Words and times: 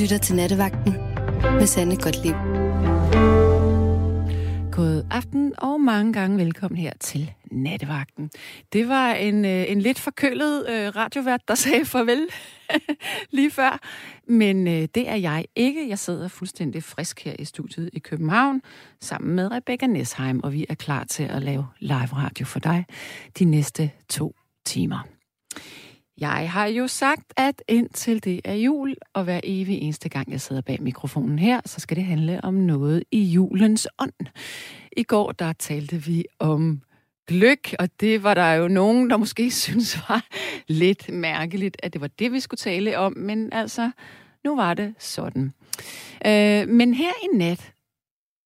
lytter 0.00 0.18
til 0.18 0.36
Nattevagten 0.36 0.92
med 1.42 1.66
Sande 1.66 1.96
Liv. 2.22 2.34
God 4.72 5.06
aften 5.10 5.54
og 5.58 5.80
mange 5.80 6.12
gange 6.12 6.38
velkommen 6.38 6.78
her 6.78 6.92
til 7.00 7.32
Nattevagten. 7.50 8.30
Det 8.72 8.88
var 8.88 9.12
en, 9.12 9.44
øh, 9.44 9.70
en 9.70 9.80
lidt 9.80 9.98
forkølet 9.98 10.66
øh, 10.68 10.96
radiovært, 10.96 11.48
der 11.48 11.54
sagde 11.64 11.84
farvel 11.84 12.26
lige 13.30 13.50
før. 13.50 13.80
Men 14.26 14.68
øh, 14.68 14.88
det 14.94 15.08
er 15.08 15.16
jeg 15.16 15.44
ikke. 15.56 15.88
Jeg 15.88 15.98
sidder 15.98 16.28
fuldstændig 16.28 16.82
frisk 16.82 17.24
her 17.24 17.34
i 17.38 17.44
studiet 17.44 17.90
i 17.92 17.98
København 17.98 18.62
sammen 19.00 19.36
med 19.36 19.50
Rebecca 19.52 19.86
Nesheim, 19.86 20.40
og 20.42 20.52
vi 20.52 20.66
er 20.68 20.74
klar 20.74 21.04
til 21.04 21.22
at 21.22 21.42
lave 21.42 21.66
live 21.78 22.12
radio 22.12 22.46
for 22.46 22.58
dig 22.58 22.84
de 23.38 23.44
næste 23.44 23.90
to 24.08 24.34
timer. 24.64 25.06
Jeg 26.20 26.50
har 26.50 26.66
jo 26.66 26.86
sagt, 26.86 27.32
at 27.36 27.62
indtil 27.68 28.24
det 28.24 28.40
er 28.44 28.54
jul, 28.54 28.96
og 29.14 29.24
hver 29.24 29.40
evig 29.44 29.78
eneste 29.78 30.08
gang, 30.08 30.32
jeg 30.32 30.40
sidder 30.40 30.62
bag 30.62 30.82
mikrofonen 30.82 31.38
her, 31.38 31.60
så 31.66 31.80
skal 31.80 31.96
det 31.96 32.04
handle 32.04 32.44
om 32.44 32.54
noget 32.54 33.04
i 33.10 33.22
julens 33.22 33.88
ånd. 33.98 34.26
I 34.96 35.02
går, 35.02 35.32
der 35.32 35.52
talte 35.52 36.02
vi 36.02 36.24
om 36.38 36.82
gløk, 37.26 37.74
og 37.78 37.88
det 38.00 38.22
var 38.22 38.34
der 38.34 38.52
jo 38.52 38.68
nogen, 38.68 39.10
der 39.10 39.16
måske 39.16 39.50
synes 39.64 39.98
var 40.08 40.26
lidt 40.68 41.08
mærkeligt, 41.08 41.76
at 41.82 41.92
det 41.92 42.00
var 42.00 42.06
det, 42.06 42.32
vi 42.32 42.40
skulle 42.40 42.58
tale 42.58 42.98
om, 42.98 43.16
men 43.16 43.52
altså, 43.52 43.90
nu 44.44 44.56
var 44.56 44.74
det 44.74 44.94
sådan. 44.98 45.52
Øh, 46.26 46.68
men 46.68 46.94
her 46.94 47.12
i 47.22 47.36
nat, 47.36 47.72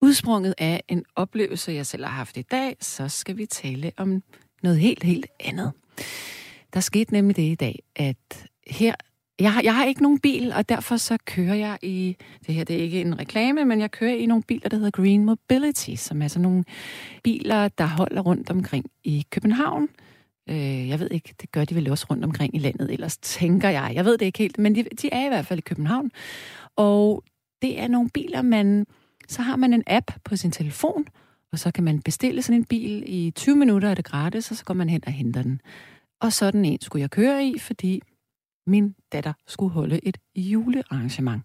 udsprunget 0.02 0.54
af 0.58 0.82
en 0.88 1.04
oplevelse, 1.16 1.72
jeg 1.72 1.86
selv 1.86 2.04
har 2.04 2.12
haft 2.12 2.36
i 2.36 2.42
dag, 2.42 2.76
så 2.80 3.08
skal 3.08 3.36
vi 3.36 3.46
tale 3.46 3.92
om 3.96 4.22
noget 4.62 4.78
helt, 4.78 5.02
helt 5.02 5.26
andet. 5.40 5.72
Der 6.74 6.80
skete 6.80 7.12
nemlig 7.12 7.36
det 7.36 7.42
i 7.42 7.54
dag, 7.54 7.82
at 7.96 8.46
her 8.66 8.94
jeg 9.40 9.52
har, 9.52 9.62
jeg 9.62 9.76
har 9.76 9.84
ikke 9.84 10.02
nogen 10.02 10.18
bil, 10.18 10.52
og 10.52 10.68
derfor 10.68 10.96
så 10.96 11.18
kører 11.24 11.54
jeg 11.54 11.78
i, 11.82 12.16
det 12.46 12.54
her 12.54 12.64
det 12.64 12.76
er 12.76 12.80
ikke 12.80 13.00
en 13.00 13.18
reklame, 13.18 13.64
men 13.64 13.80
jeg 13.80 13.90
kører 13.90 14.14
i 14.14 14.26
nogle 14.26 14.42
biler, 14.42 14.68
der 14.68 14.76
hedder 14.76 14.90
Green 14.90 15.24
Mobility, 15.24 15.94
som 15.94 16.22
er 16.22 16.28
sådan 16.28 16.42
nogle 16.42 16.64
biler, 17.22 17.68
der 17.68 17.86
holder 17.86 18.20
rundt 18.20 18.50
omkring 18.50 18.84
i 19.04 19.26
København. 19.30 19.88
Øh, 20.50 20.88
jeg 20.88 21.00
ved 21.00 21.10
ikke, 21.10 21.34
det 21.40 21.52
gør 21.52 21.64
de 21.64 21.74
vel 21.74 21.90
også 21.90 22.06
rundt 22.10 22.24
omkring 22.24 22.56
i 22.56 22.58
landet, 22.58 22.90
ellers 22.90 23.16
tænker 23.16 23.68
jeg. 23.68 23.92
Jeg 23.94 24.04
ved 24.04 24.18
det 24.18 24.26
ikke 24.26 24.38
helt, 24.38 24.58
men 24.58 24.74
de, 24.74 24.84
de 25.02 25.08
er 25.12 25.26
i 25.26 25.28
hvert 25.28 25.46
fald 25.46 25.58
i 25.58 25.62
København. 25.62 26.10
Og 26.76 27.24
det 27.62 27.80
er 27.80 27.88
nogle 27.88 28.10
biler, 28.10 28.42
man, 28.42 28.86
så 29.28 29.42
har 29.42 29.56
man 29.56 29.72
en 29.72 29.82
app 29.86 30.10
på 30.24 30.36
sin 30.36 30.50
telefon, 30.50 31.06
og 31.52 31.58
så 31.58 31.70
kan 31.70 31.84
man 31.84 32.02
bestille 32.02 32.42
sådan 32.42 32.60
en 32.60 32.64
bil 32.64 33.04
i 33.06 33.30
20 33.30 33.56
minutter, 33.56 33.88
er 33.88 33.94
det 33.94 34.04
gratis, 34.04 34.50
og 34.50 34.56
så 34.56 34.64
går 34.64 34.74
man 34.74 34.88
hen 34.88 35.02
og 35.06 35.12
henter 35.12 35.42
den. 35.42 35.60
Og 36.24 36.32
sådan 36.32 36.64
en 36.64 36.80
skulle 36.80 37.00
jeg 37.00 37.10
køre 37.10 37.44
i, 37.44 37.58
fordi 37.58 38.02
min 38.66 38.94
datter 39.12 39.32
skulle 39.46 39.72
holde 39.72 40.00
et 40.06 40.18
julearrangement. 40.36 41.44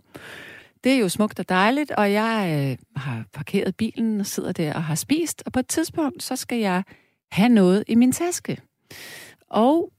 Det 0.83 0.91
er 0.91 0.97
jo 0.97 1.09
smukt 1.09 1.39
og 1.39 1.49
dejligt, 1.49 1.91
og 1.91 2.11
jeg 2.13 2.67
øh, 2.71 2.85
har 2.95 3.25
parkeret 3.33 3.75
bilen 3.75 4.19
og 4.19 4.25
sidder 4.25 4.51
der 4.51 4.73
og 4.73 4.83
har 4.83 4.95
spist, 4.95 5.43
og 5.45 5.51
på 5.51 5.59
et 5.59 5.67
tidspunkt, 5.67 6.23
så 6.23 6.35
skal 6.35 6.57
jeg 6.57 6.83
have 7.31 7.49
noget 7.49 7.83
i 7.87 7.95
min 7.95 8.11
taske. 8.11 8.61
Og 9.49 9.91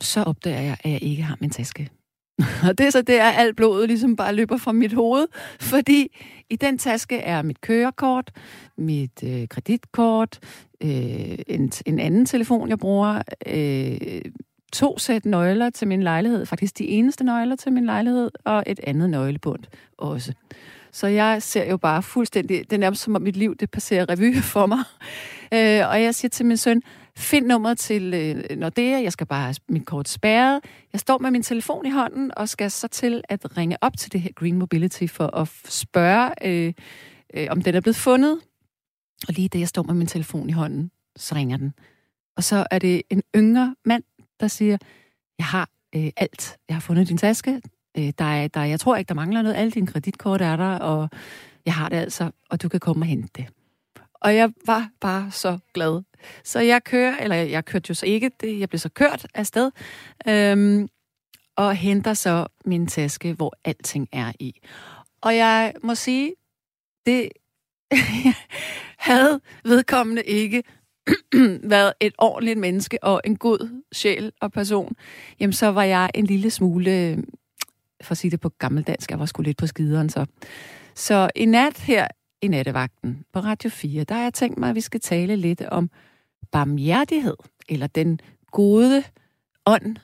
så 0.00 0.22
opdager 0.22 0.60
jeg, 0.60 0.76
at 0.84 0.90
jeg 0.90 1.02
ikke 1.02 1.22
har 1.22 1.36
min 1.40 1.50
taske. 1.50 1.90
og 2.68 2.78
det 2.78 2.86
er 2.86 2.90
så 2.90 3.02
der, 3.02 3.22
alt 3.22 3.56
blodet 3.56 3.88
ligesom 3.88 4.16
bare 4.16 4.34
løber 4.34 4.56
fra 4.56 4.72
mit 4.72 4.92
hoved, 4.92 5.26
fordi 5.60 6.16
i 6.50 6.56
den 6.56 6.78
taske 6.78 7.18
er 7.18 7.42
mit 7.42 7.60
kørekort, 7.60 8.30
mit 8.76 9.22
øh, 9.24 9.48
kreditkort, 9.48 10.38
øh, 10.80 11.38
en, 11.46 11.72
en 11.86 11.98
anden 11.98 12.26
telefon, 12.26 12.68
jeg 12.68 12.78
bruger, 12.78 13.22
øh, 13.46 14.22
to 14.72 14.98
sæt 14.98 15.24
nøgler 15.24 15.70
til 15.70 15.88
min 15.88 16.02
lejlighed, 16.02 16.46
faktisk 16.46 16.78
de 16.78 16.88
eneste 16.88 17.24
nøgler 17.24 17.56
til 17.56 17.72
min 17.72 17.84
lejlighed, 17.84 18.30
og 18.44 18.62
et 18.66 18.80
andet 18.82 19.10
nøglebund 19.10 19.60
også. 19.98 20.32
Så 20.92 21.06
jeg 21.06 21.42
ser 21.42 21.70
jo 21.70 21.76
bare 21.76 22.02
fuldstændig, 22.02 22.70
det 22.70 22.72
er 22.72 22.80
nærmest 22.80 23.02
som 23.02 23.14
om 23.14 23.22
mit 23.22 23.36
liv, 23.36 23.56
det 23.56 23.70
passerer 23.70 24.08
revy 24.08 24.36
for 24.54 24.66
mig. 24.66 24.78
Øh, 25.52 25.88
og 25.88 26.02
jeg 26.02 26.14
siger 26.14 26.28
til 26.28 26.46
min 26.46 26.56
søn, 26.56 26.82
find 27.16 27.46
nummeret 27.46 27.78
til 27.78 28.14
øh, 28.14 28.58
Nordea, 28.58 29.02
jeg 29.02 29.12
skal 29.12 29.26
bare 29.26 29.42
have 29.42 29.54
mit 29.68 29.86
kort 29.86 30.08
spærret. 30.08 30.60
Jeg 30.92 31.00
står 31.00 31.18
med 31.18 31.30
min 31.30 31.42
telefon 31.42 31.86
i 31.86 31.90
hånden, 31.90 32.30
og 32.36 32.48
skal 32.48 32.70
så 32.70 32.88
til 32.88 33.22
at 33.28 33.56
ringe 33.56 33.76
op 33.80 33.96
til 33.96 34.12
det 34.12 34.20
her 34.20 34.32
Green 34.32 34.58
Mobility 34.58 35.06
for 35.06 35.36
at 35.36 35.48
spørge, 35.64 36.30
øh, 36.46 36.72
øh, 37.34 37.46
om 37.50 37.62
den 37.62 37.74
er 37.74 37.80
blevet 37.80 37.96
fundet. 37.96 38.40
Og 39.28 39.34
lige 39.34 39.48
da 39.48 39.58
jeg 39.58 39.68
står 39.68 39.82
med 39.82 39.94
min 39.94 40.06
telefon 40.06 40.48
i 40.48 40.52
hånden, 40.52 40.90
så 41.16 41.34
ringer 41.34 41.56
den. 41.56 41.74
Og 42.36 42.44
så 42.44 42.66
er 42.70 42.78
det 42.78 43.02
en 43.10 43.22
yngre 43.36 43.76
mand, 43.84 44.02
der 44.40 44.48
siger, 44.48 44.78
jeg 45.38 45.46
har 45.46 45.68
øh, 45.96 46.10
alt. 46.16 46.56
Jeg 46.68 46.76
har 46.76 46.80
fundet 46.80 47.08
din 47.08 47.18
taske. 47.18 47.60
Øh, 47.98 48.12
der 48.18 48.24
er, 48.24 48.48
der, 48.48 48.64
jeg 48.64 48.80
tror 48.80 48.96
ikke, 48.96 49.08
der 49.08 49.14
mangler 49.14 49.42
noget. 49.42 49.56
Alle 49.56 49.70
dine 49.70 49.86
kreditkort 49.86 50.40
er 50.40 50.56
der, 50.56 50.78
og 50.78 51.08
jeg 51.66 51.74
har 51.74 51.88
det 51.88 51.96
altså, 51.96 52.30
og 52.50 52.62
du 52.62 52.68
kan 52.68 52.80
komme 52.80 53.02
og 53.02 53.06
hente 53.06 53.28
det. 53.36 53.46
Og 54.24 54.36
jeg 54.36 54.52
var 54.66 54.88
bare 55.00 55.30
så 55.30 55.58
glad. 55.74 56.02
Så 56.44 56.60
jeg 56.60 56.84
kører, 56.84 57.16
eller 57.16 57.36
jeg 57.36 57.64
kørte 57.64 57.86
jo 57.88 57.94
så 57.94 58.06
ikke, 58.06 58.30
det, 58.40 58.60
jeg 58.60 58.68
blev 58.68 58.78
så 58.78 58.88
kørt 58.88 59.26
afsted, 59.34 59.70
øhm, 60.28 60.88
og 61.56 61.74
henter 61.74 62.14
så 62.14 62.46
min 62.64 62.86
taske, 62.86 63.32
hvor 63.32 63.54
alting 63.64 64.08
er 64.12 64.32
i. 64.40 64.60
Og 65.20 65.36
jeg 65.36 65.74
må 65.82 65.94
sige, 65.94 66.34
det 67.06 67.28
havde 69.08 69.40
vedkommende 69.64 70.22
ikke 70.22 70.62
været 71.74 71.92
et 72.00 72.14
ordentligt 72.18 72.58
menneske 72.58 73.04
og 73.04 73.20
en 73.24 73.36
god 73.36 73.82
sjæl 73.92 74.32
og 74.40 74.52
person, 74.52 74.96
jamen 75.40 75.52
så 75.52 75.66
var 75.66 75.82
jeg 75.82 76.10
en 76.14 76.26
lille 76.26 76.50
smule, 76.50 77.24
for 78.02 78.12
at 78.12 78.18
sige 78.18 78.30
det 78.30 78.40
på 78.40 78.48
gammeldansk, 78.48 79.10
jeg 79.10 79.18
var 79.18 79.26
sgu 79.26 79.42
lidt 79.42 79.58
på 79.58 79.66
skideren 79.66 80.10
så. 80.10 80.26
Så 80.94 81.30
i 81.36 81.44
nat 81.44 81.78
her 81.78 82.06
i 82.44 82.48
nattevagten 82.48 83.24
på 83.32 83.40
Radio 83.40 83.70
4, 83.70 84.04
der 84.04 84.14
har 84.14 84.22
jeg 84.22 84.34
tænkt 84.34 84.58
mig, 84.58 84.68
at 84.68 84.74
vi 84.74 84.80
skal 84.80 85.00
tale 85.00 85.36
lidt 85.36 85.62
om 85.62 85.90
barmhjertighed, 86.52 87.36
eller 87.68 87.86
den 87.86 88.20
gode 88.50 89.04
ånd 89.66 89.96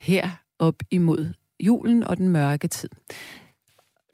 her 0.00 0.28
op 0.58 0.74
imod 0.90 1.32
julen 1.60 2.02
og 2.02 2.16
den 2.16 2.28
mørke 2.28 2.68
tid. 2.68 2.88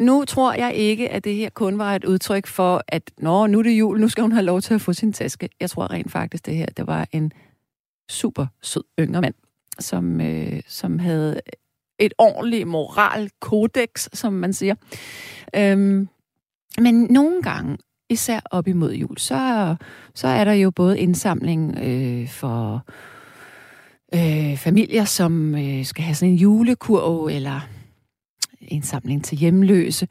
Nu 0.01 0.25
tror 0.25 0.53
jeg 0.53 0.75
ikke, 0.75 1.09
at 1.09 1.25
det 1.25 1.35
her 1.35 1.51
kun 1.51 1.79
var 1.79 1.97
et 1.97 2.05
udtryk 2.05 2.47
for, 2.47 2.83
at 2.89 3.11
Nå, 3.19 3.47
nu 3.47 3.59
er 3.59 3.63
det 3.63 3.79
jul, 3.79 4.01
nu 4.01 4.09
skal 4.09 4.23
hun 4.23 4.33
have 4.33 4.45
lov 4.45 4.61
til 4.61 4.75
at 4.75 4.81
få 4.81 4.93
sin 4.93 5.13
taske. 5.13 5.49
Jeg 5.61 5.71
tror 5.71 5.91
rent 5.91 6.13
faktisk, 6.13 6.47
det 6.47 6.57
her 6.57 6.67
det 6.67 6.87
var 6.87 7.09
en 7.13 7.33
super 8.09 8.47
sød 8.63 8.85
yngre 9.01 9.21
mand, 9.21 9.35
som, 9.79 10.21
øh, 10.21 10.63
som 10.67 10.99
havde 10.99 11.41
et 11.99 12.15
ordentligt 12.19 12.69
moralkodex, 12.69 14.09
som 14.13 14.33
man 14.33 14.53
siger. 14.53 14.75
Øhm, 15.57 16.09
men 16.79 17.07
nogle 17.11 17.43
gange, 17.43 17.79
især 18.11 18.41
op 18.51 18.69
imod 18.69 18.93
jul, 18.93 19.19
så, 19.19 19.77
så 20.15 20.29
er 20.29 20.45
der 20.45 20.53
jo 20.53 20.71
både 20.71 20.99
indsamling 20.99 21.79
øh, 21.79 22.29
for 22.29 22.87
øh, 24.15 24.57
familier, 24.57 25.05
som 25.05 25.55
øh, 25.55 25.85
skal 25.85 26.05
have 26.05 26.15
sådan 26.15 26.33
en 26.33 26.39
julekurv, 26.39 27.27
eller 27.27 27.61
indsamling 28.61 29.25
til 29.25 29.39
hjemløse. 29.39 30.09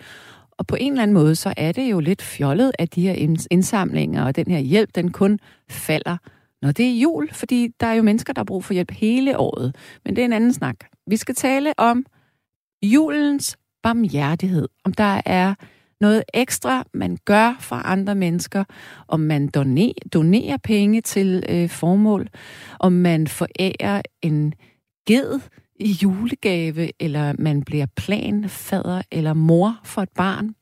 Og 0.52 0.68
på 0.68 0.76
en 0.80 0.92
eller 0.92 1.04
anden 1.04 1.14
måde, 1.14 1.36
så 1.36 1.54
er 1.58 1.72
det 1.72 1.92
jo 1.92 2.00
lidt 2.00 2.22
fjollet, 2.22 2.72
at 2.80 2.96
de 2.96 3.02
her 3.02 3.14
indsamlinger 3.52 4.24
og 4.24 4.36
den 4.36 4.52
her 4.52 4.60
hjælp, 4.60 4.96
den 4.96 5.12
kun 5.12 5.40
falder, 5.70 6.18
når 6.62 6.72
det 6.72 6.86
er 6.86 7.00
jul, 7.02 7.30
fordi 7.34 7.70
der 7.80 7.88
er 7.88 7.94
jo 7.94 8.04
mennesker, 8.04 8.34
der 8.34 8.40
har 8.40 8.46
brug 8.46 8.64
for 8.64 8.74
hjælp 8.74 8.92
hele 8.92 9.38
året. 9.38 9.76
Men 10.06 10.16
det 10.16 10.22
er 10.22 10.26
en 10.26 10.34
anden 10.34 10.54
snak. 10.54 10.76
Vi 11.08 11.18
skal 11.18 11.36
tale 11.36 11.74
om 11.78 12.06
julens 12.84 13.58
barmhjertighed. 13.84 14.68
Om 14.84 14.94
der 14.94 15.22
er 15.26 15.56
noget 16.02 16.24
ekstra, 16.34 16.84
man 16.94 17.18
gør 17.26 17.58
for 17.60 17.76
andre 17.76 18.16
mennesker, 18.16 18.64
om 19.08 19.20
man 19.20 19.48
donerer, 19.48 19.94
donerer 20.14 20.58
penge 20.58 21.02
til 21.02 21.44
øh, 21.50 21.70
formål, 21.70 22.28
om 22.80 22.94
man 22.94 23.28
forærer 23.28 24.02
en 24.22 24.54
ged 25.08 25.40
i 25.80 25.92
julegave, 26.04 26.90
eller 27.00 27.34
man 27.40 27.64
bliver 27.64 27.86
planfader 27.96 29.02
eller 29.12 29.34
mor 29.34 29.80
for 29.84 30.02
et 30.02 30.10
barn. 30.16 30.56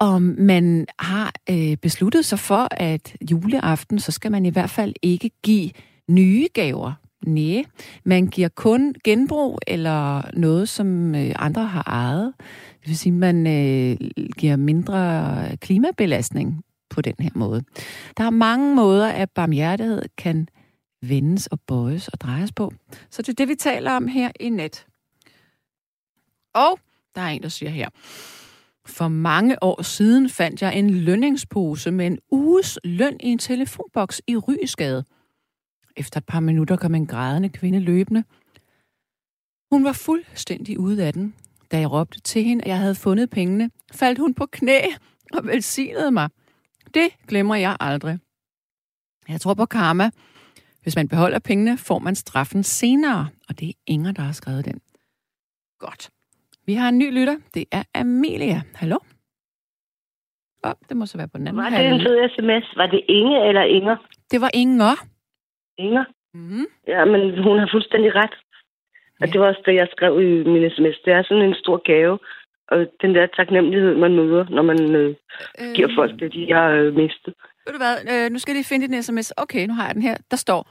Om 0.00 0.22
man 0.38 0.86
har 0.98 1.32
øh, 1.50 1.76
besluttet 1.76 2.24
sig 2.24 2.38
for, 2.38 2.68
at 2.70 3.16
juleaften, 3.30 3.98
så 3.98 4.12
skal 4.12 4.32
man 4.32 4.46
i 4.46 4.50
hvert 4.50 4.70
fald 4.70 4.94
ikke 5.02 5.30
give 5.42 5.70
nye 6.08 6.48
gaver. 6.54 6.92
Nej, 7.26 7.64
man 8.04 8.26
giver 8.26 8.48
kun 8.48 8.94
genbrug 9.04 9.58
eller 9.66 10.22
noget, 10.34 10.68
som 10.68 11.14
øh, 11.14 11.32
andre 11.36 11.66
har 11.66 11.82
ejet. 11.86 12.32
Det 12.80 12.88
vil 12.88 12.98
sige, 12.98 13.12
at 13.12 13.18
man 13.18 13.46
øh, 13.46 13.96
giver 14.38 14.56
mindre 14.56 15.56
klimabelastning 15.56 16.64
på 16.90 17.00
den 17.00 17.14
her 17.18 17.30
måde. 17.34 17.62
Der 18.16 18.24
er 18.24 18.30
mange 18.30 18.74
måder, 18.74 19.08
at 19.08 19.30
barmhjertighed 19.30 20.02
kan 20.18 20.48
vendes 21.02 21.46
og 21.46 21.60
bøjes 21.60 22.08
og 22.08 22.20
drejes 22.20 22.52
på. 22.52 22.72
Så 23.10 23.22
det 23.22 23.28
er 23.28 23.34
det, 23.34 23.48
vi 23.48 23.54
taler 23.54 23.92
om 23.92 24.08
her 24.08 24.30
i 24.40 24.48
net. 24.48 24.86
Og 26.54 26.78
der 27.14 27.20
er 27.20 27.28
en, 27.28 27.42
der 27.42 27.48
siger 27.48 27.70
her. 27.70 27.88
For 28.86 29.08
mange 29.08 29.62
år 29.62 29.82
siden 29.82 30.28
fandt 30.28 30.62
jeg 30.62 30.78
en 30.78 30.90
lønningspose 30.90 31.90
med 31.90 32.06
en 32.06 32.18
uges 32.30 32.78
løn 32.84 33.16
i 33.20 33.28
en 33.28 33.38
telefonboks 33.38 34.22
i 34.26 34.36
Rysgade. 34.36 35.04
Efter 35.96 36.18
et 36.20 36.26
par 36.26 36.40
minutter 36.40 36.76
kom 36.76 36.94
en 36.94 37.06
grædende 37.06 37.48
kvinde 37.48 37.80
løbende. 37.80 38.24
Hun 39.72 39.84
var 39.84 39.92
fuldstændig 39.92 40.78
ude 40.78 41.06
af 41.06 41.12
den. 41.12 41.34
Da 41.70 41.78
jeg 41.78 41.92
råbte 41.92 42.20
til 42.20 42.44
hende, 42.44 42.64
at 42.64 42.68
jeg 42.68 42.78
havde 42.78 42.94
fundet 42.94 43.30
pengene, 43.30 43.70
faldt 43.92 44.18
hun 44.18 44.34
på 44.34 44.46
knæ 44.46 44.78
og 45.32 45.46
velsignede 45.46 46.10
mig. 46.10 46.28
Det 46.94 47.08
glemmer 47.28 47.54
jeg 47.54 47.76
aldrig. 47.80 48.18
Jeg 49.28 49.40
tror 49.40 49.54
på 49.54 49.66
karma. 49.66 50.10
Hvis 50.82 50.96
man 50.96 51.08
beholder 51.08 51.38
pengene, 51.38 51.78
får 51.78 51.98
man 51.98 52.14
straffen 52.14 52.62
senere. 52.62 53.28
Og 53.48 53.60
det 53.60 53.68
er 53.68 53.72
Inger, 53.86 54.12
der 54.12 54.22
har 54.22 54.32
skrevet 54.32 54.64
den. 54.64 54.80
Godt. 55.78 56.10
Vi 56.66 56.74
har 56.74 56.88
en 56.88 56.98
ny 56.98 57.14
lytter. 57.18 57.36
Det 57.54 57.64
er 57.72 57.82
Amelia. 57.94 58.62
Hallo? 58.74 58.96
Åh, 60.64 60.70
oh, 60.70 60.74
det 60.88 60.96
må 60.96 61.06
så 61.06 61.18
være 61.18 61.28
på 61.28 61.38
den 61.38 61.46
anden. 61.46 61.62
Var 61.62 61.70
det 61.70 61.86
en 61.86 62.00
fed 62.00 62.28
sms? 62.28 62.76
Var 62.76 62.86
det 62.86 63.00
Inge 63.08 63.48
eller 63.48 63.62
Inger? 63.62 63.96
Det 64.30 64.40
var 64.40 64.50
Inger. 64.54 64.96
Inger? 65.86 66.04
Mm. 66.34 66.66
Ja, 66.92 67.04
men 67.12 67.20
hun 67.46 67.58
har 67.58 67.68
fuldstændig 67.72 68.10
ret. 68.14 68.34
Og 69.20 69.26
Ja. 69.26 69.32
det 69.32 69.40
var 69.40 69.46
også 69.46 69.62
det, 69.66 69.74
jeg 69.74 69.88
skrev 69.96 70.12
i 70.20 70.44
min 70.52 70.70
sms. 70.76 70.96
Det 71.04 71.12
er 71.12 71.22
sådan 71.22 71.44
en 71.48 71.54
stor 71.54 71.76
gave. 71.90 72.18
Og 72.68 72.78
den 73.02 73.14
der 73.14 73.26
taknemmelighed, 73.26 73.94
man 73.96 74.12
møder, 74.16 74.44
når 74.56 74.62
man 74.62 74.80
øh, 75.00 75.14
giver 75.76 75.88
folk 75.98 76.20
det, 76.20 76.32
de 76.32 76.52
har 76.52 76.68
øh, 76.70 76.94
mistet. 76.94 77.34
Ved 77.66 77.72
du 77.74 77.78
hvad, 77.84 77.96
øh, 78.12 78.30
nu 78.32 78.38
skal 78.38 78.52
jeg 78.52 78.56
lige 78.56 78.68
finde 78.72 78.88
din 78.88 79.02
sms. 79.02 79.32
Okay, 79.36 79.66
nu 79.66 79.74
har 79.74 79.86
jeg 79.86 79.94
den 79.94 80.02
her. 80.02 80.16
Der 80.30 80.36
står, 80.36 80.62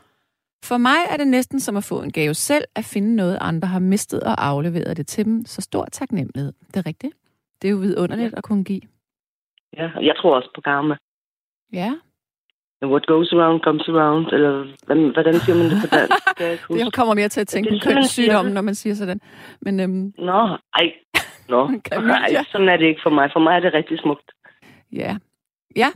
for 0.66 0.78
mig 0.78 1.00
er 1.12 1.18
det 1.18 1.28
næsten 1.28 1.60
som 1.60 1.78
at 1.78 1.84
få 1.84 2.02
en 2.02 2.12
gave 2.12 2.34
selv, 2.34 2.64
at 2.76 2.86
finde 2.94 3.16
noget, 3.16 3.38
andre 3.42 3.68
har 3.68 3.80
mistet 3.80 4.24
og 4.24 4.46
afleveret 4.48 4.98
det 4.98 5.08
til 5.08 5.26
dem. 5.26 5.46
Så 5.46 5.62
stor 5.62 5.86
taknemmelighed. 5.86 6.54
Det 6.68 6.76
er 6.78 6.86
rigtigt. 6.86 7.14
Det 7.62 7.68
er 7.68 7.72
jo 7.72 7.78
vidunderligt 7.78 8.34
at 8.38 8.44
kunne 8.44 8.64
give. 8.64 8.82
Ja, 9.78 9.92
og 9.96 10.06
jeg 10.06 10.16
tror 10.18 10.36
også 10.36 10.50
på 10.56 10.62
karma. 10.62 10.96
Ja, 11.74 11.92
What 12.86 13.06
goes 13.06 13.34
around, 13.34 13.62
comes 13.62 13.88
around. 13.88 14.26
Eller 14.34 14.52
hvordan, 14.86 15.10
hvordan 15.14 15.34
siger 15.40 15.56
man 15.58 15.66
det 15.72 15.78
på 15.82 15.88
dansk? 15.96 16.14
Det 16.70 16.80
jeg 16.80 16.94
kommer 16.94 17.14
mere 17.14 17.30
til 17.30 17.42
at 17.42 17.48
tænke 17.48 17.70
Det 17.70 17.80
på 17.80 17.84
sådan, 17.84 17.96
man 17.96 18.04
siger 18.04 18.26
kønssygdom, 18.28 18.46
det. 18.46 18.54
når 18.54 18.62
man 18.62 18.76
siger 18.76 18.94
sådan. 18.96 19.22
Men 19.62 19.80
øhm, 19.80 20.14
Nå, 20.18 20.58
ej. 20.74 20.88
Nå, 21.50 21.62
ej, 21.92 22.44
sådan 22.52 22.70
er 22.70 22.78
det 22.78 22.86
ikke 22.86 23.02
for 23.04 23.10
mig. 23.10 23.30
For 23.34 23.40
mig 23.40 23.56
er 23.56 23.60
det 23.60 23.74
rigtig 23.74 24.00
smukt. 24.00 24.32
ja. 24.92 25.18
Ja, 25.76 25.88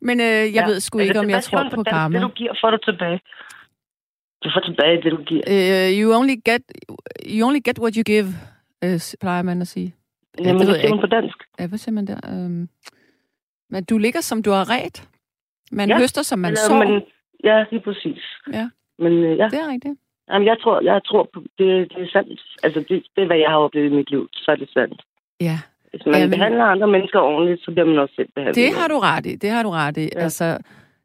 men 0.00 0.20
øh, 0.20 0.26
jeg 0.26 0.52
Ja. 0.54 0.66
ved 0.66 0.80
sgu 0.80 0.98
Altså, 0.98 1.10
ikke, 1.10 1.20
om 1.20 1.24
hvad 1.26 1.34
jeg 1.34 1.42
tror 1.42 1.68
på 1.74 1.82
karma. 1.82 2.14
Det, 2.18 2.22
du 2.22 2.28
giver, 2.28 2.52
får 2.60 2.70
du 2.70 2.76
tilbage. 2.84 3.20
Du 4.44 4.50
får 4.54 4.60
tilbage 4.60 5.02
det, 5.02 5.12
du 5.12 5.22
giver. 5.22 5.42
Uh, 5.46 5.90
you 6.00 6.18
only 6.18 6.34
get 6.44 6.62
you 7.38 7.46
only 7.48 7.60
get 7.68 7.78
what 7.78 7.94
you 7.94 8.02
give, 8.02 8.26
uh, 8.86 9.00
plejer 9.20 9.42
man 9.42 9.60
at 9.60 9.68
sige. 9.68 9.94
Ja, 10.38 10.44
Jamen, 10.44 10.60
det 10.62 10.68
jeg 10.68 10.76
siger 10.76 10.90
man 10.94 11.00
på 11.00 11.06
dansk? 11.06 11.36
Ja, 11.60 11.66
hvad 11.66 11.78
siger 11.78 11.92
man 11.94 12.06
der? 12.06 12.18
Um, 12.32 12.68
men 13.70 13.84
du 13.84 13.98
ligger, 13.98 14.20
som 14.20 14.42
du 14.42 14.50
har 14.50 14.70
ret. 14.70 15.08
Man 15.72 15.88
Ja, 15.88 15.98
høster, 15.98 16.22
som 16.22 16.38
man 16.38 16.50
Eller, 16.52 16.68
sår. 16.68 16.78
men, 16.84 17.02
ja, 17.44 17.64
lige 17.70 17.80
præcis. 17.80 18.22
Ja. 18.52 18.68
Men 18.98 19.12
øh, 19.12 19.38
ja, 19.38 19.44
Det 19.52 19.58
er 19.64 19.68
rigtigt. 19.74 19.94
Jamen, 20.30 20.48
jeg 20.48 20.56
tror, 20.62 20.80
jeg 20.80 21.00
tror 21.04 21.22
det, 21.58 21.68
det 21.92 22.02
er 22.04 22.08
sandt. 22.12 22.40
Altså, 22.62 22.80
det, 22.88 22.96
det 23.16 23.22
er, 23.22 23.26
hvad 23.26 23.36
jeg 23.44 23.50
har 23.50 23.56
oplevet 23.58 23.90
i 23.92 23.94
mit 23.94 24.10
liv. 24.10 24.28
Så 24.32 24.50
er 24.50 24.56
det 24.56 24.68
sandt. 24.72 25.00
Ja, 25.40 25.56
Hvis 25.90 26.06
man 26.06 26.14
Jamen- 26.14 26.30
behandler 26.30 26.64
andre 26.64 26.86
mennesker 26.88 27.18
ordentligt, 27.20 27.64
så 27.64 27.70
bliver 27.70 27.86
man 27.86 27.98
også 27.98 28.14
selv 28.14 28.28
behandlet. 28.34 28.56
det 28.56 28.74
har 28.78 28.88
du 28.88 28.98
ret 28.98 29.26
i. 29.26 29.34
Det 29.36 29.50
har 29.50 29.62
du 29.62 29.70
ret 29.70 29.96
i. 29.96 30.08
Ja. 30.14 30.20
Altså, 30.24 30.44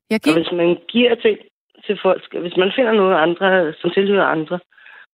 jeg 0.10 0.20
Og 0.20 0.22
giver... 0.24 0.36
hvis 0.38 0.52
man 0.52 0.78
giver 0.88 1.16
ting 1.16 1.38
til 1.86 2.00
folk, 2.02 2.22
hvis 2.44 2.58
man 2.58 2.72
finder 2.76 2.92
noget 2.94 3.16
andre, 3.26 3.74
som 3.82 3.90
tilhører 3.92 4.26
andre, 4.26 4.60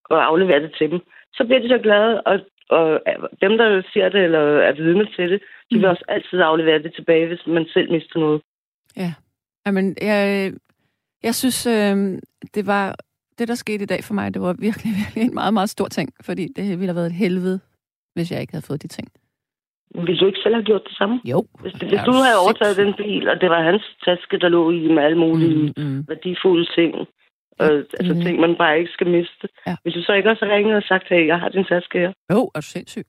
og 0.09 0.25
afleverer 0.29 0.59
det 0.59 0.71
til 0.77 0.91
dem, 0.91 0.99
så 1.33 1.43
bliver 1.45 1.59
de 1.61 1.67
så 1.69 1.77
glade, 1.77 2.21
og, 2.21 2.39
og 2.69 3.01
dem, 3.41 3.57
der 3.57 3.81
siger 3.93 4.09
det, 4.09 4.23
eller 4.23 4.39
er 4.39 4.71
vidne 4.73 5.05
til 5.15 5.31
det, 5.31 5.39
de 5.69 5.75
vil 5.75 5.85
Mm. 5.85 5.91
også 5.91 6.03
altid 6.07 6.39
aflevere 6.41 6.83
det 6.83 6.93
tilbage, 6.95 7.27
hvis 7.27 7.43
man 7.47 7.65
selv 7.73 7.91
mister 7.91 8.19
noget. 8.19 8.41
Jamen, 9.65 9.95
jeg, 10.01 10.53
jeg 11.23 11.35
synes, 11.35 11.65
øh, 11.65 12.19
det 12.55 12.67
var... 12.67 12.95
Det, 13.39 13.47
der 13.47 13.55
skete 13.55 13.83
i 13.83 13.85
dag 13.93 14.03
for 14.03 14.13
mig, 14.13 14.33
det 14.33 14.41
var 14.41 14.53
virkelig, 14.53 14.91
virkelig 15.01 15.23
en 15.23 15.33
meget, 15.33 15.53
meget 15.53 15.69
stor 15.69 15.87
ting. 15.87 16.09
Fordi 16.21 16.47
det 16.55 16.63
ville 16.79 16.87
have 16.87 16.95
været 16.95 17.05
et 17.13 17.21
helvede, 17.25 17.59
hvis 18.15 18.31
jeg 18.31 18.41
ikke 18.41 18.53
havde 18.53 18.65
fået 18.65 18.83
de 18.83 18.87
ting. 18.87 19.07
Vil 19.95 20.19
du 20.19 20.25
ikke 20.25 20.39
selv 20.43 20.55
have 20.55 20.63
gjort 20.65 20.83
det 20.89 20.97
samme? 20.97 21.21
Jo. 21.25 21.39
Hvis, 21.61 21.73
Er 21.73 21.77
hvis 21.89 22.01
du 22.05 22.11
havde 22.11 22.37
overtaget 22.43 22.77
den 22.77 22.93
bil, 22.97 23.29
og 23.29 23.41
det 23.41 23.49
var 23.49 23.63
hans 23.71 23.83
taske, 24.05 24.39
der 24.39 24.49
lå 24.49 24.71
i 24.71 24.87
med 24.95 25.03
alle 25.03 25.17
mulige 25.17 25.73
Mm, 25.77 25.83
mm. 25.83 26.05
værdifulde 26.07 26.65
ting, 26.75 26.91
og, 27.59 27.65
altså 27.99 28.13
det- 28.13 28.23
ting, 28.25 28.39
man 28.39 28.55
bare 28.57 28.79
ikke 28.79 28.91
skal 28.91 29.07
miste. 29.07 29.47
Ja. 29.67 29.75
Hvis 29.83 29.93
du 29.93 30.01
så 30.03 30.13
ikke 30.13 30.29
også 30.29 30.45
ringet 30.45 30.75
og 30.75 30.83
sagt, 30.83 31.05
hey, 31.09 31.27
jeg 31.27 31.39
har 31.39 31.49
din 31.49 31.65
taske 31.65 31.99
her. 31.99 32.13
Jo, 32.33 32.51
er 32.55 32.59
du 32.59 32.67
sindssyg? 32.75 33.05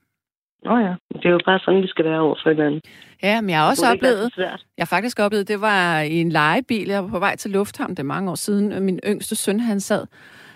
Nå 0.64 0.76
ja, 0.78 0.94
det 1.14 1.26
er 1.26 1.30
jo 1.30 1.40
bare 1.44 1.58
sådan, 1.58 1.82
vi 1.82 1.86
skal 1.86 2.04
være 2.04 2.20
over 2.20 2.36
for 2.42 2.50
hinanden. 2.50 2.80
Ja, 3.22 3.40
men 3.40 3.50
jeg 3.50 3.58
har 3.58 3.68
også 3.68 3.86
oplevet, 3.92 4.32
så 4.34 4.40
jeg 4.40 4.58
har 4.78 4.86
faktisk 4.96 5.20
oplevet, 5.20 5.48
det 5.48 5.60
var 5.60 6.00
i 6.00 6.20
en 6.20 6.32
legebil, 6.32 6.88
jeg 6.88 7.02
var 7.02 7.08
på 7.08 7.18
vej 7.18 7.36
til 7.36 7.50
Lufthavn, 7.50 7.90
det 7.90 7.98
er 7.98 8.02
mange 8.02 8.30
år 8.30 8.34
siden, 8.34 8.72
og 8.72 8.82
min 8.82 9.00
yngste 9.06 9.36
søn, 9.36 9.60
han 9.60 9.80
sad 9.80 10.06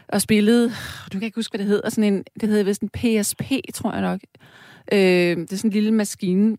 og 0.08 0.20
spillede, 0.20 0.68
du 1.12 1.18
kan 1.18 1.22
ikke 1.22 1.38
huske, 1.38 1.52
hvad 1.52 1.58
det 1.58 1.66
hedder, 1.66 1.90
sådan 1.90 2.12
en, 2.12 2.24
det 2.40 2.48
hedder 2.48 2.64
vist 2.64 2.82
en 2.82 2.88
PSP, 2.88 3.42
tror 3.74 3.92
jeg 3.92 4.02
nok. 4.02 4.20
Øh, 4.92 5.36
det 5.46 5.52
er 5.52 5.56
sådan 5.56 5.68
en 5.68 5.72
lille 5.72 5.92
maskine, 5.92 6.56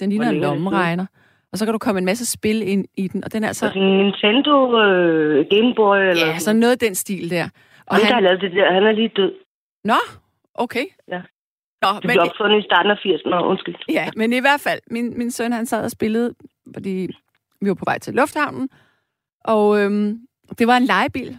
den 0.00 0.10
ligner 0.10 0.28
en 0.28 0.36
er 0.36 0.40
lommeregner. 0.40 1.06
Og 1.52 1.58
så 1.58 1.64
kan 1.64 1.72
du 1.72 1.78
komme 1.78 1.98
en 1.98 2.04
masse 2.04 2.26
spil 2.26 2.68
ind 2.68 2.84
i 2.96 3.08
den, 3.08 3.24
og 3.24 3.32
den 3.32 3.44
er 3.44 3.48
altså, 3.48 3.64
Altså 3.66 3.80
Nintendo 3.80 4.82
øh, 4.82 5.46
Game 5.50 5.74
Boy, 5.74 5.96
eller 5.96 6.26
ja, 6.26 6.38
sådan 6.38 6.60
noget 6.60 6.72
af 6.72 6.78
den 6.78 6.94
stil 6.94 7.30
der. 7.30 7.48
Og 7.86 7.96
han, 7.96 8.00
der 8.00 8.06
har 8.06 8.14
han, 8.14 8.22
lavet 8.24 8.40
det 8.40 8.52
der, 8.52 8.72
han 8.72 8.82
er 8.82 8.92
lige 8.92 9.10
død. 9.16 9.32
nå, 9.84 10.00
okay. 10.54 10.84
Ja. 11.08 11.20
Nå, 11.82 11.88
Det 11.88 12.04
men, 12.04 12.10
blev 12.14 12.22
opfundet 12.22 12.58
i 12.58 12.62
starten 12.62 12.90
af 12.90 12.96
80'erne, 12.96 13.30
Nå, 13.30 13.46
undskyld. 13.46 13.74
Ja, 13.88 14.10
men 14.16 14.32
i 14.32 14.38
hvert 14.38 14.60
fald, 14.60 14.80
min, 14.90 15.18
min 15.18 15.30
søn 15.30 15.52
han 15.52 15.66
sad 15.66 15.84
og 15.84 15.90
spillede, 15.90 16.34
fordi 16.74 17.08
vi 17.60 17.68
var 17.68 17.74
på 17.74 17.84
vej 17.86 17.98
til 17.98 18.14
lufthavnen, 18.14 18.68
og 19.44 19.80
øhm, 19.80 20.20
det 20.58 20.66
var 20.66 20.76
en 20.76 20.84
legebil. 20.84 21.38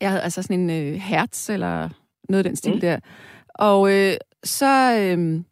Jeg 0.00 0.10
havde 0.10 0.22
altså 0.22 0.42
sådan 0.42 0.60
en 0.60 0.70
øh, 0.70 0.94
hertz, 1.00 1.50
eller 1.50 1.88
noget 2.28 2.44
af 2.44 2.50
den 2.50 2.56
stil 2.56 2.74
mm. 2.74 2.80
Der. 2.80 2.98
Og 3.54 3.92
øh, 3.92 4.14
så, 4.44 4.98
øhm, 5.00 5.44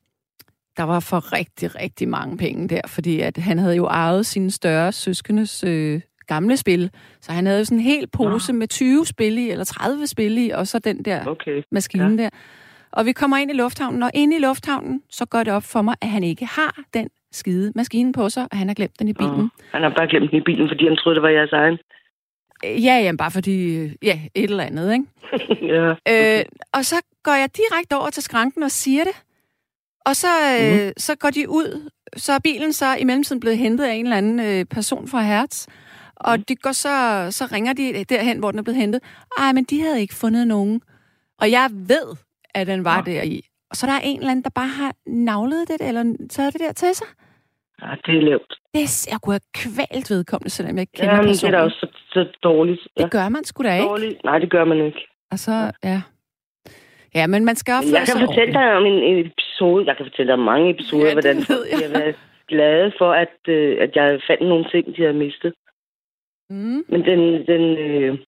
der 0.77 0.83
var 0.83 1.01
for 1.01 1.33
rigtig, 1.33 1.75
rigtig 1.75 2.09
mange 2.09 2.37
penge 2.37 2.69
der, 2.69 2.81
fordi 2.87 3.21
at 3.21 3.37
han 3.37 3.59
havde 3.59 3.77
jo 3.77 3.87
arvet 3.87 4.27
sine 4.27 4.51
større 4.51 4.93
søskendes 4.93 5.65
øh, 5.65 6.01
gamle 6.27 6.57
spil. 6.57 6.91
Så 7.21 7.33
han 7.33 7.47
havde 7.47 7.59
jo 7.59 7.65
sådan 7.65 7.79
en 7.79 7.85
hel 7.85 8.07
pose 8.07 8.53
med 8.53 8.69
20 8.69 9.07
spil 9.07 9.39
i, 9.39 9.51
eller 9.51 9.65
30 9.65 10.07
spil 10.07 10.39
i, 10.39 10.51
og 10.51 10.67
så 10.67 10.79
den 10.79 11.05
der 11.05 11.27
Okay. 11.27 11.63
maskinen 11.71 12.19
ja. 12.19 12.25
der. 12.25 12.31
Og 12.93 13.07
vi 13.07 13.13
kommer 13.13 13.37
ind 13.37 13.51
i 13.51 13.55
lufthavnen, 13.55 14.03
og 14.03 14.11
inde 14.15 14.37
i 14.37 14.41
lufthavnen, 14.41 15.03
så 15.11 15.27
går 15.27 15.43
det 15.43 15.53
op 15.53 15.63
for 15.63 15.83
mig, 15.83 15.95
at 16.01 16.09
han 16.09 16.25
ikke 16.25 16.47
har 16.47 16.83
den 16.95 17.09
skide 17.33 17.73
maskine 17.75 18.13
på 18.13 18.29
sig, 18.29 18.49
og 18.51 18.59
han 18.59 18.69
har 18.69 18.75
glemt 18.75 18.99
den 18.99 19.09
i 19.09 19.13
bilen. 19.13 19.41
Oh, 19.41 19.49
han 19.71 19.83
har 19.83 19.93
bare 19.97 20.09
glemt 20.09 20.31
den 20.31 20.39
i 20.39 20.43
bilen, 20.43 20.69
fordi 20.69 20.85
han 20.85 20.97
troede, 20.97 21.15
det 21.15 21.23
var 21.23 21.29
jeres 21.29 21.53
egen. 21.53 21.79
Øh. 22.65 22.85
Ja, 22.85 22.95
jamen 22.99 23.17
bare 23.17 23.31
fordi, 23.31 23.77
øh, 23.77 23.93
ja, 24.03 24.21
et 24.35 24.51
eller 24.51 24.65
andet, 24.65 24.93
ikke? 24.93 25.07
ja. 25.75 25.89
Øh, 26.39 26.45
og 26.75 26.85
så 26.85 26.97
går 27.23 27.33
jeg 27.33 27.49
direkte 27.57 27.97
over 27.97 28.11
til 28.11 28.23
skranken 28.23 28.63
og 28.63 28.71
siger 28.71 29.05
det. 29.05 29.17
Og 30.07 30.17
så, 30.17 30.29
øh, 30.61 30.87
mm. 30.87 30.93
så 30.97 31.17
går 31.17 31.31
de 31.31 31.49
ud. 31.49 31.91
Så 32.17 32.33
er 32.33 32.39
bilen 32.39 32.73
så 32.73 32.97
i 33.01 33.05
mellemtiden 33.05 33.41
blevet 33.41 33.59
hentet 33.59 33.85
af 33.85 33.95
en 33.95 34.05
eller 34.05 34.17
anden 34.17 34.41
øh, 34.41 34.65
person 34.65 35.09
fra 35.09 35.23
Hertz. 35.23 35.67
Og 36.17 36.49
de 36.49 36.57
går 36.57 36.73
så, 36.73 37.27
så 37.31 37.49
ringer 37.53 37.73
de 37.73 38.05
derhen, 38.05 38.39
hvor 38.39 38.51
den 38.51 38.59
er 38.59 38.63
blevet 38.63 38.81
hentet. 38.81 39.03
Ej, 39.39 39.53
men 39.53 39.65
de 39.65 39.81
havde 39.81 40.01
ikke 40.01 40.15
fundet 40.15 40.47
nogen. 40.47 40.83
Og 41.41 41.51
jeg 41.51 41.69
ved, 41.73 42.17
at 42.55 42.67
den 42.67 42.85
var 42.85 42.97
Nå. 42.97 43.13
der 43.13 43.23
i. 43.23 43.41
Og 43.71 43.77
så 43.77 43.87
er 43.87 43.91
der 43.91 44.01
en 44.05 44.19
eller 44.19 44.31
anden, 44.31 44.45
der 44.45 44.51
bare 44.55 44.69
har 44.81 44.93
navlet 45.07 45.69
det, 45.69 45.89
eller 45.89 46.05
taget 46.31 46.53
det 46.53 46.61
der 46.61 46.73
til 46.73 46.95
sig. 46.95 47.07
ja, 47.83 47.87
det 48.07 48.19
er 48.19 48.23
lavt. 48.23 48.53
Det 48.75 48.81
er, 48.83 49.09
jeg 49.13 49.19
kunne 49.23 49.35
have 49.39 49.49
kvalt 49.65 50.11
vedkommende, 50.11 50.51
selvom 50.51 50.75
jeg 50.77 50.81
ikke 50.81 50.93
kender 50.93 51.15
Ja, 51.15 51.21
men 51.21 51.29
det 51.29 51.31
er 51.31 51.35
personen. 51.35 51.53
da 51.55 51.61
også 51.63 51.77
så, 51.81 51.89
så 52.15 52.21
dårligt. 52.43 52.81
Ja. 52.99 53.03
Det 53.03 53.11
gør 53.11 53.29
man 53.29 53.45
sgu 53.45 53.63
da 53.63 53.75
ikke. 53.75 53.89
Dårligt? 53.89 54.25
Nej, 54.25 54.39
det 54.39 54.51
gør 54.51 54.65
man 54.65 54.87
ikke. 54.87 55.01
Og 55.31 55.39
så, 55.39 55.53
ja. 55.85 56.01
Ja, 57.15 57.27
men 57.27 57.45
man 57.45 57.57
skal 57.57 57.73
opføre 57.79 57.99
jeg 58.01 58.07
kan 58.09 58.27
fortælle 58.27 58.53
dig 58.55 58.77
om 58.79 58.85
en, 58.87 58.99
en 59.11 59.19
episode. 59.27 59.87
Jeg 59.87 59.97
kan 59.97 60.07
fortælle 60.07 60.29
dig 60.31 60.39
om 60.41 60.45
mange 60.53 60.71
episoder, 60.71 61.07
Ja, 61.07 61.13
hvordan 61.13 61.37
ved 61.37 61.63
jeg. 61.71 61.79
har 61.91 61.99
været 61.99 62.17
glade 62.49 62.93
for, 62.99 63.13
at, 63.13 63.37
øh, 63.49 63.77
at 63.85 63.91
jeg 63.97 64.21
fandt 64.29 64.43
nogle 64.49 64.65
ting, 64.73 64.97
de 64.97 65.01
havde 65.03 65.19
mistet. 65.27 65.53
Mm. 66.51 66.81
Men 66.93 67.01
den, 67.11 67.21
den, 67.53 67.65
øh, 67.87 68.19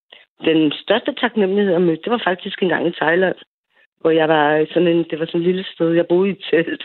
den 0.49 0.73
største 0.83 1.15
taknemmelighed, 1.23 1.73
jeg 1.73 1.83
mødte, 1.83 2.03
det 2.05 2.13
var 2.13 2.23
faktisk 2.31 2.63
en 2.63 2.69
gang 2.69 2.87
i 2.87 2.93
Thailand, 3.01 3.37
hvor 4.05 4.13
jeg 4.21 4.29
var 4.29 4.67
sådan 4.73 4.89
en, 4.89 5.05
det 5.11 5.19
var 5.19 5.27
sådan 5.27 5.41
et 5.41 5.47
lille 5.47 5.65
sted, 5.75 5.89
jeg 5.91 6.07
boede 6.09 6.29
i 6.29 6.33
et 6.33 6.45
telt. 6.51 6.85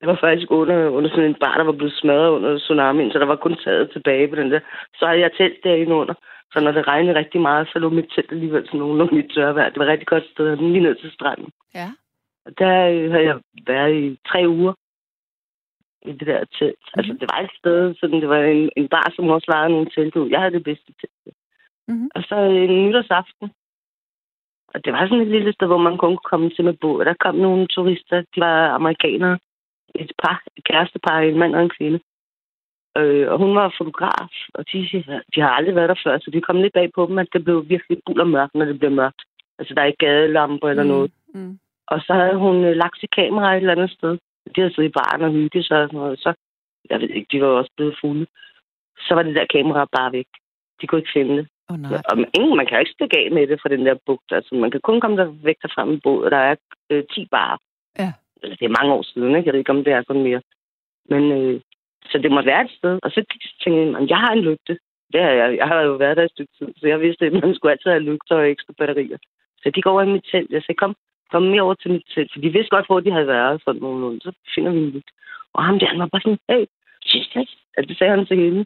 Det 0.00 0.06
var 0.08 0.18
faktisk 0.20 0.50
under, 0.50 0.88
under 0.88 1.10
sådan 1.10 1.30
en 1.30 1.40
bar, 1.44 1.56
der 1.56 1.64
var 1.64 1.72
blevet 1.72 1.98
smadret 2.00 2.30
under 2.30 2.58
tsunamien, 2.58 3.10
så 3.12 3.18
der 3.18 3.26
var 3.32 3.36
kun 3.36 3.56
taget 3.64 3.90
tilbage 3.92 4.28
på 4.28 4.36
den 4.36 4.50
der. 4.52 4.60
Så 4.98 5.06
havde 5.06 5.20
jeg 5.20 5.32
telt 5.38 5.64
derinde 5.64 5.94
under. 5.94 6.14
Så 6.52 6.60
når 6.60 6.72
det 6.72 6.86
regnede 6.86 7.18
rigtig 7.18 7.40
meget, 7.40 7.68
så 7.72 7.78
lå 7.78 7.88
mit 7.88 8.12
telt 8.14 8.32
alligevel 8.32 8.66
sådan 8.66 8.80
nogenlunde 8.80 9.18
i 9.18 9.28
tørvejr. 9.34 9.68
Det 9.68 9.78
var 9.78 9.84
et 9.84 9.90
rigtig 9.90 10.06
godt 10.06 10.26
sted, 10.32 10.56
lige 10.56 10.80
ned 10.80 10.94
til 10.94 11.10
stranden. 11.10 11.48
Ja. 11.74 11.88
Og 12.46 12.52
der 12.58 12.74
øh, 12.94 13.10
havde 13.12 13.24
jeg 13.30 13.38
været 13.66 13.94
i 13.94 14.18
tre 14.28 14.40
uger 14.48 14.74
i 16.02 16.12
det 16.12 16.26
der 16.26 16.44
telt. 16.58 16.84
Mm-hmm. 16.86 16.98
Altså, 16.98 17.12
det 17.20 17.28
var 17.32 17.40
et 17.40 17.54
sted, 17.60 17.94
sådan, 18.00 18.20
det 18.20 18.28
var 18.28 18.42
en, 18.42 18.70
en 18.76 18.88
bar, 18.88 19.12
som 19.16 19.28
også 19.28 19.48
lejede 19.48 19.72
nogle 19.72 19.90
telt 19.94 20.16
ud. 20.16 20.30
Jeg 20.30 20.40
havde 20.40 20.54
det 20.58 20.64
bedste 20.64 20.92
telt. 21.00 21.36
Mhm. 21.88 22.08
Og 22.14 22.22
så 22.28 22.36
en 22.36 22.86
nytårsaften. 22.86 23.50
Og 24.74 24.84
det 24.84 24.92
var 24.92 25.08
sådan 25.08 25.20
et 25.20 25.34
lille 25.36 25.52
sted, 25.52 25.66
hvor 25.66 25.78
man 25.88 25.98
kun 25.98 26.16
kunne 26.16 26.30
komme 26.30 26.50
til 26.50 26.64
med 26.64 26.72
båd. 26.72 27.00
Og 27.00 27.06
der 27.06 27.14
kom 27.24 27.34
nogle 27.34 27.66
turister, 27.66 28.16
de 28.34 28.40
var 28.40 28.68
amerikanere. 28.68 29.38
Et 29.94 30.12
par, 30.22 30.42
et 30.56 30.64
kærestepar, 30.64 31.20
en 31.20 31.38
mand 31.38 31.54
og 31.54 31.62
en 31.62 31.76
kvinde. 31.78 32.00
Øh, 32.98 33.32
og 33.32 33.38
hun 33.38 33.54
var 33.56 33.74
fotograf, 33.78 34.34
og 34.54 34.64
de, 34.72 34.78
de 35.34 35.40
har 35.40 35.50
aldrig 35.50 35.74
været 35.74 35.88
der 35.88 36.00
før, 36.04 36.18
så 36.18 36.30
de 36.30 36.40
kom 36.40 36.56
lidt 36.56 36.72
bag 36.72 36.90
på 36.94 37.06
dem, 37.06 37.18
at 37.18 37.28
det 37.32 37.44
blev 37.44 37.68
virkelig 37.68 37.98
fuld 38.06 38.20
og 38.20 38.28
mørkt, 38.28 38.54
når 38.54 38.64
det 38.64 38.78
blev 38.78 38.90
mørkt. 38.90 39.22
Altså, 39.58 39.74
der 39.74 39.82
er 39.82 39.86
ikke 39.86 40.06
gadelamper 40.06 40.68
eller 40.68 40.84
noget. 40.84 41.12
Mm. 41.34 41.58
Og 41.86 42.00
så 42.00 42.12
havde 42.12 42.36
hun 42.36 42.64
øh, 42.64 42.76
lagt 42.76 43.00
sit 43.00 43.14
kamera 43.14 43.52
et 43.52 43.56
eller 43.56 43.72
andet 43.72 43.90
sted. 43.90 44.18
De 44.54 44.60
havde 44.60 44.74
siddet 44.74 44.88
i 44.88 44.98
baren 44.98 45.22
og 45.22 45.32
hygget 45.32 45.64
sig 45.66 45.82
og 45.82 45.88
sådan 45.88 46.00
noget. 46.00 46.18
Så, 46.18 46.34
jeg 46.90 47.00
ved 47.00 47.08
ikke, 47.08 47.28
de 47.32 47.42
var 47.42 47.48
også 47.48 47.70
blevet 47.76 47.98
fulde. 48.00 48.26
Så 48.98 49.14
var 49.14 49.22
det 49.22 49.34
der 49.34 49.54
kamera 49.56 49.86
bare 49.96 50.12
væk. 50.12 50.26
De 50.80 50.86
kunne 50.86 50.98
ikke 50.98 51.16
finde 51.18 51.36
det. 51.36 51.48
Oh, 51.70 51.78
nej. 51.78 52.02
Og 52.10 52.16
ingen, 52.38 52.56
man 52.56 52.66
kan 52.66 52.76
jo 52.76 52.80
ikke 52.80 52.96
stikke 52.98 53.18
af 53.18 53.30
med 53.30 53.46
det 53.46 53.60
fra 53.62 53.68
den 53.68 53.86
der 53.86 53.94
bugt. 54.06 54.32
Altså, 54.32 54.54
man 54.54 54.70
kan 54.70 54.80
kun 54.80 55.00
komme 55.00 55.16
der 55.16 55.28
væk 55.48 55.58
derfra 55.62 55.84
med 55.84 55.98
båd, 56.04 56.24
og 56.24 56.30
der 56.30 56.42
er 56.50 56.54
øh, 56.90 57.04
10 57.14 57.26
barer. 57.30 57.58
Ja. 57.98 58.12
Eller 58.42 58.56
det 58.56 58.66
er 58.66 58.78
mange 58.78 58.92
år 58.96 59.02
siden, 59.02 59.36
ikke? 59.36 59.46
Jeg 59.46 59.52
ved 59.52 59.60
ikke, 59.60 59.76
om 59.76 59.84
det 59.84 59.92
er 59.92 60.02
sådan 60.06 60.22
mere. 60.22 60.42
Men, 61.12 61.22
øh, 61.32 61.60
så 62.10 62.18
det 62.18 62.30
må 62.32 62.42
være 62.42 62.64
et 62.64 62.70
sted. 62.78 62.98
Og 63.02 63.10
så 63.10 63.20
tænkte 63.62 64.00
jeg, 64.00 64.08
jeg 64.10 64.18
har 64.18 64.32
en 64.32 64.44
lygte. 64.48 64.78
Det 65.12 65.20
har 65.22 65.30
jeg, 65.30 65.56
jeg 65.56 65.66
har 65.66 65.80
jo 65.80 65.92
været 65.92 66.16
der 66.16 66.24
et 66.24 66.30
stykke 66.30 66.52
tid, 66.58 66.68
så 66.76 66.86
jeg 66.86 67.00
vidste, 67.00 67.26
at 67.26 67.32
man 67.32 67.54
skulle 67.54 67.72
altid 67.72 67.90
have 67.90 68.08
lygter 68.10 68.36
og 68.36 68.50
ekstra 68.50 68.72
batterier. 68.78 69.18
Så 69.62 69.70
de 69.74 69.82
går 69.82 69.90
over 69.90 70.02
i 70.02 70.12
mit 70.12 70.26
telt. 70.32 70.50
Jeg 70.50 70.62
sagde, 70.62 70.78
kom, 70.82 70.94
kom 71.32 71.42
mere 71.42 71.62
over 71.62 71.74
til 71.74 71.90
mit 71.90 72.06
telt. 72.14 72.32
For 72.32 72.40
de 72.40 72.50
vidste 72.52 72.74
godt, 72.76 72.86
hvor 72.86 73.00
de 73.00 73.10
havde 73.12 73.26
været. 73.26 73.62
Sådan 73.64 73.80
nogenlunde. 73.80 74.20
Så 74.20 74.32
finder 74.54 74.72
vi 74.72 74.78
en 74.78 74.90
lygt. 74.90 75.10
Og 75.54 75.64
ham 75.64 75.78
der, 75.78 75.86
han 75.86 75.98
var 75.98 76.06
bare 76.06 76.20
sådan, 76.20 76.38
hey, 76.48 76.64
sex. 77.32 77.48
Altså, 77.76 77.88
det 77.88 77.98
sagde 77.98 78.16
han 78.16 78.26
til 78.26 78.36
hende. 78.36 78.64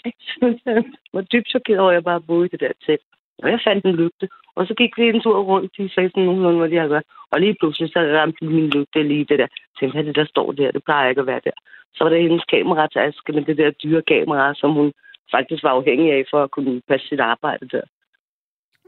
Jeg 0.66 0.84
var 1.12 1.20
dybt 1.32 1.48
chokeret 1.48 1.80
over, 1.80 1.90
at 1.90 1.94
jeg 1.94 2.04
bare 2.04 2.20
boede 2.20 2.46
i 2.46 2.52
det 2.52 2.60
der 2.60 2.72
telt. 2.86 3.06
Og 3.42 3.50
jeg 3.50 3.60
fandt 3.66 3.84
en 3.84 3.96
lygte. 4.02 4.28
Og 4.56 4.66
så 4.66 4.74
gik 4.74 4.92
vi 4.98 5.08
en 5.08 5.20
tur 5.20 5.38
rundt. 5.50 5.72
De 5.76 5.94
sagde 5.94 6.10
sådan 6.10 6.24
nogenlunde, 6.24 6.58
hvad 6.58 6.70
de 6.70 6.76
havde 6.76 6.90
været. 6.90 7.06
Og 7.32 7.40
lige 7.40 7.56
pludselig 7.60 7.88
så 7.92 8.00
ramte 8.18 8.44
min 8.44 8.70
lygte 8.70 9.02
lige 9.02 9.24
det 9.30 9.38
der. 9.38 9.48
Jeg 9.52 9.74
tænkte, 9.78 9.96
hvad 9.96 10.04
det 10.04 10.16
der 10.16 10.24
står 10.34 10.52
der? 10.52 10.70
Det 10.70 10.84
plejer 10.84 11.08
ikke 11.08 11.20
at 11.20 11.26
være 11.26 11.40
der. 11.44 11.56
Så 11.94 12.04
var 12.04 12.10
der 12.10 12.20
hendes 12.26 12.44
kamerataske 12.44 13.32
med 13.32 13.44
det 13.44 13.56
der 13.58 13.70
dyre 13.70 14.02
kamera, 14.02 14.54
som 14.54 14.70
hun 14.72 14.92
faktisk 15.34 15.62
var 15.62 15.70
afhængig 15.70 16.12
af 16.12 16.24
for 16.30 16.42
at 16.42 16.50
kunne 16.50 16.82
passe 16.88 17.08
sit 17.08 17.20
arbejde 17.20 17.68
der. 17.68 17.84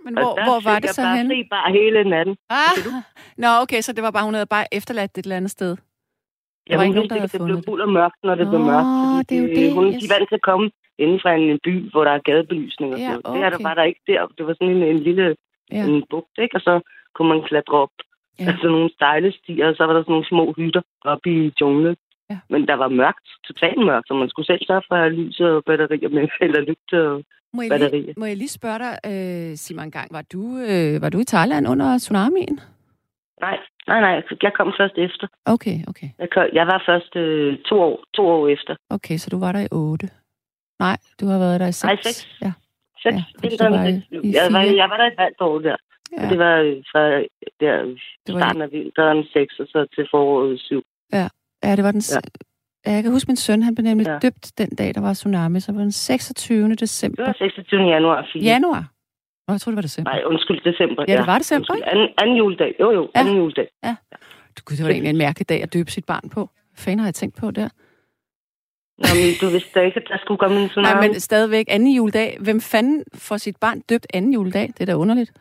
Men 0.04 0.14
hvor, 0.14 0.32
hvor 0.49 0.58
var 0.70 0.78
det 0.78 0.90
så 0.90 1.02
jeg 1.02 1.16
henne? 1.16 1.34
bare 1.34 1.44
bare 1.50 1.73
hele 1.73 2.04
natten. 2.04 2.37
Ah, 2.50 2.76
nå, 3.42 3.49
okay, 3.62 3.80
så 3.80 3.92
det 3.92 4.02
var 4.02 4.11
bare, 4.11 4.25
hun 4.25 4.34
havde 4.34 4.46
bare 4.46 4.66
efterladt 4.75 5.11
det 5.16 5.18
et 5.20 5.25
eller 5.25 5.37
andet 5.37 5.50
sted. 5.50 5.76
Ja, 6.68 6.76
var 6.76 6.84
hun 6.84 6.94
vidste 6.94 7.14
ikke, 7.14 7.25
at 7.25 7.32
det 7.32 7.40
blev 7.44 7.56
det. 7.56 7.64
fuld 7.68 7.80
og 7.87 7.88
mørkt, 7.99 8.18
når 8.23 8.34
det 8.34 8.46
blev 8.49 8.61
Nå, 8.61 8.66
mørkt. 8.70 8.88
fordi 9.18 9.37
det 9.37 9.37
er 9.38 9.42
jo 9.42 9.49
det, 9.58 9.75
Hun, 9.75 9.87
yes. 9.87 10.02
De 10.02 10.06
vant 10.14 10.28
til 10.30 10.34
at 10.34 10.46
komme 10.50 10.70
inden 10.98 11.20
fra 11.22 11.34
en 11.34 11.58
by, 11.64 11.90
hvor 11.90 12.04
der 12.04 12.10
er 12.10 12.18
gadebelysning 12.28 12.92
og 12.94 12.98
Ja, 12.98 13.06
sådan 13.06 13.20
noget. 13.24 13.36
Det 13.36 13.44
er 13.46 13.50
der 13.50 13.56
okay. 13.56 13.64
bare 13.64 13.74
der 13.74 13.82
ikke 13.82 14.00
der. 14.06 14.26
Det 14.38 14.46
var 14.46 14.52
sådan 14.52 14.76
en, 14.76 14.82
en 14.82 14.98
lille 14.98 15.36
Ja. 15.72 15.84
en 15.86 16.04
bugt, 16.10 16.34
ikke? 16.38 16.56
Og 16.56 16.60
så 16.60 16.80
kunne 17.14 17.28
man 17.28 17.42
klatre 17.48 17.78
op. 17.84 17.94
Ja. 18.40 18.44
Altså 18.50 18.66
nogle 18.68 18.90
stejle 18.96 19.32
stier, 19.38 19.68
og 19.68 19.74
så 19.76 19.84
var 19.86 19.92
der 19.92 20.02
sådan 20.02 20.12
nogle 20.12 20.26
små 20.32 20.52
hytter 20.58 20.82
oppe 21.04 21.30
i 21.46 21.52
junglen. 21.60 21.96
Ja. 22.30 22.38
Men 22.50 22.66
der 22.68 22.74
var 22.74 22.88
mørkt, 22.88 23.26
totalt 23.46 23.78
mørkt, 23.84 24.08
så 24.08 24.14
man 24.14 24.28
skulle 24.28 24.46
selv 24.46 24.60
sørge 24.66 24.82
for 24.88 24.94
at 24.94 25.00
have 25.00 25.14
lys 25.14 25.40
og 25.40 25.64
batterier 25.64 26.08
med, 26.08 26.28
eller 26.46 26.60
lygte 26.60 27.08
og 27.10 27.22
Må 27.52 27.62
jeg, 27.62 27.70
batterier. 27.70 28.02
lige, 28.02 28.14
må 28.16 28.24
jeg 28.24 28.36
lige 28.36 28.48
spørge 28.48 28.78
dig, 28.78 28.94
øh, 29.10 29.56
Simon 29.56 29.90
gang, 29.90 30.08
var 30.12 30.24
du, 30.32 30.42
øh, 30.70 31.02
var 31.02 31.08
du 31.08 31.18
i 31.18 31.24
Thailand 31.24 31.68
under 31.68 31.98
tsunamien? 31.98 32.60
Nej, 33.40 33.58
nej, 33.86 34.00
nej. 34.00 34.22
Jeg 34.42 34.52
kom 34.54 34.72
først 34.80 34.98
efter. 34.98 35.26
Okay, 35.44 35.76
okay. 35.88 36.08
Jeg, 36.18 36.28
kom, 36.34 36.44
jeg 36.52 36.66
var 36.66 36.82
først 36.86 37.16
øh, 37.16 37.58
to, 37.68 37.80
år, 37.80 38.04
to 38.14 38.22
år 38.26 38.48
efter. 38.48 38.76
Okay, 38.90 39.16
så 39.16 39.30
du 39.30 39.38
var 39.38 39.52
der 39.52 39.60
i 39.60 39.68
8. 39.72 40.08
Nej, 40.78 40.97
du 41.21 41.26
har 41.26 41.38
været 41.38 41.61
der 41.61 41.66
i 41.66 41.73
6. 41.73 41.85
Nej, 41.85 41.97
seks. 42.02 42.28
Ja, 42.43 42.52
Seks, 43.02 43.04
Ja, 43.04 43.11
ja, 43.11 43.49
vinteren, 43.49 43.73
du 43.73 43.78
var 43.78 43.87
i- 43.87 43.93
seks. 43.93 44.25
i 44.25 44.33
jeg, 44.37 44.52
var, 44.52 44.61
jeg 44.62 44.88
var 44.90 44.97
der 44.97 45.07
et 45.07 45.19
halvt 45.19 45.40
år 45.40 45.59
der. 45.59 45.76
Ja. 46.12 46.23
ja. 46.23 46.28
Det 46.31 46.38
var 46.38 46.57
øh, 46.57 46.76
fra 46.93 47.02
der, 47.61 47.75
Det 48.26 48.35
var 48.35 48.40
starten 48.40 48.62
af 48.62 48.73
vinteren 48.73 49.25
6, 49.33 49.59
og 49.61 49.66
så 49.66 49.87
til 49.95 50.07
foråret 50.11 50.61
7. 50.61 50.83
ja, 51.12 51.76
det 51.76 51.85
var 51.85 51.93
den... 51.93 52.02
Ja. 52.14 52.21
Jeg 52.93 53.02
kan 53.02 53.12
huske, 53.12 53.28
min 53.28 53.37
søn, 53.37 53.62
han 53.62 53.75
blev 53.75 53.85
nemlig 53.85 54.07
ja. 54.07 54.12
Ja. 54.12 54.19
døbt 54.19 54.59
den 54.59 54.69
dag, 54.69 54.95
der 54.95 55.00
var 55.00 55.14
tsunami, 55.14 55.61
så 55.61 55.73
var 55.73 55.81
den 55.81 55.93
26. 55.93 56.69
Det 56.71 56.81
december. 56.81 57.25
var 57.25 57.33
26. 57.38 57.81
januar 57.83 58.28
4. 58.33 58.43
Januar? 58.43 58.85
Nå, 59.49 59.54
jeg 59.54 59.61
tror 59.61 59.71
det 59.73 59.76
var 59.76 59.83
december. 59.83 60.11
Nej, 60.11 60.23
undskyld, 60.26 60.61
december. 60.73 61.04
Ja, 61.09 61.16
det 61.19 61.26
var 61.26 61.38
december, 61.38 61.66
Undskyld, 61.71 61.88
anden, 61.93 62.09
anden 62.19 62.37
juledag. 62.37 62.75
Jo, 62.81 62.90
jo, 62.93 63.11
Ja. 63.14 63.21
anden 63.21 63.37
juledag. 63.37 63.69
Du, 64.57 64.61
Gud, 64.64 64.76
det 64.76 64.85
var 64.85 64.90
egentlig 64.90 65.11
en 65.11 65.19
mærkelig 65.19 65.49
dag 65.49 65.62
at 65.62 65.73
døbe 65.75 65.90
sit 65.90 66.04
barn 66.07 66.28
på. 66.31 66.40
Hvad 66.71 66.78
fanden 66.85 66.99
har 66.99 67.07
jeg 67.07 67.14
tænkt 67.14 67.37
på 67.37 67.50
der? 67.50 67.69
Nå, 68.98 69.08
men 69.20 69.30
du 69.40 69.46
vidste 69.54 69.70
da 69.74 69.84
ikke, 69.84 70.00
at 70.00 70.08
der 70.08 70.18
skulle 70.18 70.38
komme 70.38 70.56
en 70.62 70.68
tsunami. 70.68 70.94
Nej, 70.94 71.06
men 71.06 71.20
stadigvæk 71.20 71.66
anden 71.68 71.92
juledag. 71.98 72.36
Hvem 72.40 72.60
fanden 72.60 73.04
får 73.14 73.36
sit 73.36 73.56
barn 73.56 73.80
døbt 73.80 74.06
anden 74.14 74.32
juledag? 74.32 74.66
Det 74.66 74.80
er 74.80 74.86
da 74.86 74.94
underligt. 74.94 75.32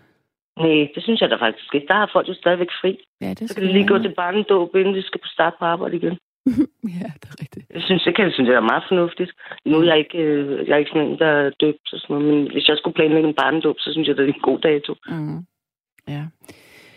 Nej, 0.57 0.87
det 0.95 1.03
synes 1.03 1.21
jeg 1.21 1.29
da 1.29 1.35
faktisk 1.35 1.75
ikke. 1.75 1.87
Der 1.87 1.93
har 1.93 2.09
folk 2.13 2.27
jo 2.27 2.33
stadigvæk 2.33 2.71
fri. 2.81 2.91
Ja, 3.21 3.29
det 3.29 3.49
Så 3.49 3.55
kan 3.55 3.63
de 3.63 3.73
lige 3.73 3.87
gå 3.87 3.97
til 3.97 4.13
barnedåb, 4.15 4.75
inden 4.75 4.95
de 4.95 5.03
skal 5.03 5.19
på 5.21 5.27
starte 5.27 5.55
på 5.59 5.65
arbejde 5.65 5.95
igen. 5.97 6.17
Ja, 6.99 7.07
det 7.21 7.27
er 7.33 7.37
rigtigt. 7.41 7.65
Jeg 7.73 7.81
synes, 7.81 8.03
det 8.03 8.15
kan 8.15 8.25
jeg 8.25 8.33
synes, 8.33 8.47
det 8.47 8.55
er 8.55 8.71
meget 8.71 8.83
fornuftigt. 8.87 9.31
Nu 9.65 9.77
er 9.79 9.83
jeg 9.83 9.97
ikke, 9.97 10.17
øh, 10.17 10.67
jeg 10.67 10.73
er 10.73 10.77
ikke 10.77 10.91
sådan 10.93 11.07
en, 11.07 11.19
der 11.19 11.27
er 11.27 11.49
døbt 11.63 11.93
og 11.93 11.99
sådan 11.99 12.15
noget, 12.15 12.33
men 12.33 12.51
hvis 12.51 12.67
jeg 12.67 12.77
skulle 12.77 12.93
planlægge 12.93 13.29
en 13.29 13.35
barnedåb, 13.41 13.75
så 13.79 13.89
synes 13.93 14.07
jeg, 14.07 14.17
det 14.17 14.23
er 14.23 14.33
en 14.33 14.47
god 14.49 14.59
dato. 14.59 14.95
Mm. 15.07 15.39
Ja. 16.07 16.23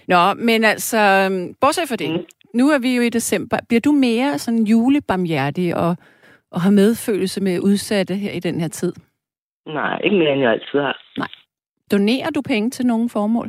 Nå, 0.08 0.34
men 0.34 0.64
altså, 0.64 0.98
øhm, 0.98 1.54
bortset 1.60 1.88
fra 1.88 1.96
det. 1.96 2.10
Mm. 2.10 2.24
nu 2.54 2.68
er 2.68 2.78
vi 2.78 2.96
jo 2.96 3.02
i 3.02 3.08
december. 3.08 3.58
Bliver 3.68 3.80
du 3.80 3.92
mere 3.92 4.38
sådan 4.38 4.64
julebarmhjertig 4.64 5.76
og, 5.76 5.96
og 6.50 6.60
har 6.60 6.70
medfølelse 6.70 7.40
med 7.40 7.60
udsatte 7.60 8.14
her 8.14 8.32
i 8.32 8.40
den 8.40 8.60
her 8.60 8.68
tid? 8.68 8.92
Nej, 9.66 10.00
ikke 10.04 10.16
mere, 10.16 10.32
end 10.32 10.42
jeg 10.42 10.52
altid 10.52 10.78
har. 10.78 10.96
Donerer 11.92 12.30
du 12.30 12.42
penge 12.42 12.70
til 12.70 12.86
nogen 12.86 13.08
formål? 13.10 13.46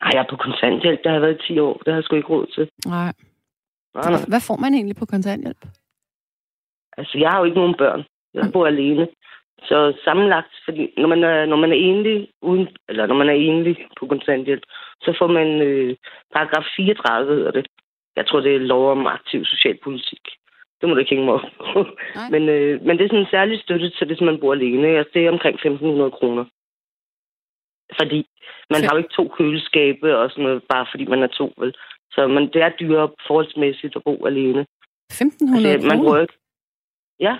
Nej, 0.00 0.10
jeg 0.12 0.20
er 0.20 0.30
på 0.30 0.36
kontanthjælp. 0.36 0.98
Det 1.02 1.06
har 1.06 1.12
jeg 1.12 1.22
været 1.22 1.40
i 1.48 1.52
10 1.52 1.58
år. 1.58 1.76
Det 1.84 1.88
har 1.92 1.94
jeg 1.94 2.04
sgu 2.04 2.16
ikke 2.16 2.28
råd 2.28 2.46
til. 2.46 2.70
Nej. 2.86 3.12
Nej, 3.94 4.10
nej. 4.10 4.20
Hvad 4.28 4.40
får 4.48 4.56
man 4.56 4.74
egentlig 4.74 4.96
på 4.96 5.06
kontanthjælp? 5.06 5.62
Altså, 6.98 7.18
jeg 7.18 7.30
har 7.30 7.38
jo 7.38 7.44
ikke 7.44 7.58
nogen 7.58 7.74
børn. 7.78 8.04
Jeg 8.34 8.52
bor 8.52 8.66
alene. 8.66 9.08
Så 9.68 9.96
sammenlagt, 10.04 10.54
fordi 10.64 10.94
når 10.96 11.08
man 11.08 11.24
er, 11.24 11.46
når 11.46 11.56
man 11.56 11.72
er 11.72 11.76
enlig, 11.76 12.28
uden, 12.42 12.68
eller 12.88 13.06
når 13.06 13.14
man 13.14 13.28
er 13.28 13.32
enlig 13.32 13.76
på 13.98 14.06
kontanthjælp, 14.06 14.62
så 15.00 15.16
får 15.18 15.26
man 15.26 15.48
øh, 15.62 15.96
paragraf 16.34 16.64
34, 16.76 17.34
hedder 17.36 17.50
det. 17.50 17.66
Jeg 18.16 18.26
tror, 18.26 18.40
det 18.40 18.54
er 18.54 18.58
lov 18.58 18.90
om 18.90 19.06
aktiv 19.06 19.44
socialpolitik. 19.44 20.24
Det 20.84 20.88
må 20.88 20.94
du 20.94 21.00
ikke 21.00 21.14
hænge 21.14 21.24
mig 21.24 21.34
op 21.34 21.50
på. 21.60 21.86
Men, 22.34 22.42
øh, 22.48 22.82
men 22.86 22.98
det 22.98 23.04
er 23.04 23.08
sådan 23.08 23.24
en 23.24 23.34
særlig 23.36 23.60
støtte 23.60 23.90
til, 23.90 24.06
hvis 24.06 24.20
man 24.20 24.40
bor 24.40 24.52
alene. 24.52 24.88
Altså, 24.88 25.10
det 25.14 25.26
er 25.26 25.30
omkring 25.30 25.56
1.500 25.58 26.10
kroner. 26.18 26.44
Fordi 27.98 28.20
man 28.70 28.80
Så- 28.80 28.86
har 28.86 28.92
jo 28.94 28.98
ikke 29.02 29.16
to 29.18 29.28
køleskabe 29.28 30.16
og 30.18 30.30
sådan 30.30 30.44
noget, 30.44 30.62
bare 30.72 30.86
fordi 30.90 31.04
man 31.04 31.22
er 31.22 31.26
to, 31.26 31.52
vel? 31.58 31.74
Så 32.12 32.26
man, 32.26 32.42
det 32.52 32.62
er 32.62 32.68
dyrere 32.80 33.08
forholdsmæssigt 33.26 33.96
at 33.96 34.04
bo 34.04 34.26
alene. 34.26 34.66
1.500 35.12 35.66
Altså, 35.68 35.88
man 35.88 35.98
bruger 35.98 36.20
ikke... 36.20 36.34
Ja, 37.20 37.36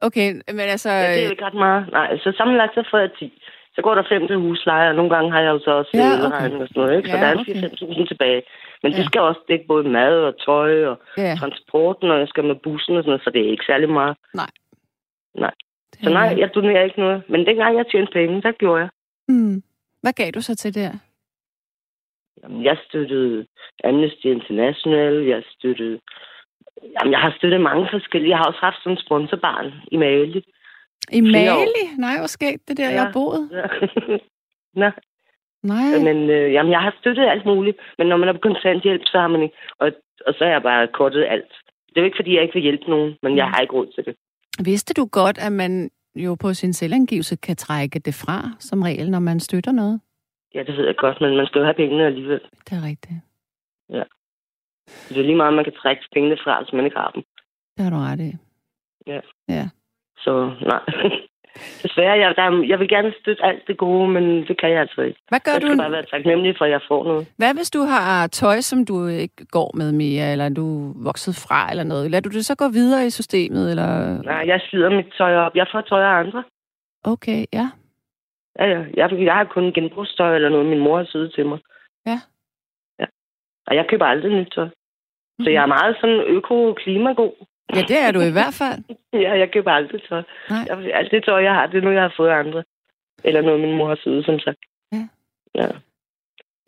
Okay, 0.00 0.28
men 0.48 0.60
altså... 0.74 0.90
Ja, 0.90 1.12
det 1.12 1.20
er 1.20 1.24
jo 1.24 1.30
ikke 1.30 1.44
ret 1.44 1.54
meget. 1.54 1.92
Nej, 1.92 2.18
så 2.18 2.32
sammenlagt 2.36 2.74
så 2.74 2.88
får 2.90 2.98
jeg 2.98 3.10
10. 3.18 3.42
Så 3.74 3.82
går 3.82 3.94
der 3.94 4.02
5 4.08 4.26
til 4.26 4.36
husleje, 4.36 4.88
og 4.88 4.94
nogle 4.94 5.10
gange 5.14 5.30
har 5.32 5.40
jeg 5.40 5.50
jo 5.50 5.58
så 5.58 5.70
også 5.70 5.90
Ja, 5.94 6.26
okay. 6.26 6.50
og 6.60 6.68
sådan 6.68 6.68
noget, 6.76 6.96
ikke? 6.96 7.08
Så 7.10 7.16
Ja, 7.16 7.22
der 7.22 7.28
er 7.28 7.40
okay. 7.40 7.54
4-5.000 7.54 8.06
tilbage. 8.08 8.42
Men 8.82 8.92
Ja. 8.92 8.98
det 8.98 9.06
skal 9.06 9.20
også 9.20 9.40
dække 9.48 9.64
både 9.68 9.88
mad 9.88 10.14
og 10.28 10.34
tøj 10.46 10.84
og 10.86 10.96
ja, 11.18 11.34
transporten, 11.38 12.10
og 12.10 12.18
jeg 12.18 12.28
skal 12.28 12.44
med 12.44 12.54
bussen 12.54 12.96
og 12.96 13.02
sådan 13.02 13.10
noget, 13.10 13.24
så 13.24 13.30
det 13.30 13.40
er 13.46 13.50
ikke 13.50 13.64
særlig 13.66 13.88
meget. 13.90 14.16
det 15.92 16.02
Så 16.02 16.10
nej, 16.10 16.34
jeg 16.38 16.54
donerer 16.54 16.84
ikke 16.84 17.00
noget. 17.00 17.22
Men 17.28 17.46
dengang 17.46 17.76
jeg 17.76 17.86
tjente 17.86 18.12
penge, 18.12 18.42
der 18.42 18.52
gjorde 18.52 18.80
jeg. 18.80 18.88
Hmm. 19.28 19.62
Hvad 20.02 20.12
gav 20.12 20.30
du 20.30 20.40
så 20.40 20.56
til 20.56 20.74
der? 20.74 20.90
Jamen, 22.42 22.64
jeg 22.64 22.76
støttede 22.88 23.46
Amnesty 23.84 24.26
International, 24.26 25.14
jeg 25.26 25.42
støttede... 25.50 26.00
Jamen, 27.00 27.12
jeg 27.12 27.20
har 27.20 27.34
støttet 27.38 27.60
mange 27.60 27.88
forskellige. 27.90 28.30
Jeg 28.30 28.38
har 28.38 28.44
også 28.44 28.58
haft 28.62 28.76
sådan 28.82 28.92
en 28.92 29.02
sponsorbarn 29.06 29.72
i 29.92 29.96
Mali. 29.96 30.44
I. 31.12 31.20
Mali? 31.20 31.84
Nej, 31.98 32.18
hvor 32.18 32.26
skægt 32.26 32.68
det 32.68 32.76
der, 32.76 32.88
Ja. 32.88 32.94
jeg 32.94 33.02
har 33.04 33.12
boet. 33.12 33.48
Ja. 33.52 33.66
Nå, 34.82 34.90
Nej. 35.62 35.98
Men 35.98 36.30
øh, 36.30 36.52
jamen, 36.52 36.72
jeg 36.72 36.80
har 36.80 36.96
støttet 37.00 37.26
alt 37.28 37.46
muligt, 37.46 37.76
men 37.98 38.06
når 38.06 38.16
man 38.16 38.28
er 38.28 38.32
på 38.32 38.38
kontanthjælp, 38.38 39.02
så 39.04 39.18
har 39.18 39.28
man 39.28 39.42
ikke... 39.42 39.56
Og, 39.78 39.92
og 40.26 40.34
så 40.34 40.44
har 40.44 40.50
jeg 40.52 40.62
bare 40.62 40.88
kortet 40.88 41.24
alt. 41.28 41.52
Det 41.88 41.96
er 41.96 42.00
jo 42.00 42.04
ikke, 42.04 42.16
fordi 42.18 42.34
jeg 42.34 42.42
ikke 42.42 42.54
vil 42.54 42.62
hjælpe 42.62 42.90
nogen, 42.90 43.14
men 43.22 43.36
jeg 43.36 43.46
Mm. 43.46 43.52
har 43.54 43.60
ikke 43.60 43.74
råd 43.74 43.86
til 43.94 44.04
det. 44.04 44.14
Vidste 44.64 44.94
du 44.94 45.04
godt, 45.12 45.38
at 45.46 45.52
man 45.52 45.90
jo 46.16 46.34
på 46.34 46.54
sin 46.54 46.72
selvangivelse 46.72 47.36
kan 47.36 47.56
trække 47.56 47.98
det 47.98 48.14
fra, 48.14 48.38
som 48.58 48.82
regel, 48.82 49.10
når 49.10 49.18
man 49.18 49.40
støtter 49.40 49.72
noget? 49.72 50.00
Ja, 50.54 50.62
det 50.62 50.76
ved 50.76 50.86
jeg 50.86 50.96
godt, 50.96 51.20
men 51.20 51.36
man 51.36 51.46
skal 51.46 51.58
jo 51.58 51.64
have 51.64 51.74
pengene 51.74 52.06
alligevel. 52.06 52.40
Det 52.70 52.72
er 52.78 52.84
rigtigt. 52.86 53.14
Det 55.08 55.18
er 55.18 55.22
lige 55.22 55.36
meget, 55.36 55.54
man 55.54 55.64
kan 55.64 55.72
trække 55.82 56.02
pengene 56.12 56.36
fra, 56.44 56.62
hvis 56.62 56.72
man 56.72 56.84
ikke 56.84 56.96
har 56.96 57.10
dem. 57.10 57.22
Det 57.76 57.84
har 57.84 57.90
du 57.90 57.96
ret 57.96 58.20
i. 58.20 58.32
Ja. 59.06 59.20
Ja. 59.48 59.68
Så 60.24 60.32
nej. 60.72 60.80
Desværre, 61.82 62.18
jeg, 62.18 62.34
der, 62.36 62.64
jeg 62.68 62.78
vil 62.80 62.88
gerne 62.88 63.12
støtte 63.20 63.44
alt 63.44 63.62
det 63.68 63.76
gode, 63.78 64.08
men 64.08 64.24
det 64.48 64.60
kan 64.60 64.70
jeg 64.70 64.80
altså 64.80 65.00
ikke. 65.00 65.20
Hvad 65.28 65.40
gør 65.44 65.52
Jeg 65.52 65.62
du, 65.62 65.66
skal 65.66 65.78
bare 65.78 65.90
være 65.92 66.06
taknemmelig 66.10 66.54
for, 66.58 66.64
at 66.64 66.70
jeg 66.70 66.80
får 66.88 67.04
noget. 67.04 67.28
hvad 67.36 67.54
hvis 67.54 67.70
du 67.70 67.78
har 67.82 68.26
tøj, 68.26 68.60
som 68.60 68.84
du 68.84 69.06
ikke 69.06 69.46
går 69.50 69.70
med 69.76 69.92
mere, 69.92 70.32
eller 70.32 70.48
du 70.48 70.90
er 70.90 70.94
vokset 71.04 71.34
fra, 71.48 71.70
eller 71.70 71.84
noget? 71.84 72.10
Lader 72.10 72.28
du 72.30 72.36
det 72.36 72.46
så 72.46 72.54
gå 72.56 72.68
videre 72.68 73.06
i 73.06 73.10
systemet, 73.10 73.70
eller? 73.70 74.22
Nej, 74.22 74.42
jeg 74.46 74.60
slider 74.70 74.90
mit 74.90 75.06
tøj 75.18 75.34
op. 75.36 75.54
Jeg 75.54 75.66
får 75.72 75.80
tøj 75.80 76.02
af 76.04 76.18
andre. 76.24 76.44
Okay, 77.04 77.44
ja. 77.52 77.70
Ja, 78.58 78.66
ja. 78.66 78.84
Jeg, 78.96 79.12
jeg 79.24 79.34
har 79.34 79.44
kun 79.44 79.72
genbrugstøj 79.72 80.34
eller 80.34 80.48
noget, 80.48 80.66
min 80.66 80.78
mor 80.78 80.96
har 80.96 81.04
syet 81.04 81.32
til 81.34 81.46
mig. 81.46 81.58
Ja. 82.06 82.18
Ja. 83.00 83.04
Og 83.66 83.76
jeg 83.76 83.86
køber 83.90 84.04
aldrig 84.06 84.32
nyt 84.32 84.52
tøj. 84.54 84.68
Så 85.42 85.50
jeg 85.50 85.62
er 85.62 85.66
meget 85.66 85.96
sådan 86.00 86.20
øko-klimagod. 86.36 87.32
Ja, 87.74 87.80
det 87.88 87.98
er 87.98 88.10
du 88.10 88.20
i 88.20 88.30
hvert 88.30 88.54
fald. 88.54 88.82
Ja, 89.24 89.32
jeg 89.38 89.50
køber 89.52 89.70
aldrig 89.70 90.00
tøj. 90.08 90.22
Nej. 90.50 90.58
Jeg, 90.68 90.94
alt 90.94 91.10
det 91.10 91.24
tøj, 91.24 91.42
jeg 91.42 91.54
har, 91.54 91.66
det 91.66 91.76
er 91.78 91.82
noget, 91.82 91.94
jeg 91.94 92.02
har 92.02 92.14
fået 92.16 92.28
af 92.28 92.38
andre. 92.38 92.62
Eller 93.24 93.40
noget, 93.42 93.60
min 93.60 93.76
mor 93.76 93.88
har 93.88 93.94
syet, 93.94 94.24
som 94.24 94.38
sagt. 94.38 94.58
Ja. 94.92 95.08
Ja. 95.54 95.68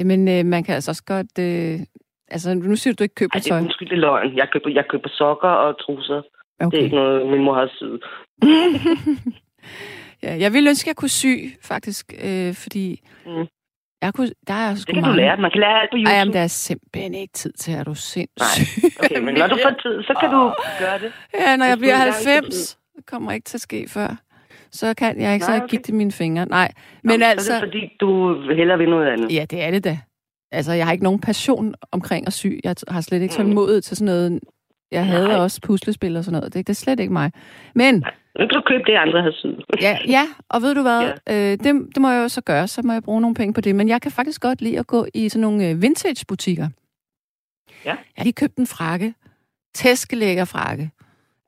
Jamen, 0.01 0.29
øh, 0.29 0.45
man 0.47 0.65
kan 0.65 0.75
altså 0.75 0.91
også 0.91 1.05
godt... 1.05 1.39
Øh, 1.39 1.81
altså, 2.29 2.55
nu 2.55 2.77
siger 2.77 2.95
du, 2.95 2.97
du 2.99 3.03
ikke 3.03 3.15
køber 3.15 3.31
Ej, 3.35 3.39
det 3.39 3.49
tøj. 3.49 3.59
er 3.59 3.63
undskyld, 3.63 3.89
det 3.89 3.95
er 3.95 4.01
løgn. 4.01 4.37
Jeg 4.37 4.49
køber, 4.53 4.71
jeg 4.71 4.85
køber 4.89 5.09
sokker 5.09 5.49
og 5.49 5.81
trusser. 5.81 6.23
Okay. 6.61 6.71
Det 6.71 6.79
er 6.81 6.85
ikke 6.85 6.97
noget, 6.97 7.27
min 7.31 7.43
mor 7.45 7.55
har 7.55 7.71
syet. 7.77 8.03
ja, 10.23 10.37
jeg 10.41 10.53
ville 10.53 10.69
ønske, 10.71 10.85
at 10.85 10.87
jeg 10.87 10.97
kunne 10.97 11.09
sy, 11.09 11.35
faktisk, 11.63 12.13
øh, 12.25 12.55
fordi 12.55 13.01
Mm. 13.27 13.47
Jeg 14.03 14.15
kunne, 14.15 14.31
der 14.49 14.55
er 14.55 14.75
sgu 14.75 14.87
Det 14.87 14.95
kan 14.95 15.03
du 15.03 15.09
mange. 15.09 15.17
lære. 15.23 15.37
Man 15.37 15.51
kan 15.51 15.61
lære 15.61 15.81
alt 15.81 15.91
på 15.91 15.97
YouTube. 15.97 16.11
Ej, 16.13 16.19
jamen, 16.19 16.35
der 16.35 16.41
er 16.41 16.47
simpelthen 16.47 17.15
ikke 17.15 17.33
tid 17.33 17.53
til, 17.53 17.73
at 17.73 17.87
du 17.87 17.95
sindssyg. 17.95 18.85
Okay, 19.05 19.19
men 19.21 19.35
når 19.35 19.47
du 19.47 19.59
får 19.63 19.71
tid, 19.83 20.03
så 20.03 20.15
kan 20.21 20.31
du 20.31 20.55
gøre 20.81 20.99
det. 20.99 21.13
Ja, 21.41 21.57
når 21.57 21.65
jeg 21.65 21.77
du 21.77 21.81
bliver 21.81 21.95
engang 21.95 22.15
får 22.15 22.31
90, 22.31 22.79
det 22.97 23.07
kommer 23.07 23.33
ikke 23.33 23.45
til 23.45 23.57
at 23.57 23.61
ske 23.61 23.87
før. 23.89 24.17
Så 24.73 24.95
kan 24.95 25.21
jeg 25.21 25.35
ikke, 25.35 25.45
så 25.45 25.51
Nej, 25.51 25.55
jeg 25.55 25.63
okay. 25.65 25.71
givet 25.71 25.89
i 25.89 25.93
mine 25.93 26.13
fingre. 26.13 26.47
Nej, 26.47 26.73
men 27.03 27.21
Nå, 27.21 27.27
altså... 27.27 27.47
Så 27.47 27.55
er 27.55 27.61
det 27.61 27.69
fordi, 27.69 27.89
du 28.01 28.41
hellere 28.57 28.79
vil 28.79 28.91
noget 28.91 29.07
andet. 29.13 29.33
Ja, 29.33 29.45
det 29.51 29.63
er 29.63 29.71
det 29.71 29.85
da. 29.85 29.99
Altså, 30.53 30.73
jeg 30.73 30.85
har 30.87 30.93
ikke 30.93 31.05
nogen 31.05 31.21
passion 31.21 31.75
omkring 31.93 32.27
at 32.27 32.33
sy. 32.33 32.47
Jeg 32.65 32.75
har 32.89 33.01
slet 33.01 33.23
ikke 33.23 33.33
Mm. 33.33 33.37
tålmodighed 33.45 33.81
til 33.81 33.97
sådan 33.97 34.07
noget. 34.15 34.41
Jeg 34.93 35.07
havde 35.07 35.29
Nej. 35.29 35.37
også 35.37 35.61
puslespil 35.63 36.17
og 36.17 36.25
sådan 36.25 36.39
noget. 36.41 36.55
Det, 36.55 36.67
det 36.67 36.73
er 36.73 36.75
slet 36.77 37.01
ikke 37.01 37.13
mig. 37.13 37.31
Men, 37.75 38.05
Nu 38.39 38.47
kan 38.47 38.49
du 38.49 38.61
købe 38.67 38.83
det, 38.87 38.95
andre 38.97 39.23
har 39.23 39.31
syet. 39.31 39.65
ja, 39.81 39.99
ja 40.09 40.23
og 40.49 40.63
ved 40.63 40.75
du 40.75 40.83
hvad? 40.83 41.13
Ja. 41.27 41.53
Øh, 41.53 41.59
det, 41.59 41.65
det 41.95 41.99
må 42.03 42.11
jeg 42.11 42.23
jo 42.23 42.29
så 42.29 42.41
gøre. 42.41 42.69
Så 42.69 42.83
må 42.83 42.93
jeg 42.93 43.03
bruge 43.03 43.21
nogle 43.21 43.35
penge 43.35 43.55
på 43.55 43.61
det. 43.61 43.75
Men 43.75 43.89
jeg 43.89 44.03
kan 44.03 44.13
faktisk 44.13 44.41
godt 44.41 44.63
lide 44.63 44.79
at 44.79 44.87
gå 44.87 45.07
i 45.15 45.29
sådan 45.29 45.41
nogle 45.43 45.69
øh, 45.69 45.83
vintage-butikker. 45.83 46.69
Ja. 47.85 47.91
Jeg 47.91 47.97
har 48.17 48.25
lige 48.25 48.33
købt 48.33 48.57
en 48.57 48.67
frakke. 48.67 49.15
Tæskelækker 49.75 50.45
frakke. 50.45 50.91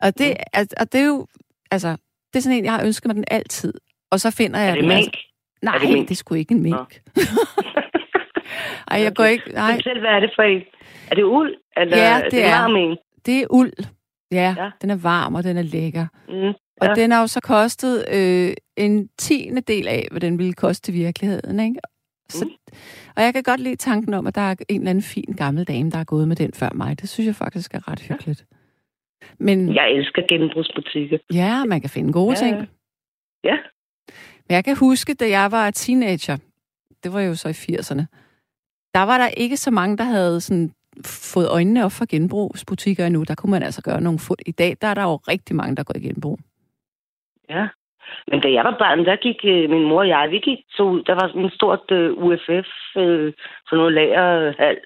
Og 0.02 0.18
det, 0.18 0.36
Mm. 0.56 0.66
og 0.80 0.92
det 0.92 1.00
er 1.00 1.06
jo... 1.06 1.26
Altså, 1.70 1.88
det 2.32 2.36
er 2.38 2.40
sådan 2.40 2.58
en, 2.58 2.64
jeg 2.64 2.72
har 2.72 2.84
ønsket 2.86 3.06
mig 3.06 3.16
den 3.16 3.24
altid. 3.30 3.74
Og 4.10 4.20
så 4.20 4.30
finder 4.30 4.60
jeg 4.60 4.70
Er 4.70 4.74
det 4.74 4.82
den. 4.84 4.88
mink? 4.94 5.16
Nej, 5.62 5.74
Er 5.74 5.78
det 5.78 5.88
det, 5.88 5.94
mink? 5.96 6.08
det 6.08 6.14
er 6.14 6.16
sgu 6.16 6.34
ikke 6.34 6.54
en 6.54 6.62
mink. 6.62 7.02
Ej, 8.90 9.00
jeg 9.02 9.14
går 9.14 9.24
ikke... 9.24 9.52
Nej, 9.52 9.74
Fortæl, 9.74 10.00
hvad 10.00 10.10
er 10.10 10.20
det 10.20 10.30
for 10.36 10.42
en? 10.42 10.62
Er 11.10 11.14
det 11.14 11.22
uld? 11.24 11.54
Eller 11.76 11.96
Ja, 11.96 12.20
er 12.20 12.28
det 12.28 12.44
er. 12.44 12.50
varm 12.50 12.76
en? 12.76 12.96
det 13.26 13.42
er 13.42 13.46
uld. 13.50 13.72
Ja. 14.32 14.54
ja, 14.58 14.70
den 14.82 14.90
er 14.90 14.96
varm, 14.96 15.34
og 15.34 15.44
den 15.44 15.56
er 15.56 15.62
lækker. 15.62 16.06
Mm. 16.28 16.52
Og 16.80 16.86
Ja. 16.86 16.94
den 16.94 17.10
har 17.10 17.20
jo 17.20 17.26
så 17.26 17.40
kostet 17.40 18.04
øh, 18.14 18.52
en 18.76 19.08
tiende 19.18 19.60
del 19.60 19.88
af, 19.88 20.08
hvad 20.10 20.20
den 20.20 20.38
ville 20.38 20.52
koste 20.52 20.92
i 20.92 20.94
virkeligheden. 20.94 21.60
Ikke? 21.60 21.80
Så, 22.30 22.44
Mm. 22.44 22.50
Og 23.16 23.22
jeg 23.22 23.34
kan 23.34 23.42
godt 23.42 23.60
lide 23.60 23.76
tanken 23.76 24.14
om, 24.14 24.26
at 24.26 24.34
der 24.34 24.40
er 24.40 24.54
en 24.68 24.80
eller 24.80 24.90
anden 24.90 25.02
fin 25.02 25.34
gammel 25.36 25.64
dame, 25.64 25.90
der 25.90 25.98
er 25.98 26.04
gået 26.04 26.28
med 26.28 26.36
den 26.36 26.52
før 26.52 26.68
mig. 26.74 27.00
Det 27.00 27.08
synes 27.08 27.26
jeg 27.26 27.34
faktisk 27.36 27.74
er 27.74 27.88
ret 27.88 28.00
hyggeligt. 28.00 28.44
Men 29.38 29.74
Jeg 29.74 29.90
elsker 29.92 30.22
genbrugsbutikker. 30.28 31.18
ja, 31.32 31.64
man 31.64 31.80
kan 31.80 31.90
finde 31.90 32.12
gode 32.12 32.30
Ja, 32.38 32.44
ting. 32.46 32.56
ja. 32.56 32.64
Ja. 33.44 33.56
Men 34.48 34.54
jeg 34.54 34.64
kan 34.64 34.76
huske, 34.76 35.14
da 35.14 35.28
jeg 35.28 35.52
var 35.52 35.70
teenager, 35.70 36.36
det 37.04 37.12
var 37.12 37.20
jo 37.20 37.34
så 37.34 37.48
i 37.48 37.52
80'erne, 37.52 38.02
der 38.94 39.02
var 39.02 39.18
der 39.18 39.28
ikke 39.28 39.56
så 39.56 39.70
mange, 39.70 39.96
der 39.96 40.04
havde 40.04 40.40
sådan 40.40 40.72
fået 41.04 41.48
øjnene 41.48 41.84
op 41.84 41.92
for 41.92 42.06
genbrugsbutikker 42.08 43.06
endnu. 43.06 43.22
Der 43.22 43.34
kunne 43.34 43.50
man 43.50 43.62
altså 43.62 43.82
gøre 43.82 44.00
nogle 44.00 44.18
fund. 44.18 44.38
I 44.46 44.52
dag, 44.52 44.76
der 44.80 44.88
er 44.88 44.94
der 44.94 45.02
jo 45.02 45.16
rigtig 45.16 45.56
mange, 45.56 45.76
der 45.76 45.82
går 45.82 45.96
i 45.96 46.00
genbrug. 46.00 46.38
Ja. 47.50 47.68
Men 48.30 48.40
da 48.40 48.52
jeg 48.52 48.64
var 48.64 48.76
barn, 48.78 49.04
der 49.04 49.16
gik 49.16 49.40
øh, 49.44 49.70
min 49.70 49.82
mor 49.88 49.98
og 50.00 50.08
jeg, 50.08 50.30
vi 50.30 50.38
gik 50.38 50.58
så 50.70 50.82
ud. 50.82 51.02
Der 51.02 51.14
var 51.14 51.28
sådan 51.28 51.44
en 51.44 51.50
stort 51.50 51.90
øh, 51.90 52.12
UFF, 52.12 52.68
øh, 52.96 53.32
sådan 53.66 53.78
noget 53.78 53.92
lagerhal 53.92 54.78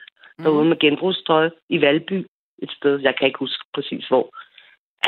derude 0.43 0.65
med 0.65 0.79
genbrugstøj 0.79 1.51
i 1.69 1.81
Valby 1.81 2.27
et 2.63 2.71
sted. 2.71 3.01
Jeg 3.01 3.17
kan 3.17 3.27
ikke 3.27 3.39
huske 3.39 3.65
præcis 3.75 4.09
hvor. 4.09 4.27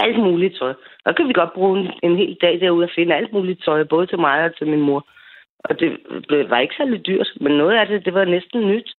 Alt 0.04 0.18
muligt 0.18 0.56
tøj. 0.58 0.74
Der 1.04 1.12
kan 1.12 1.28
vi 1.28 1.32
godt 1.32 1.52
bruge 1.52 1.80
en, 1.80 1.90
en 2.02 2.16
hel 2.16 2.36
dag 2.42 2.60
derude 2.60 2.84
og 2.84 2.90
finde 2.94 3.14
alt 3.14 3.32
muligt 3.32 3.64
tøj, 3.64 3.84
både 3.84 4.06
til 4.06 4.18
mig 4.18 4.44
og 4.44 4.56
til 4.56 4.66
min 4.66 4.80
mor. 4.80 5.06
Og 5.64 5.80
det 5.80 5.98
blev- 6.28 6.50
var 6.50 6.58
ikke 6.58 6.74
særlig 6.76 7.06
dyrt, 7.06 7.28
men 7.40 7.52
noget 7.52 7.74
af 7.78 7.86
det, 7.86 8.04
det 8.04 8.14
var 8.14 8.24
næsten 8.24 8.68
nyt. 8.68 8.92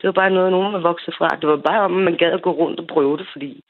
Det 0.00 0.06
var 0.06 0.12
bare 0.12 0.30
noget, 0.30 0.50
nogen 0.50 0.72
var 0.72 0.78
vokset 0.78 1.14
fra. 1.18 1.28
Det 1.40 1.48
var 1.48 1.56
bare 1.56 1.80
om, 1.80 1.90
man 1.90 2.16
gad 2.16 2.32
at 2.32 2.42
gå 2.42 2.50
rundt 2.50 2.80
og 2.80 2.86
prøve 2.86 3.16
det, 3.18 3.26
fordi 3.32 3.60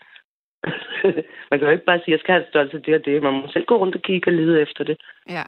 man 1.50 1.58
kan 1.58 1.66
jo 1.68 1.70
ikke 1.70 1.84
bare 1.84 1.98
sige, 1.98 2.06
at 2.06 2.16
jeg 2.16 2.20
skal 2.20 2.32
have 2.34 2.46
størrelse 2.50 2.78
det 2.78 2.94
og 2.94 3.04
det. 3.04 3.22
Man 3.22 3.34
må 3.34 3.48
selv 3.52 3.64
gå 3.64 3.76
rundt 3.76 3.94
og 3.96 4.02
kigge 4.02 4.28
og 4.30 4.34
lede 4.34 4.60
efter 4.62 4.84
det. 4.84 4.96
Ja. 5.28 5.42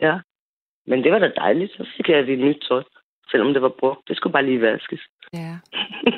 Ja. 0.00 0.18
Men 0.86 1.04
det 1.04 1.12
var 1.12 1.18
da 1.18 1.30
dejligt. 1.36 1.72
Så 1.72 1.86
fik 1.96 2.08
jeg 2.08 2.18
et 2.18 2.38
nyt 2.38 2.64
tøj, 2.68 2.82
selvom 3.30 3.52
det 3.52 3.62
var 3.62 3.68
brugt. 3.80 4.08
Det 4.08 4.16
skulle 4.16 4.32
bare 4.32 4.46
lige 4.46 4.60
vaskes. 4.60 5.00
Ja. 5.32 5.52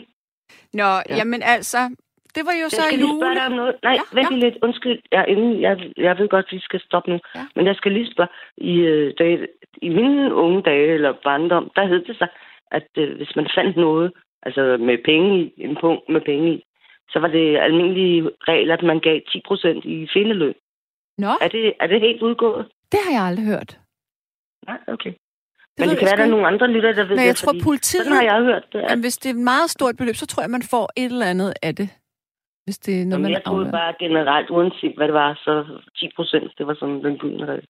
Nå, 0.80 0.84
ja. 1.08 1.16
jamen 1.16 1.42
altså, 1.42 1.78
det 2.34 2.42
var 2.46 2.52
jo 2.52 2.66
Jeg 2.68 2.70
så 2.70 2.82
skal 2.82 3.00
jule. 3.00 3.20
spørge 3.20 3.34
dig 3.34 3.46
om 3.46 3.52
noget. 3.52 3.74
Nej, 3.82 3.92
Ja, 3.92 4.20
vent 4.20 4.30
ja. 4.30 4.36
lidt. 4.36 4.56
Undskyld. 4.62 5.00
Jeg, 5.12 5.24
inden, 5.28 5.60
jeg, 5.60 5.92
jeg 5.96 6.18
ved 6.18 6.28
godt, 6.28 6.46
at 6.46 6.52
vi 6.52 6.60
skal 6.60 6.80
stoppe 6.80 7.10
nu. 7.10 7.18
Ja. 7.34 7.46
Men 7.56 7.66
jeg 7.66 7.76
skal 7.76 7.92
lige 7.92 8.12
spørge. 8.12 8.28
I, 8.56 8.72
øh, 8.80 9.14
da, 9.18 9.24
I 9.82 9.88
mine 9.88 10.34
unge 10.34 10.62
dage, 10.62 10.94
eller 10.94 11.12
barndom, 11.24 11.70
der 11.76 11.86
hed 11.86 12.04
det 12.04 12.16
sig, 12.18 12.28
at 12.70 12.88
øh, 12.98 13.16
hvis 13.16 13.36
man 13.36 13.48
fandt 13.56 13.76
noget, 13.76 14.12
altså 14.42 14.76
med 14.80 14.98
penge 15.04 15.40
i, 15.40 15.52
en 15.56 15.76
punkt 15.80 16.08
med 16.08 16.20
penge 16.20 16.54
i, 16.54 16.64
så 17.12 17.18
var 17.18 17.28
det 17.28 17.56
almindelige 17.58 18.30
regel, 18.48 18.70
at 18.70 18.82
man 18.82 19.00
gav 19.00 19.20
10 19.32 19.42
procent 19.46 19.84
i 19.84 20.08
findeløn. 20.14 20.54
Nå, 21.18 21.28
Er 21.40 21.48
det, 21.48 21.74
er 21.80 21.86
det 21.86 22.00
helt 22.00 22.22
udgået? 22.22 22.68
det 22.92 23.00
har 23.04 23.12
jeg 23.12 23.22
aldrig 23.30 23.46
hørt. 23.46 23.78
Nej, 24.66 24.78
okay. 24.86 25.12
Det 25.12 25.78
Men 25.78 25.88
det 25.88 25.98
kan 25.98 26.06
være, 26.06 26.16
der 26.16 26.24
sgu 26.26 26.30
er 26.30 26.34
nogle 26.36 26.46
andre 26.46 26.66
lytter, 26.68 26.92
der 26.92 27.02
ved 27.02 27.16
Men 27.16 27.18
det. 27.18 27.26
jeg 27.26 27.36
tror, 27.36 27.52
fordi 27.52 27.64
politiet... 27.64 28.04
Sådan 28.04 28.16
har 28.16 28.22
jeg 28.32 28.42
hørt 28.50 28.64
det. 28.72 28.80
Jamen, 28.80 29.00
hvis 29.06 29.16
det 29.18 29.28
er 29.30 29.34
et 29.34 29.40
meget 29.54 29.70
stort 29.70 29.96
beløb, 29.96 30.14
så 30.14 30.26
tror 30.26 30.42
jeg, 30.42 30.50
man 30.50 30.62
får 30.62 30.86
et 30.96 31.04
eller 31.12 31.26
andet 31.26 31.54
af 31.62 31.74
det. 31.80 31.88
Hvis 32.64 32.78
det 32.78 32.92
er 32.94 32.96
noget, 32.98 33.10
Jamen, 33.12 33.22
man 33.22 33.32
jeg 33.32 33.44
troede 33.44 33.66
afleverer. 33.66 33.78
bare 33.80 33.94
generelt, 34.04 34.50
uanset 34.50 34.94
hvad 34.96 35.06
det 35.06 35.14
var, 35.14 35.30
så 35.44 35.52
10 35.96 36.10
procent, 36.16 36.52
det 36.58 36.66
var 36.66 36.74
sådan 36.80 37.04
den 37.04 37.18
gyldne 37.18 37.46
regel. 37.46 37.66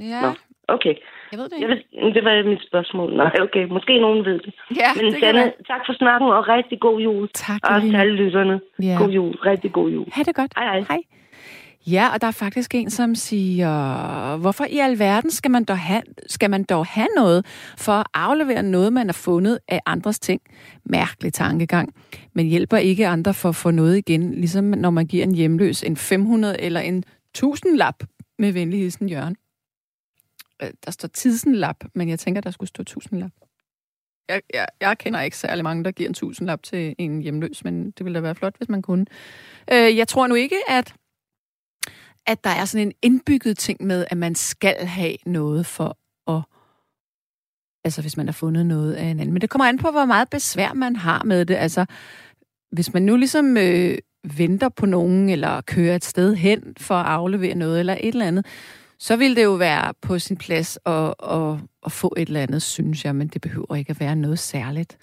Ja, 0.00 0.20
Nå. 0.20 0.32
Okay, 0.68 0.94
jeg 1.32 1.38
ved 1.38 1.44
det 1.48 1.60
jeg 1.60 1.70
ikke. 1.70 1.84
ved, 2.04 2.14
det 2.14 2.24
var 2.24 2.48
mit 2.50 2.62
spørgsmål. 2.68 3.16
Nej, 3.16 3.32
okay, 3.40 3.64
måske 3.64 4.00
nogen 4.00 4.24
ved 4.24 4.38
det. 4.38 4.54
Ja, 4.76 4.90
Men 4.96 5.04
det 5.12 5.20
Sanne, 5.20 5.52
tak 5.66 5.80
for 5.86 5.92
snakken, 5.92 6.28
og 6.28 6.48
rigtig 6.48 6.80
god 6.80 7.00
jul. 7.00 7.28
Tak, 7.34 7.60
Og 7.64 7.80
til 7.82 7.96
alle 7.96 8.14
lytterne. 8.14 8.60
Ja. 8.82 8.96
God 8.98 9.10
jul, 9.10 9.34
rigtig 9.36 9.72
god 9.72 9.90
jul. 9.90 10.06
Ha' 10.12 10.22
det 10.22 10.34
godt. 10.34 10.52
Hej, 10.56 10.64
hej. 10.66 10.84
Hej. 10.88 10.98
Ja, 11.86 12.08
og 12.14 12.20
der 12.20 12.26
er 12.26 12.30
faktisk 12.30 12.74
en, 12.74 12.90
som 12.90 13.14
siger, 13.14 14.36
hvorfor 14.36 14.64
i 14.64 14.78
alverden 14.78 15.30
skal 15.30 15.50
man 15.50 15.64
dog 15.64 15.78
have, 15.78 16.02
skal 16.26 16.50
man 16.50 16.64
dog 16.64 16.86
have 16.86 17.08
noget 17.16 17.46
for 17.78 17.92
at 17.92 18.06
aflevere 18.14 18.62
noget, 18.62 18.92
man 18.92 19.06
har 19.06 19.12
fundet 19.24 19.58
af 19.68 19.80
andres 19.86 20.18
ting? 20.18 20.40
Mærkelig 20.84 21.32
tankegang. 21.32 21.94
Men 22.34 22.46
hjælper 22.46 22.76
ikke 22.76 23.06
andre 23.06 23.34
for 23.34 23.48
at 23.48 23.56
få 23.56 23.70
noget 23.70 23.96
igen, 23.98 24.34
ligesom 24.34 24.64
når 24.64 24.90
man 24.90 25.06
giver 25.06 25.24
en 25.24 25.34
hjemløs 25.34 25.82
en 25.82 25.96
500 25.96 26.60
eller 26.60 26.80
en 26.80 27.04
1000 27.34 27.76
lap 27.76 27.94
med 28.38 28.52
venlig 28.52 28.80
hilsen 28.80 29.08
Jørgen. 29.08 29.36
Øh, 30.62 30.70
Der 30.84 30.90
står 30.90 31.08
tidsenlap, 31.08 31.84
men 31.94 32.08
jeg 32.08 32.18
tænker, 32.18 32.40
der 32.40 32.50
skulle 32.50 32.68
stå 32.68 32.82
1000 32.82 33.20
lap. 33.20 33.30
Jeg, 34.28 34.42
jeg, 34.54 34.66
jeg 34.80 34.98
kender 34.98 35.20
ikke 35.20 35.36
særlig 35.36 35.64
mange, 35.64 35.84
der 35.84 35.90
giver 35.90 36.08
en 36.08 36.12
1000 36.12 36.46
lap 36.46 36.62
til 36.62 36.94
en 36.98 37.22
hjemløs, 37.22 37.64
men 37.64 37.90
det 37.90 38.04
ville 38.04 38.16
da 38.16 38.20
være 38.20 38.34
flot, 38.34 38.56
hvis 38.56 38.68
man 38.68 38.82
kunne. 38.82 39.06
Øh, 39.72 39.96
jeg 39.96 40.08
tror 40.08 40.26
nu 40.26 40.34
ikke, 40.34 40.56
at 40.68 40.94
at 42.26 42.44
der 42.44 42.50
er 42.50 42.64
sådan 42.64 42.86
en 42.86 42.92
indbygget 43.02 43.58
ting 43.58 43.84
med, 43.84 44.06
at 44.10 44.16
man 44.16 44.34
skal 44.34 44.86
have 44.86 45.16
noget 45.26 45.66
for 45.66 45.98
at... 46.30 46.42
Altså, 47.84 48.00
hvis 48.00 48.16
man 48.16 48.26
har 48.26 48.32
fundet 48.32 48.66
noget 48.66 48.94
af 48.94 49.04
en 49.04 49.20
anden. 49.20 49.32
Men 49.32 49.40
det 49.40 49.50
kommer 49.50 49.66
an 49.66 49.78
på, 49.78 49.90
hvor 49.90 50.04
meget 50.04 50.30
besvær 50.30 50.72
man 50.72 50.96
har 50.96 51.24
med 51.24 51.44
det. 51.44 51.54
Altså, 51.54 51.86
hvis 52.72 52.92
man 52.92 53.02
nu 53.02 53.16
ligesom 53.16 53.56
øh, 53.56 53.98
venter 54.36 54.68
på 54.68 54.86
nogen, 54.86 55.28
eller 55.28 55.60
kører 55.60 55.96
et 55.96 56.04
sted 56.04 56.34
hen 56.34 56.74
for 56.80 56.94
at 56.94 57.06
aflevere 57.06 57.54
noget, 57.54 57.80
eller 57.80 57.96
et 58.00 58.08
eller 58.08 58.26
andet, 58.26 58.46
så 58.98 59.16
ville 59.16 59.36
det 59.36 59.44
jo 59.44 59.52
være 59.52 59.94
på 60.00 60.18
sin 60.18 60.36
plads 60.36 60.78
at, 60.86 61.14
at, 61.22 61.58
at 61.86 61.92
få 61.92 62.14
et 62.16 62.26
eller 62.28 62.42
andet, 62.42 62.62
synes 62.62 63.04
jeg, 63.04 63.16
men 63.16 63.28
det 63.28 63.40
behøver 63.40 63.74
ikke 63.74 63.90
at 63.90 64.00
være 64.00 64.16
noget 64.16 64.38
særligt. 64.38 64.98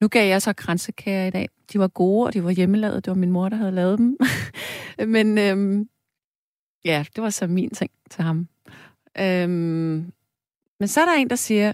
Nu 0.00 0.08
gav 0.08 0.28
jeg 0.28 0.42
så 0.42 0.52
kransekager 0.52 1.26
i 1.26 1.30
dag. 1.30 1.48
De 1.72 1.78
var 1.78 1.88
gode, 1.88 2.26
og 2.26 2.34
de 2.34 2.44
var 2.44 2.50
hjemmelavet. 2.50 3.04
Det 3.04 3.10
var 3.10 3.16
min 3.16 3.30
mor, 3.30 3.48
der 3.48 3.56
havde 3.56 3.72
lavet 3.72 3.98
dem. 3.98 4.18
men 5.14 5.38
øhm, 5.38 5.88
ja, 6.84 7.04
det 7.16 7.22
var 7.22 7.30
så 7.30 7.46
min 7.46 7.70
ting 7.70 7.90
til 8.10 8.24
ham. 8.24 8.48
Øhm, 9.18 10.12
men 10.80 10.88
så 10.88 11.00
er 11.00 11.04
der 11.04 11.12
en, 11.12 11.30
der 11.30 11.36
siger, 11.36 11.72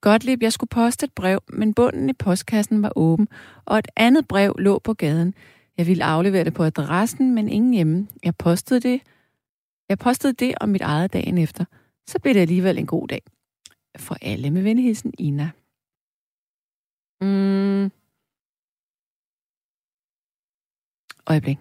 Gottlieb, 0.00 0.42
jeg 0.42 0.52
skulle 0.52 0.68
poste 0.68 1.04
et 1.04 1.12
brev, 1.12 1.42
men 1.48 1.74
bunden 1.74 2.10
i 2.10 2.12
postkassen 2.12 2.82
var 2.82 2.92
åben, 2.96 3.28
og 3.64 3.78
et 3.78 3.88
andet 3.96 4.28
brev 4.28 4.54
lå 4.58 4.78
på 4.78 4.94
gaden. 4.94 5.34
Jeg 5.78 5.86
ville 5.86 6.04
aflevere 6.04 6.44
det 6.44 6.54
på 6.54 6.64
adressen, 6.64 7.34
men 7.34 7.48
ingen 7.48 7.74
hjemme. 7.74 8.08
Jeg 8.24 8.36
postede 8.36 8.80
det. 8.80 9.00
Jeg 9.88 9.98
postede 9.98 10.32
det 10.32 10.54
om 10.60 10.68
mit 10.68 10.80
eget 10.80 11.12
dagen 11.12 11.38
efter. 11.38 11.64
Så 12.06 12.18
blev 12.22 12.34
det 12.34 12.40
alligevel 12.40 12.78
en 12.78 12.86
god 12.86 13.08
dag. 13.08 13.22
For 13.98 14.16
alle 14.22 14.50
med 14.50 14.62
venhilsen 14.62 15.12
Ina. 15.18 15.50
Mm. 17.20 17.90
Øjeblik. 21.26 21.58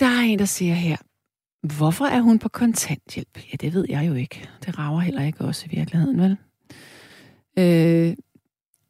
Der 0.00 0.06
er 0.06 0.20
en, 0.20 0.38
der 0.38 0.44
siger 0.44 0.74
her, 0.74 0.96
hvorfor 1.62 2.04
er 2.04 2.20
hun 2.20 2.38
på 2.38 2.48
kontanthjælp? 2.48 3.38
Ja, 3.52 3.56
det 3.56 3.74
ved 3.74 3.86
jeg 3.88 4.08
jo 4.08 4.14
ikke. 4.14 4.48
Det 4.64 4.78
rager 4.78 5.00
heller 5.00 5.22
ikke 5.22 5.44
også 5.44 5.66
i 5.66 5.76
virkeligheden, 5.76 6.20
vel? 6.20 6.36
Øh, 7.58 8.16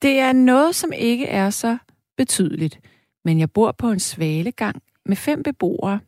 det 0.02 0.18
er 0.18 0.32
noget, 0.32 0.74
som 0.74 0.92
ikke 0.92 1.26
er 1.26 1.50
så 1.50 1.78
betydeligt, 2.16 2.80
men 3.24 3.38
jeg 3.38 3.50
bor 3.50 3.72
på 3.72 3.90
en 3.90 4.00
svalegang 4.00 4.82
med 5.06 5.16
fem 5.16 5.42
beboere. 5.42 6.00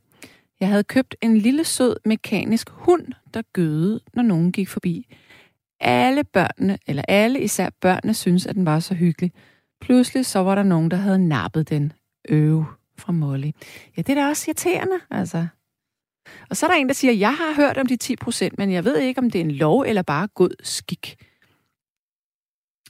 Jeg 0.61 0.69
havde 0.69 0.85
købt 0.85 1.17
en 1.21 1.39
lille 1.39 1.65
sød 1.65 1.97
mekanisk 2.05 2.71
hund 2.71 3.07
der 3.35 3.43
gøede, 3.53 4.01
når 4.15 4.23
nogen 4.23 4.53
gik 4.53 4.69
forbi. 4.69 5.17
Alle 5.81 6.25
børnene, 6.25 6.79
eller 6.87 7.03
alle 7.09 7.41
især 7.41 7.71
børnene, 7.81 8.15
synes 8.15 8.47
at 8.47 8.55
den 8.55 8.67
var 8.67 8.81
så 8.81 8.95
hyggelig. 8.95 9.33
Pludselig 9.81 10.27
så 10.27 10.39
var 10.39 10.55
der 10.55 10.63
nogen, 10.63 10.91
der 10.91 10.97
havde 10.97 11.29
nappet 11.29 11.69
den 11.69 11.93
Øv 12.29 12.65
fra 12.99 13.13
Molly. 13.13 13.51
Ja, 13.97 14.03
det 14.03 14.09
er 14.09 14.15
da 14.23 14.29
også 14.29 14.51
irriterende, 14.51 15.01
altså. 15.11 15.47
Og 16.51 16.57
så 16.57 16.67
er 16.67 16.71
der 16.71 16.77
en, 16.77 16.89
der 16.89 16.95
siger, 16.95 17.13
jeg 17.13 17.35
har 17.35 17.55
hørt 17.55 17.79
om 17.79 17.87
de 17.87 17.97
10 17.97 18.17
procent, 18.17 18.59
men 18.59 18.73
jeg 18.73 18.85
ved 18.85 18.99
ikke, 18.99 19.19
om 19.19 19.31
det 19.31 19.41
er 19.41 19.45
en 19.45 19.51
lov 19.51 19.81
eller 19.81 20.03
bare 20.03 20.29
god 20.29 20.51
skik. 20.63 21.17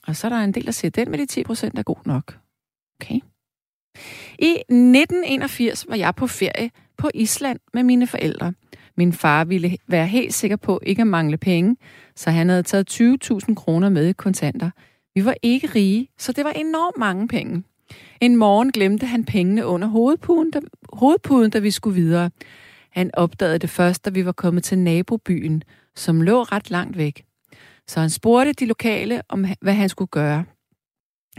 Og 0.07 0.17
så 0.17 0.27
er 0.27 0.29
der 0.29 0.39
en 0.39 0.55
del, 0.55 0.67
der 0.67 0.73
siger, 0.73 0.91
den 0.91 1.11
med 1.11 1.19
de 1.19 1.27
10 1.27 1.45
procent 1.45 1.79
er 1.79 1.83
god 1.83 2.07
nok. 2.07 2.39
Okay. 3.01 3.21
I 4.43 4.51
1981 4.69 5.87
var 5.89 5.97
jeg 5.97 6.15
på 6.15 6.27
ferie 6.27 6.71
på 6.97 7.11
Island 7.15 7.59
med 7.75 7.83
mine 7.83 8.07
forældre. 8.07 8.53
Min 8.97 9.13
far 9.13 9.45
ville 9.45 9.77
være 9.89 10.07
helt 10.07 10.35
sikker 10.35 10.57
på 10.57 10.81
ikke 10.83 11.01
at 11.01 11.07
mangle 11.07 11.37
penge, 11.37 11.77
så 12.17 12.31
han 12.31 12.49
havde 12.49 12.63
taget 12.63 12.91
20.000 12.91 13.55
kroner 13.55 13.89
med 13.89 14.07
i 14.07 14.13
kontanter. 14.13 14.71
Vi 15.15 15.25
var 15.25 15.35
ikke 15.43 15.67
rige, 15.67 16.09
så 16.19 16.33
det 16.33 16.45
var 16.45 16.51
enormt 16.51 16.99
mange 16.99 17.29
penge. 17.29 17.63
En 18.21 18.37
morgen 18.37 18.73
glemte 18.73 19.07
han 19.07 19.25
pengene 19.25 19.67
under 19.67 19.89
hovedpuden, 19.89 20.51
da, 20.51 20.61
hovedpuden, 20.93 21.51
da 21.51 21.59
vi 21.59 21.71
skulle 21.71 22.01
videre. 22.01 22.31
Han 22.91 23.11
opdagede 23.15 23.59
det 23.59 23.71
først, 23.71 24.05
da 24.05 24.11
vi 24.11 24.27
var 24.27 24.33
kommet 24.33 24.65
til 24.65 24.79
nabobyen, 24.79 25.63
som 25.97 26.21
lå 26.21 26.43
ret 26.43 26.71
langt 26.71 26.97
væk. 26.97 27.25
Så 27.87 28.01
han 28.01 28.11
spurgte 28.11 28.53
de 28.53 28.67
lokale 28.67 29.23
om, 29.29 29.47
hvad 29.61 29.75
han 29.75 29.89
skulle 29.89 30.09
gøre. 30.09 30.45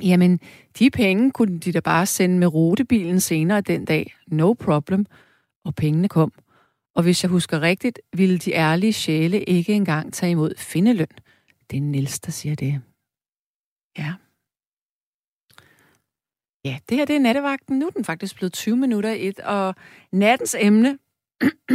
Jamen, 0.01 0.39
de 0.79 0.89
penge 0.89 1.31
kunne 1.31 1.59
de 1.59 1.71
da 1.71 1.79
bare 1.79 2.05
sende 2.05 2.39
med 2.39 2.47
rutebilen 2.47 3.19
senere 3.19 3.61
den 3.61 3.85
dag. 3.85 4.15
No 4.27 4.53
problem. 4.53 5.05
Og 5.65 5.75
pengene 5.75 6.09
kom. 6.09 6.33
Og 6.95 7.03
hvis 7.03 7.23
jeg 7.23 7.29
husker 7.29 7.61
rigtigt, 7.61 7.99
ville 8.13 8.37
de 8.37 8.53
ærlige 8.53 8.93
sjæle 8.93 9.43
ikke 9.43 9.73
engang 9.73 10.13
tage 10.13 10.31
imod 10.31 10.53
findeløn. 10.57 11.07
Det 11.71 11.77
er 11.77 11.81
Niels, 11.81 12.19
der 12.19 12.31
siger 12.31 12.55
det. 12.55 12.81
Ja. 13.97 14.13
Ja, 16.65 16.79
det 16.89 16.97
her 16.97 17.05
det 17.05 17.15
er 17.15 17.19
nattevagten. 17.19 17.79
Nu 17.79 17.87
er 17.87 17.91
den 17.91 18.05
faktisk 18.05 18.35
blevet 18.35 18.53
20 18.53 18.77
minutter 18.77 19.11
i 19.11 19.27
et, 19.27 19.39
og 19.39 19.75
nattens 20.11 20.55
emne, 20.59 20.99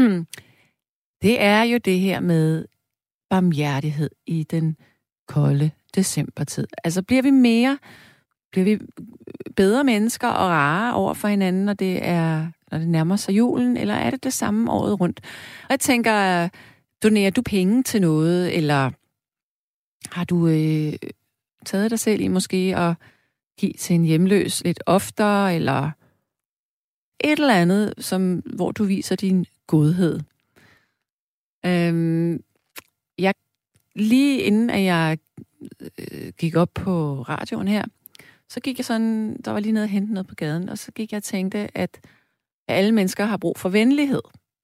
det 1.22 1.40
er 1.42 1.62
jo 1.62 1.78
det 1.78 2.00
her 2.00 2.20
med 2.20 2.66
barmhjertighed 3.30 4.10
i 4.26 4.42
den 4.42 4.76
kolde 5.28 5.70
decembertid. 5.94 6.66
Altså 6.84 7.02
bliver 7.02 7.22
vi 7.22 7.30
mere, 7.30 7.78
bliver 8.52 8.64
vi 8.64 8.78
bedre 9.56 9.84
mennesker 9.84 10.28
og 10.28 10.48
rare 10.48 10.94
over 10.94 11.14
for 11.14 11.28
hinanden, 11.28 11.64
når 11.64 11.72
det 11.72 12.06
er 12.06 12.50
når 12.70 12.78
det 12.78 12.88
nærmer 12.88 13.16
sig 13.16 13.36
julen, 13.36 13.76
eller 13.76 13.94
er 13.94 14.10
det 14.10 14.24
det 14.24 14.32
samme 14.32 14.70
året 14.70 15.00
rundt? 15.00 15.20
Og 15.62 15.70
jeg 15.70 15.80
tænker, 15.80 16.48
donerer 17.02 17.30
du 17.30 17.42
penge 17.42 17.82
til 17.82 18.00
noget, 18.00 18.56
eller 18.56 18.90
har 20.12 20.24
du 20.24 20.48
øh, 20.48 20.92
taget 21.66 21.90
dig 21.90 21.98
selv 21.98 22.20
i 22.20 22.28
måske 22.28 22.74
at 22.76 22.94
give 23.58 23.72
til 23.72 23.94
en 23.94 24.04
hjemløs 24.04 24.64
lidt 24.64 24.82
oftere, 24.86 25.54
eller 25.54 25.90
et 27.20 27.38
eller 27.38 27.54
andet, 27.54 27.94
som, 27.98 28.38
hvor 28.38 28.72
du 28.72 28.84
viser 28.84 29.16
din 29.16 29.46
godhed. 29.66 30.20
Øhm, 31.66 32.42
jeg, 33.18 33.34
lige 33.94 34.40
inden 34.40 34.70
at 34.70 34.84
jeg 34.84 35.18
øh, 35.98 36.32
gik 36.38 36.56
op 36.56 36.70
på 36.74 37.22
radioen 37.22 37.68
her, 37.68 37.84
så 38.48 38.60
gik 38.60 38.78
jeg 38.78 38.84
sådan, 38.84 39.36
der 39.44 39.50
var 39.50 39.60
lige 39.60 39.72
nede 39.72 39.84
og 39.84 39.88
hente 39.88 40.12
noget 40.12 40.26
på 40.26 40.34
gaden, 40.34 40.68
og 40.68 40.78
så 40.78 40.92
gik 40.92 41.12
jeg 41.12 41.16
og 41.16 41.22
tænkte, 41.22 41.78
at 41.78 42.00
alle 42.68 42.92
mennesker 42.92 43.24
har 43.24 43.36
brug 43.36 43.58
for 43.58 43.68
venlighed. 43.68 44.22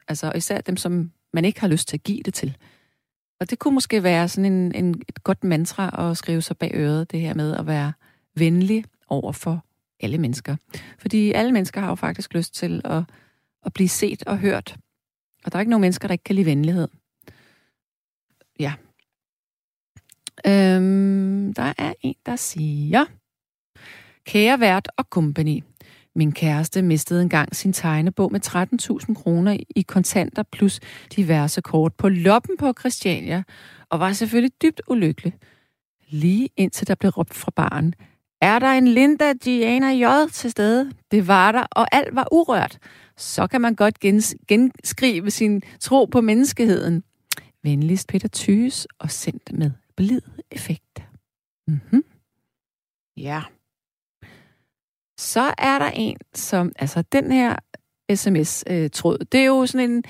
Altså 0.08 0.32
især 0.36 0.60
dem, 0.60 0.76
som 0.76 1.12
man 1.32 1.44
ikke 1.44 1.60
har 1.60 1.68
lyst 1.68 1.88
til 1.88 1.96
at 1.96 2.02
give 2.02 2.22
det 2.22 2.34
til. 2.34 2.56
Og 3.40 3.50
det 3.50 3.58
kunne 3.58 3.74
måske 3.74 4.02
være 4.02 4.28
sådan 4.28 4.52
en, 4.52 4.74
en, 4.74 5.02
et 5.08 5.24
godt 5.24 5.44
mantra 5.44 6.10
at 6.10 6.16
skrive 6.16 6.42
sig 6.42 6.56
bag 6.56 6.70
øret, 6.74 7.10
det 7.10 7.20
her 7.20 7.34
med 7.34 7.56
at 7.56 7.66
være 7.66 7.92
venlig 8.34 8.84
over 9.08 9.32
for 9.32 9.64
alle 10.00 10.18
mennesker. 10.18 10.56
Fordi 10.98 11.32
alle 11.32 11.52
mennesker 11.52 11.80
har 11.80 11.88
jo 11.88 11.94
faktisk 11.94 12.34
lyst 12.34 12.54
til 12.54 12.80
at, 12.84 13.02
at 13.66 13.72
blive 13.72 13.88
set 13.88 14.22
og 14.26 14.38
hørt. 14.38 14.76
Og 15.44 15.52
der 15.52 15.58
er 15.58 15.60
ikke 15.60 15.70
nogen 15.70 15.80
mennesker, 15.80 16.08
der 16.08 16.12
ikke 16.12 16.24
kan 16.24 16.34
lide 16.34 16.46
venlighed. 16.46 16.88
Ja. 18.60 18.72
Øhm, 20.46 21.54
der 21.54 21.72
er 21.78 21.92
en, 22.00 22.14
der 22.26 22.36
siger... 22.36 23.04
Kære 24.26 24.60
vært 24.60 24.88
og 24.96 25.04
company. 25.10 25.62
Min 26.14 26.32
kæreste 26.32 26.82
mistede 26.82 27.22
engang 27.22 27.56
sin 27.56 27.72
tegnebog 27.72 28.32
med 28.32 28.40
13.000 29.08 29.14
kroner 29.14 29.56
i 29.76 29.82
kontanter 29.82 30.42
plus 30.52 30.80
diverse 31.16 31.60
kort 31.60 31.94
på 31.94 32.08
loppen 32.08 32.56
på 32.56 32.72
Christiania, 32.78 33.42
og 33.90 34.00
var 34.00 34.12
selvfølgelig 34.12 34.52
dybt 34.62 34.80
ulykkelig. 34.88 35.32
Lige 36.08 36.48
indtil 36.56 36.86
der 36.88 36.94
blev 36.94 37.10
råbt 37.10 37.34
fra 37.34 37.52
baren. 37.56 37.94
Er 38.40 38.58
der 38.58 38.72
en 38.72 38.88
Linda 38.88 39.32
Diana 39.32 39.88
J 39.88 40.28
til 40.32 40.50
stede? 40.50 40.92
Det 41.10 41.28
var 41.28 41.52
der, 41.52 41.66
og 41.70 41.86
alt 41.92 42.14
var 42.14 42.28
urørt. 42.32 42.78
Så 43.16 43.46
kan 43.46 43.60
man 43.60 43.74
godt 43.74 43.98
gens- 44.04 44.34
genskrive 44.48 45.30
sin 45.30 45.62
tro 45.80 46.04
på 46.04 46.20
menneskeheden. 46.20 47.02
Venligst 47.62 48.08
Peter 48.08 48.28
Thyes 48.32 48.86
og 48.98 49.10
sendt 49.10 49.52
med 49.58 49.70
blid 50.02 50.20
effekt. 50.50 51.02
Mm-hmm. 51.68 52.04
Ja. 53.16 53.42
Så 55.18 55.54
er 55.58 55.78
der 55.78 55.90
en, 55.94 56.16
som, 56.34 56.72
altså 56.76 57.02
den 57.02 57.32
her 57.32 57.56
sms-tråd, 58.14 59.18
øh, 59.20 59.26
det 59.32 59.40
er 59.40 59.44
jo 59.44 59.66
sådan 59.66 59.90
en, 59.90 60.04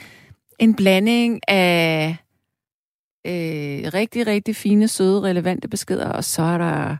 en 0.58 0.74
blanding 0.74 1.40
af 1.48 2.16
øh, 3.26 3.92
rigtig, 3.94 4.26
rigtig 4.26 4.56
fine, 4.56 4.88
søde, 4.88 5.20
relevante 5.20 5.68
beskeder, 5.68 6.08
og 6.08 6.24
så 6.24 6.42
er 6.42 6.58
der 6.58 6.96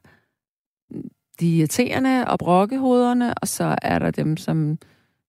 de 1.40 1.56
irriterende 1.56 2.24
og 2.26 2.38
brokkehoderne, 2.38 3.34
og 3.34 3.48
så 3.48 3.76
er 3.82 3.98
der 3.98 4.10
dem, 4.10 4.36
som 4.36 4.78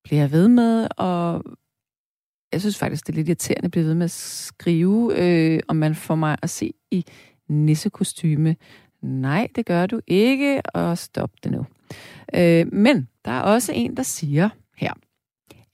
bliver 0.03 0.27
ved 0.27 0.47
med, 0.47 0.87
og 0.97 1.43
jeg 2.51 2.61
synes 2.61 2.77
faktisk, 2.77 3.07
det 3.07 3.13
er 3.13 3.17
lidt 3.17 3.27
irriterende 3.27 3.65
at 3.65 3.71
blive 3.71 3.85
ved 3.85 3.95
med 3.95 4.03
at 4.03 4.11
skrive, 4.11 5.13
øh, 5.17 5.59
om 5.67 5.75
man 5.75 5.95
får 5.95 6.15
mig 6.15 6.37
at 6.41 6.49
se 6.49 6.73
i 6.91 7.05
nissekostyme. 7.49 8.55
Nej, 9.01 9.47
det 9.55 9.65
gør 9.65 9.85
du 9.85 9.99
ikke, 10.07 10.61
og 10.73 10.97
stop 10.97 11.31
det 11.43 11.51
nu. 11.51 11.65
Øh, 12.35 12.73
men 12.73 13.07
der 13.25 13.31
er 13.31 13.41
også 13.41 13.71
en, 13.75 13.97
der 13.97 14.03
siger 14.03 14.49
her, 14.77 14.93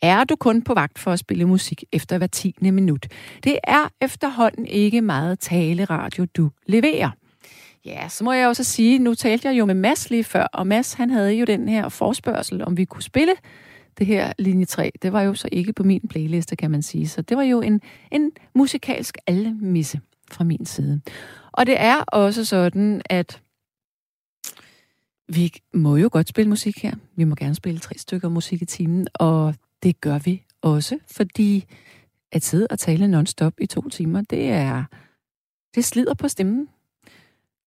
er 0.01 0.23
du 0.23 0.35
kun 0.35 0.61
på 0.61 0.73
vagt 0.73 0.99
for 0.99 1.11
at 1.11 1.19
spille 1.19 1.45
musik 1.45 1.83
efter 1.91 2.17
hver 2.17 2.27
tiende 2.27 2.71
minut? 2.71 3.07
Det 3.43 3.57
er 3.63 3.89
efterhånden 4.01 4.65
ikke 4.65 5.01
meget 5.01 5.39
taleradio, 5.39 6.25
du 6.37 6.51
leverer. 6.67 7.09
Ja, 7.85 8.09
så 8.09 8.23
må 8.23 8.31
jeg 8.31 8.47
også 8.47 8.63
sige, 8.63 8.99
nu 8.99 9.15
talte 9.15 9.47
jeg 9.47 9.57
jo 9.57 9.65
med 9.65 9.75
Mads 9.75 10.09
lige 10.09 10.23
før, 10.23 10.43
og 10.43 10.67
Mads 10.67 10.93
han 10.93 11.09
havde 11.09 11.33
jo 11.33 11.45
den 11.45 11.69
her 11.69 11.89
forspørgsel, 11.89 12.63
om 12.63 12.77
vi 12.77 12.85
kunne 12.85 13.03
spille 13.03 13.33
det 13.97 14.07
her 14.07 14.33
linje 14.39 14.65
3. 14.65 14.91
Det 15.01 15.13
var 15.13 15.21
jo 15.21 15.33
så 15.33 15.49
ikke 15.51 15.73
på 15.73 15.83
min 15.83 16.07
playliste, 16.09 16.55
kan 16.55 16.71
man 16.71 16.81
sige. 16.81 17.07
Så 17.07 17.21
det 17.21 17.37
var 17.37 17.43
jo 17.43 17.61
en, 17.61 17.81
en 18.11 18.31
musikalsk 18.55 19.17
almisse 19.27 19.99
fra 20.33 20.43
min 20.43 20.65
side. 20.65 21.01
Og 21.51 21.65
det 21.65 21.81
er 21.81 22.01
også 22.01 22.45
sådan, 22.45 23.01
at 23.05 23.41
vi 25.27 25.53
må 25.73 25.95
jo 25.95 26.09
godt 26.11 26.29
spille 26.29 26.49
musik 26.49 26.83
her. 26.83 26.95
Vi 27.15 27.23
må 27.23 27.35
gerne 27.35 27.55
spille 27.55 27.79
tre 27.79 27.97
stykker 27.97 28.29
musik 28.29 28.61
i 28.61 28.65
timen, 28.65 29.07
og 29.13 29.55
det 29.83 30.01
gør 30.01 30.19
vi 30.19 30.43
også, 30.61 30.97
fordi 31.11 31.65
at 32.31 32.43
sidde 32.43 32.67
og 32.69 32.79
tale 32.79 33.07
non-stop 33.07 33.53
i 33.61 33.65
to 33.65 33.89
timer, 33.89 34.21
det 34.21 34.49
er 34.49 34.83
det 35.75 35.85
slider 35.85 36.13
på 36.13 36.27
stemmen. 36.27 36.67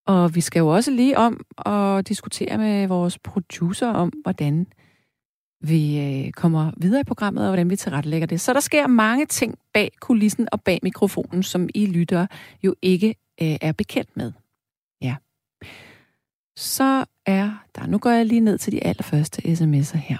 Og 0.07 0.35
vi 0.35 0.41
skal 0.41 0.61
jo 0.61 0.69
også 0.69 0.91
lige 0.91 1.19
om 1.19 1.45
og 1.57 2.09
diskutere 2.09 2.59
med 2.59 2.87
vores 2.87 3.19
producer 3.19 3.89
om, 3.89 4.13
hvordan 4.23 4.67
vi 5.63 6.01
øh, 6.01 6.33
kommer 6.33 6.73
videre 6.77 7.01
i 7.01 7.05
programmet, 7.05 7.45
og 7.45 7.49
hvordan 7.49 7.71
vi 7.71 7.77
tilrettelægger 7.77 8.27
det. 8.27 8.41
Så 8.41 8.53
der 8.53 8.61
sker 8.61 8.87
mange 8.87 9.27
ting 9.27 9.59
bag 9.75 9.91
kulissen 10.01 10.49
og 10.53 10.63
bag 10.63 10.79
mikrofonen, 10.83 11.43
som 11.43 11.69
I 11.75 11.87
lytter 11.87 12.27
jo 12.63 12.75
ikke 12.83 13.09
øh, 13.43 13.57
er 13.61 13.73
bekendt 13.73 14.17
med. 14.17 14.33
Ja. 15.03 15.17
Så 16.57 17.05
er 17.27 17.51
der, 17.75 17.87
nu 17.87 17.99
går 17.99 18.11
jeg 18.11 18.27
lige 18.27 18.41
ned 18.41 18.59
til 18.59 18.73
de 18.73 18.85
allerførste 18.85 19.43
sms'er 19.43 19.97
her. 19.97 20.19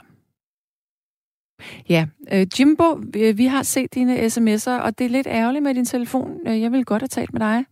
Ja, 1.89 2.07
øh, 2.33 2.47
Jimbo, 2.59 3.03
øh, 3.17 3.39
vi, 3.39 3.47
har 3.47 3.63
set 3.63 3.95
dine 3.95 4.27
sms'er, 4.27 4.83
og 4.83 4.99
det 4.99 5.05
er 5.05 5.09
lidt 5.09 5.27
ærgerligt 5.27 5.63
med 5.63 5.75
din 5.75 5.85
telefon. 5.85 6.41
Øh, 6.47 6.61
jeg 6.61 6.73
vil 6.73 6.85
godt 6.85 7.03
have 7.03 7.09
talt 7.09 7.33
med 7.33 7.41
dig. 7.41 7.65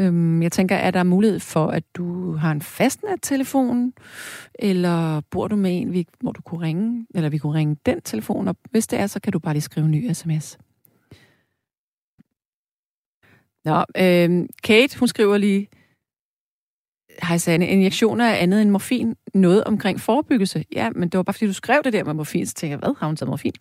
Øhm, 0.00 0.42
jeg 0.42 0.52
tænker, 0.52 0.76
er 0.76 0.90
der 0.90 1.02
mulighed 1.02 1.40
for, 1.40 1.66
at 1.66 1.84
du 1.94 2.32
har 2.32 2.52
en 2.52 2.62
fastnet-telefon, 2.62 3.92
eller 4.54 5.20
bor 5.30 5.48
du 5.48 5.56
med 5.56 5.80
en, 5.80 6.06
hvor 6.20 6.32
du 6.32 6.42
kunne 6.42 6.60
ringe, 6.60 7.06
eller 7.14 7.28
vi 7.30 7.38
kunne 7.38 7.58
ringe 7.58 7.76
den 7.86 8.00
telefon, 8.00 8.48
og 8.48 8.56
hvis 8.70 8.86
det 8.86 8.98
er, 8.98 9.06
så 9.06 9.20
kan 9.20 9.32
du 9.32 9.38
bare 9.38 9.54
lige 9.54 9.62
skrive 9.62 9.84
en 9.84 9.90
ny 9.90 10.12
sms. 10.12 10.58
Nå, 13.64 13.84
øhm, 13.96 14.48
Kate, 14.62 14.98
hun 14.98 15.08
skriver 15.08 15.36
lige, 15.36 15.68
hej 17.22 17.38
Sanne, 17.38 17.66
injektioner 17.66 18.24
er 18.24 18.34
andet 18.34 18.62
end 18.62 18.70
morfin. 18.70 19.16
Noget 19.34 19.64
omkring 19.64 20.00
forebyggelse. 20.00 20.64
Ja, 20.72 20.90
men 20.90 21.08
det 21.08 21.18
var 21.18 21.22
bare 21.22 21.34
fordi, 21.34 21.46
du 21.46 21.52
skrev 21.52 21.82
det 21.84 21.92
der 21.92 22.04
med 22.04 22.14
morfin, 22.14 22.46
så 22.46 22.54
tænkte 22.54 22.70
jeg, 22.70 22.78
hvad 22.78 22.94
har 22.98 23.06
hun 23.06 23.16
taget 23.16 23.28
morfin? 23.28 23.52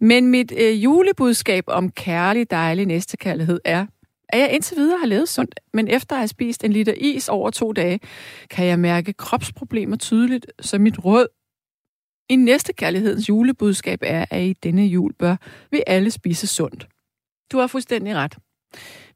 Men 0.00 0.26
mit 0.26 0.52
øh, 0.58 0.84
julebudskab 0.84 1.64
om 1.66 1.90
kærlig, 1.90 2.50
dejlig 2.50 2.86
næstekærlighed 2.86 3.60
er, 3.64 3.86
at 4.32 4.40
jeg 4.40 4.50
indtil 4.52 4.76
videre 4.76 4.98
har 4.98 5.06
levet 5.06 5.28
sundt, 5.28 5.60
men 5.72 5.88
efter 5.88 6.14
at 6.14 6.20
have 6.20 6.28
spist 6.28 6.64
en 6.64 6.72
liter 6.72 6.94
is 6.96 7.28
over 7.28 7.50
to 7.50 7.72
dage, 7.72 8.00
kan 8.50 8.66
jeg 8.66 8.78
mærke 8.78 9.12
kropsproblemer 9.12 9.96
tydeligt, 9.96 10.46
så 10.60 10.78
mit 10.78 11.04
råd 11.04 11.26
i 12.28 12.36
næste 12.36 12.72
kærlighedens 12.72 13.28
julebudskab 13.28 13.98
er, 14.02 14.24
at 14.30 14.42
i 14.42 14.52
denne 14.52 14.86
jul 14.86 15.12
bør 15.12 15.36
vi 15.70 15.82
alle 15.86 16.10
spise 16.10 16.46
sundt. 16.46 16.86
Du 17.52 17.58
har 17.58 17.66
fuldstændig 17.66 18.14
ret. 18.16 18.38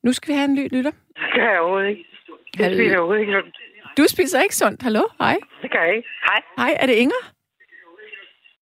Nu 0.03 0.13
skal 0.13 0.33
vi 0.33 0.37
have 0.39 0.45
en 0.45 0.57
lytter. 0.57 0.91
Det 0.91 1.31
kan 1.35 1.43
jeg 1.43 1.61
overhovedet 1.61 1.89
ikke. 1.91 2.05
Jeg 2.59 2.75
spiser 2.75 2.99
overhovedet 2.99 3.21
ikke 3.21 3.33
sundt. 3.33 3.57
Du 3.99 4.05
spiser 4.09 4.43
ikke 4.43 4.57
sundt. 4.57 4.83
Hallo? 4.83 5.03
Hej. 5.19 5.37
Det 5.63 5.71
kan 5.71 5.81
jeg 5.81 5.97
ikke. 5.97 6.09
Hej. 6.29 6.41
Hej, 6.59 6.77
er 6.81 6.87
det 6.87 6.95
Inger? 6.95 7.23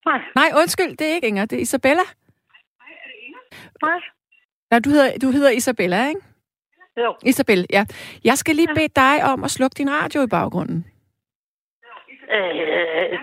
Nej. 0.07 0.21
Nej, 0.35 0.51
undskyld, 0.61 0.97
det 0.97 1.07
er 1.11 1.15
ikke 1.15 1.27
Inger. 1.27 1.45
Det 1.45 1.57
er 1.57 1.63
Isabella. 1.63 2.03
Nej. 3.83 4.01
Nej, 4.71 4.81
du 4.81 4.91
hedder, 4.91 5.19
du 5.19 5.31
hedder 5.31 5.51
Isabella, 5.51 6.09
ikke? 6.09 6.21
Jo. 6.97 7.15
Isabel, 7.27 7.67
ja. 7.71 7.85
Jeg 8.25 8.39
skal 8.39 8.57
lige 8.57 8.69
bede 8.75 8.89
dig 8.97 9.25
om 9.33 9.45
at 9.45 9.51
slukke 9.51 9.75
din 9.75 9.91
radio 9.91 10.23
i 10.23 10.27
baggrunden. 10.27 10.87
Øh, 12.33 13.19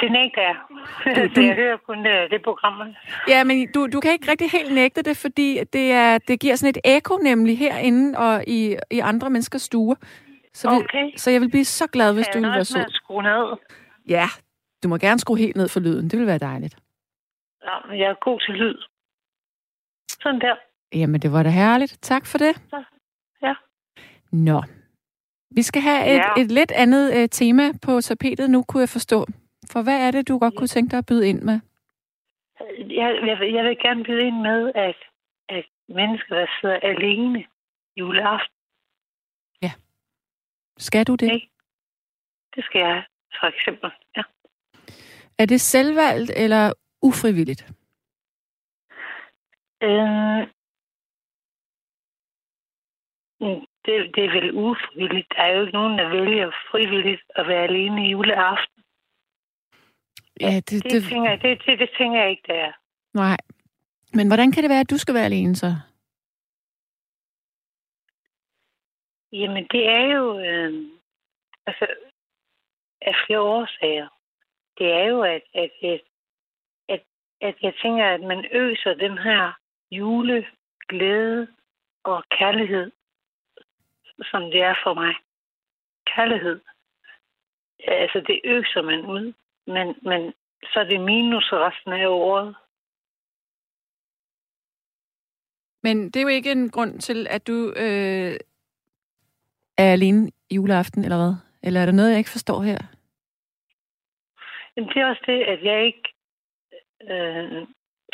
det 0.00 0.12
nægter 0.12 0.42
jeg. 0.42 0.56
Så 1.34 1.40
jeg 1.48 1.54
hører 1.54 1.76
kun 1.76 2.06
øh, 2.06 2.30
det 2.30 2.42
program. 2.44 2.82
Ja, 3.28 3.44
men 3.44 3.72
du, 3.74 3.86
du 3.92 4.00
kan 4.00 4.12
ikke 4.12 4.30
rigtig 4.30 4.50
helt 4.50 4.74
nægte 4.74 5.02
det, 5.02 5.16
fordi 5.16 5.60
det, 5.72 5.92
er, 5.92 6.18
det 6.18 6.40
giver 6.40 6.56
sådan 6.56 6.74
et 6.76 6.96
ekko 6.96 7.16
nemlig 7.16 7.58
herinde 7.58 8.18
og 8.18 8.44
i, 8.46 8.76
i 8.90 8.98
andre 8.98 9.30
menneskers 9.30 9.62
stuer. 9.62 9.94
Så, 10.54 10.70
vi, 10.70 10.76
Okay. 10.76 11.10
så 11.16 11.30
jeg 11.30 11.40
vil 11.40 11.50
blive 11.50 11.64
så 11.64 11.86
glad, 11.86 12.14
hvis 12.14 12.26
Kan 12.26 12.42
du 12.42 12.46
jeg 12.48 12.52
vil 12.52 12.56
være 12.56 12.64
sød. 12.64 12.84
skrue 12.88 13.22
ned? 13.22 13.56
Ja, 14.08 14.26
du 14.82 14.88
må 14.88 14.96
gerne 14.98 15.18
skrue 15.20 15.38
helt 15.38 15.56
ned 15.56 15.68
for 15.68 15.80
lyden. 15.80 16.10
Det 16.10 16.18
vil 16.18 16.26
være 16.26 16.38
dejligt. 16.38 16.76
Ja, 17.64 17.74
men 17.88 17.98
jeg 17.98 18.06
er 18.10 18.14
god 18.20 18.40
til 18.40 18.54
lyd. 18.54 18.76
Sådan 20.22 20.40
der. 20.40 20.54
Jamen, 20.94 21.20
det 21.20 21.32
var 21.32 21.42
da 21.42 21.48
herligt. 21.48 21.98
Tak 22.02 22.26
for 22.26 22.38
det. 22.38 22.62
Ja. 23.42 23.54
Nå. 24.32 24.62
Vi 25.50 25.62
skal 25.62 25.82
have 25.82 26.06
et, 26.06 26.16
Ja. 26.16 26.42
et 26.42 26.52
lidt 26.52 26.72
andet 26.72 27.22
uh, 27.22 27.28
tema 27.30 27.62
på 27.82 28.00
tapetet 28.00 28.50
nu, 28.50 28.62
kunne 28.62 28.80
jeg 28.80 28.88
forstå. 28.88 29.26
For 29.72 29.82
hvad 29.82 30.06
er 30.06 30.10
det, 30.10 30.28
du 30.28 30.38
godt 30.38 30.54
kunne 30.56 30.66
tænke 30.68 30.90
dig 30.90 30.98
at 30.98 31.06
byde 31.06 31.28
ind 31.28 31.42
med? 31.42 31.60
Jeg, 32.78 33.20
jeg, 33.26 33.38
vil- 33.38 33.52
jeg 33.52 33.64
vil 33.64 33.78
gerne 33.78 34.04
byde 34.04 34.26
ind 34.26 34.40
med, 34.40 34.72
at, 34.74 34.96
at 35.48 35.64
mennesker, 35.88 36.34
der 36.34 36.46
sidder 36.60 36.78
alene 36.82 37.44
juleaften, 37.96 38.52
Skal 40.78 41.04
du 41.06 41.14
det? 41.14 41.32
Ikke? 41.32 41.50
det 42.56 42.64
skal 42.64 42.78
jeg 42.80 43.04
for 43.40 43.46
eksempel. 43.46 43.90
Ja. 44.16 44.22
Er 45.38 45.46
det 45.46 45.60
selvvalgt 45.60 46.30
eller 46.36 46.72
ufrivilligt? 47.02 47.62
Øh, 49.82 50.46
det, 53.40 53.94
det 54.14 54.24
er 54.24 54.30
vel 54.40 54.54
ufrivilligt. 54.54 55.28
Der 55.36 55.42
er 55.42 55.52
jo 55.54 55.60
ikke 55.60 55.72
nogen, 55.72 55.98
der 55.98 56.08
vælger 56.08 56.50
frivilligt 56.70 57.22
at 57.36 57.48
være 57.48 57.62
alene 57.62 58.02
juleaften. 58.02 58.82
Ja, 60.40 60.56
det, 60.56 60.70
Det, 60.70 60.84
det, 60.84 60.92
det, 60.92 61.02
tænker, 61.02 61.30
jeg, 61.30 61.42
det, 61.42 61.62
det, 61.66 61.78
det 61.78 61.90
tænker 61.98 62.20
jeg 62.20 62.30
ikke, 62.30 62.42
der 62.46 62.54
er. 62.54 62.72
nej. 63.14 63.36
Men 64.12 64.26
hvordan 64.28 64.52
kan 64.52 64.62
det 64.62 64.70
være, 64.70 64.80
at 64.80 64.90
du 64.90 64.98
skal 64.98 65.14
være 65.14 65.24
alene 65.24 65.56
så? 65.56 65.66
Jamen, 69.32 69.66
det 69.70 69.88
er 69.88 70.04
jo 70.16 70.38
øh, 70.38 70.72
altså, 71.66 71.86
af 73.00 73.14
flere 73.26 73.40
årsager. 73.40 74.08
Det 74.78 74.92
er 74.92 75.04
jo, 75.04 75.22
at, 75.22 75.42
at, 75.54 75.70
at, 75.82 76.00
at, 76.88 77.02
at 77.40 77.54
jeg 77.62 77.74
tænker, 77.82 78.06
at 78.14 78.20
man 78.20 78.44
øser 78.52 78.94
den 78.94 79.18
her 79.18 79.52
juleglæde 79.90 81.48
og 82.04 82.24
kærlighed, 82.30 82.90
som 84.22 84.42
det 84.42 84.62
er 84.62 84.74
for 84.84 84.94
mig. 84.94 85.14
Kærlighed. 86.06 86.60
Altså, 87.88 88.20
det 88.26 88.40
øser 88.44 88.82
man 88.82 89.06
ud. 89.06 89.32
Men, 89.66 89.86
men 90.02 90.32
så 90.72 90.80
er 90.80 90.84
det 90.84 91.00
minus 91.00 91.52
resten 91.52 91.92
af 91.92 92.06
året. 92.06 92.54
Men 95.82 96.10
det 96.10 96.16
er 96.16 96.22
jo 96.22 96.28
ikke 96.28 96.52
en 96.52 96.70
grund 96.70 97.00
til, 97.00 97.26
at 97.30 97.46
du 97.46 97.72
øh, 97.76 98.34
er 99.78 99.92
alene 99.92 100.30
juleaften, 100.50 101.04
eller 101.04 101.16
hvad? 101.16 101.34
Eller 101.62 101.80
er 101.80 101.86
der 101.86 101.92
noget, 101.92 102.10
jeg 102.10 102.18
ikke 102.18 102.30
forstår 102.30 102.62
her? 102.62 102.78
Men 104.76 104.88
det 104.88 104.96
er 104.96 105.06
også 105.06 105.22
det, 105.26 105.42
at 105.42 105.64
jeg 105.64 105.86
ikke 105.86 106.08
øh, 107.02 107.66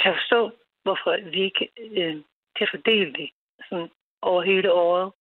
kan 0.02 0.14
forstå, 0.18 0.50
hvorfor 0.82 1.30
vi 1.30 1.40
ikke 1.42 1.68
øh, 1.78 2.22
kan 2.56 2.68
fordele 2.70 3.12
det 3.12 3.30
sådan 3.68 3.90
over 4.22 4.42
hele 4.42 4.72
året. 4.72 5.12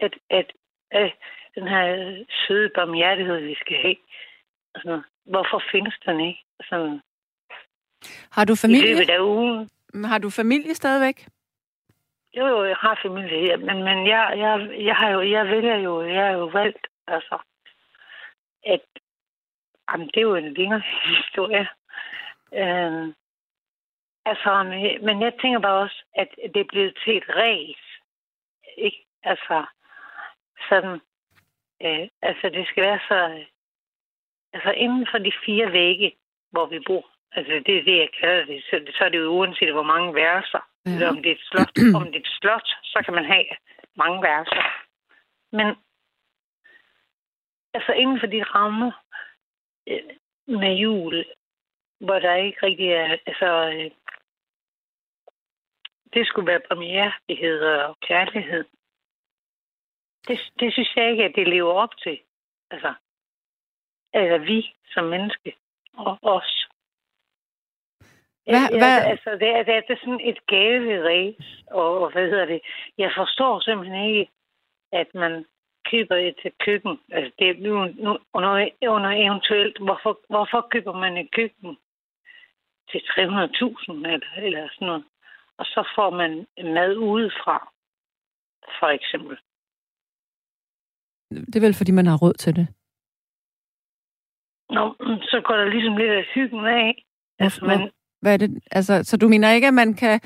At, 0.00 0.14
at, 0.30 0.52
at 0.90 1.12
den 1.54 1.68
her 1.68 1.84
søde 2.46 2.70
barmhjertighed, 2.74 3.40
vi 3.40 3.54
skal 3.54 3.76
have, 3.82 3.96
altså, 4.74 5.02
hvorfor 5.24 5.62
findes 5.72 5.94
den 6.06 6.20
ikke? 6.20 6.40
Altså, 6.60 6.98
Har 8.32 8.44
du 8.44 8.52
I 8.52 8.56
familie? 8.56 8.94
løbet 8.94 9.10
af 9.10 9.18
ugen. 9.20 9.70
Har 10.04 10.18
du 10.18 10.30
familie 10.30 10.74
stadigvæk? 10.74 11.26
Jo, 12.36 12.46
jo, 12.46 12.64
jeg 12.64 12.76
har 12.76 12.98
familie 13.02 13.40
her, 13.40 13.56
men, 13.56 13.82
men 13.84 14.06
jeg, 14.06 14.34
jeg, 14.36 14.84
jeg, 14.84 14.96
har 14.96 15.10
jo, 15.10 15.20
jeg 15.22 15.46
vælger 15.46 15.76
jo, 15.76 16.02
jeg 16.02 16.24
har 16.26 16.32
jo 16.32 16.44
valgt, 16.44 16.86
altså, 17.06 17.38
at, 18.66 18.80
jamen, 19.92 20.06
det 20.06 20.16
er 20.16 20.20
jo 20.22 20.34
en 20.34 20.54
længere 20.54 20.82
historie. 21.06 21.68
Øh, 22.54 23.14
altså, 24.26 24.62
men- 24.62 25.04
men 25.06 25.22
jeg 25.22 25.32
tænker 25.40 25.58
bare 25.58 25.82
også, 25.82 26.04
at 26.14 26.28
det 26.54 26.60
er 26.60 26.64
blevet 26.72 26.98
til 27.04 27.16
et 27.16 27.24
ræs. 27.28 27.82
Ikke? 28.76 29.06
Altså, 29.22 29.64
sådan, 30.68 31.00
øh, 31.82 32.08
altså, 32.22 32.48
det 32.48 32.66
skal 32.68 32.82
være 32.82 33.00
så, 33.08 33.18
øh, 33.38 33.46
altså, 34.52 34.70
inden 34.70 35.06
for 35.10 35.18
de 35.18 35.32
fire 35.46 35.72
vægge, 35.72 36.16
hvor 36.50 36.66
vi 36.66 36.78
bor, 36.86 37.10
altså, 37.32 37.52
det 37.66 37.78
er 37.78 37.84
det, 37.84 37.96
jeg 37.98 38.10
kalder 38.20 38.44
det, 38.44 38.62
så, 38.64 38.92
så 38.98 39.04
er 39.04 39.08
det 39.08 39.18
jo 39.18 39.30
uanset, 39.38 39.72
hvor 39.72 39.82
mange 39.82 40.14
værelser, 40.14 40.68
Ja. 40.86 40.90
eller 40.92 41.08
om 41.08 41.16
det 41.22 41.26
er 41.30 41.34
et 41.34 41.48
slot, 41.50 41.72
om 41.98 42.04
det 42.04 42.14
er 42.16 42.20
et 42.20 42.36
slot, 42.40 42.68
så 42.82 43.02
kan 43.04 43.14
man 43.14 43.24
have 43.24 43.44
mange 43.96 44.22
værelser. 44.22 44.62
Men 45.52 45.66
altså 47.74 47.92
inden 47.92 48.20
for 48.20 48.26
de 48.26 48.42
rammer 48.42 48.92
øh, 49.88 50.02
med 50.46 50.74
jul, 50.74 51.24
hvor 52.00 52.18
der 52.18 52.34
ikke 52.34 52.66
rigtig 52.66 52.88
er, 52.88 53.16
altså 53.26 53.72
øh, 53.74 53.90
det 56.14 56.26
skulle 56.26 56.46
være 56.46 56.60
premierlighed 56.68 57.60
og 57.60 57.96
kærlighed. 58.00 58.64
Det, 60.28 60.38
det 60.60 60.72
synes 60.72 60.96
jeg 60.96 61.10
ikke, 61.10 61.24
at 61.24 61.32
det 61.34 61.48
lever 61.48 61.72
op 61.72 61.96
til. 61.96 62.18
Altså, 62.70 62.94
altså 64.12 64.38
vi 64.46 64.74
som 64.94 65.04
menneske 65.04 65.56
og 65.94 66.18
os. 66.22 66.66
Hvad- 68.44 68.68
Ja, 68.70 68.78
hvad- 68.78 69.04
Altså, 69.10 69.30
det 69.30 69.48
er, 69.48 69.62
det 69.62 69.74
er, 69.90 69.96
sådan 70.00 70.20
et 70.20 70.46
gaveræs, 70.46 71.64
og, 71.70 71.98
og 72.02 72.12
hvad 72.12 72.28
hedder 72.30 72.44
det? 72.46 72.60
Jeg 72.98 73.12
forstår 73.16 73.60
simpelthen 73.60 74.04
ikke, 74.10 74.30
at 74.92 75.14
man 75.14 75.44
køber 75.90 76.16
et 76.16 76.52
køkken. 76.60 77.00
Altså, 77.12 77.32
det 77.38 77.48
er 77.50 77.54
nu, 77.54 77.84
nu 77.84 78.18
under, 78.32 78.68
under 78.88 79.10
eventuelt, 79.10 79.78
hvorfor, 79.78 80.20
hvorfor 80.28 80.68
køber 80.70 80.92
man 80.92 81.16
et 81.16 81.30
køkken 81.30 81.78
til 82.90 82.98
300.000 82.98 83.92
eller, 83.92 84.20
eller 84.36 84.68
sådan 84.72 84.86
noget? 84.86 85.04
Og 85.58 85.66
så 85.66 85.88
får 85.94 86.10
man 86.10 86.46
mad 86.64 86.96
udefra, 86.96 87.72
for 88.78 88.86
eksempel. 88.86 89.38
Det 91.34 91.56
er 91.56 91.60
vel, 91.60 91.74
fordi 91.74 91.92
man 91.92 92.06
har 92.06 92.16
råd 92.16 92.32
til 92.32 92.56
det. 92.56 92.66
Nå, 94.70 94.94
så 95.22 95.40
går 95.44 95.56
der 95.56 95.64
ligesom 95.64 95.96
lidt 95.96 96.10
af 96.10 96.24
hyggen 96.34 96.66
af. 96.66 97.04
Altså, 97.38 97.64
man, 97.64 97.90
Hvad 98.20 98.32
er 98.32 98.36
det? 98.36 98.62
Altså, 98.70 99.04
så 99.04 99.16
du 99.16 99.28
mener 99.28 99.52
ikke, 99.52 99.66
at 99.66 99.74
man 99.74 99.94
kan 99.94 100.20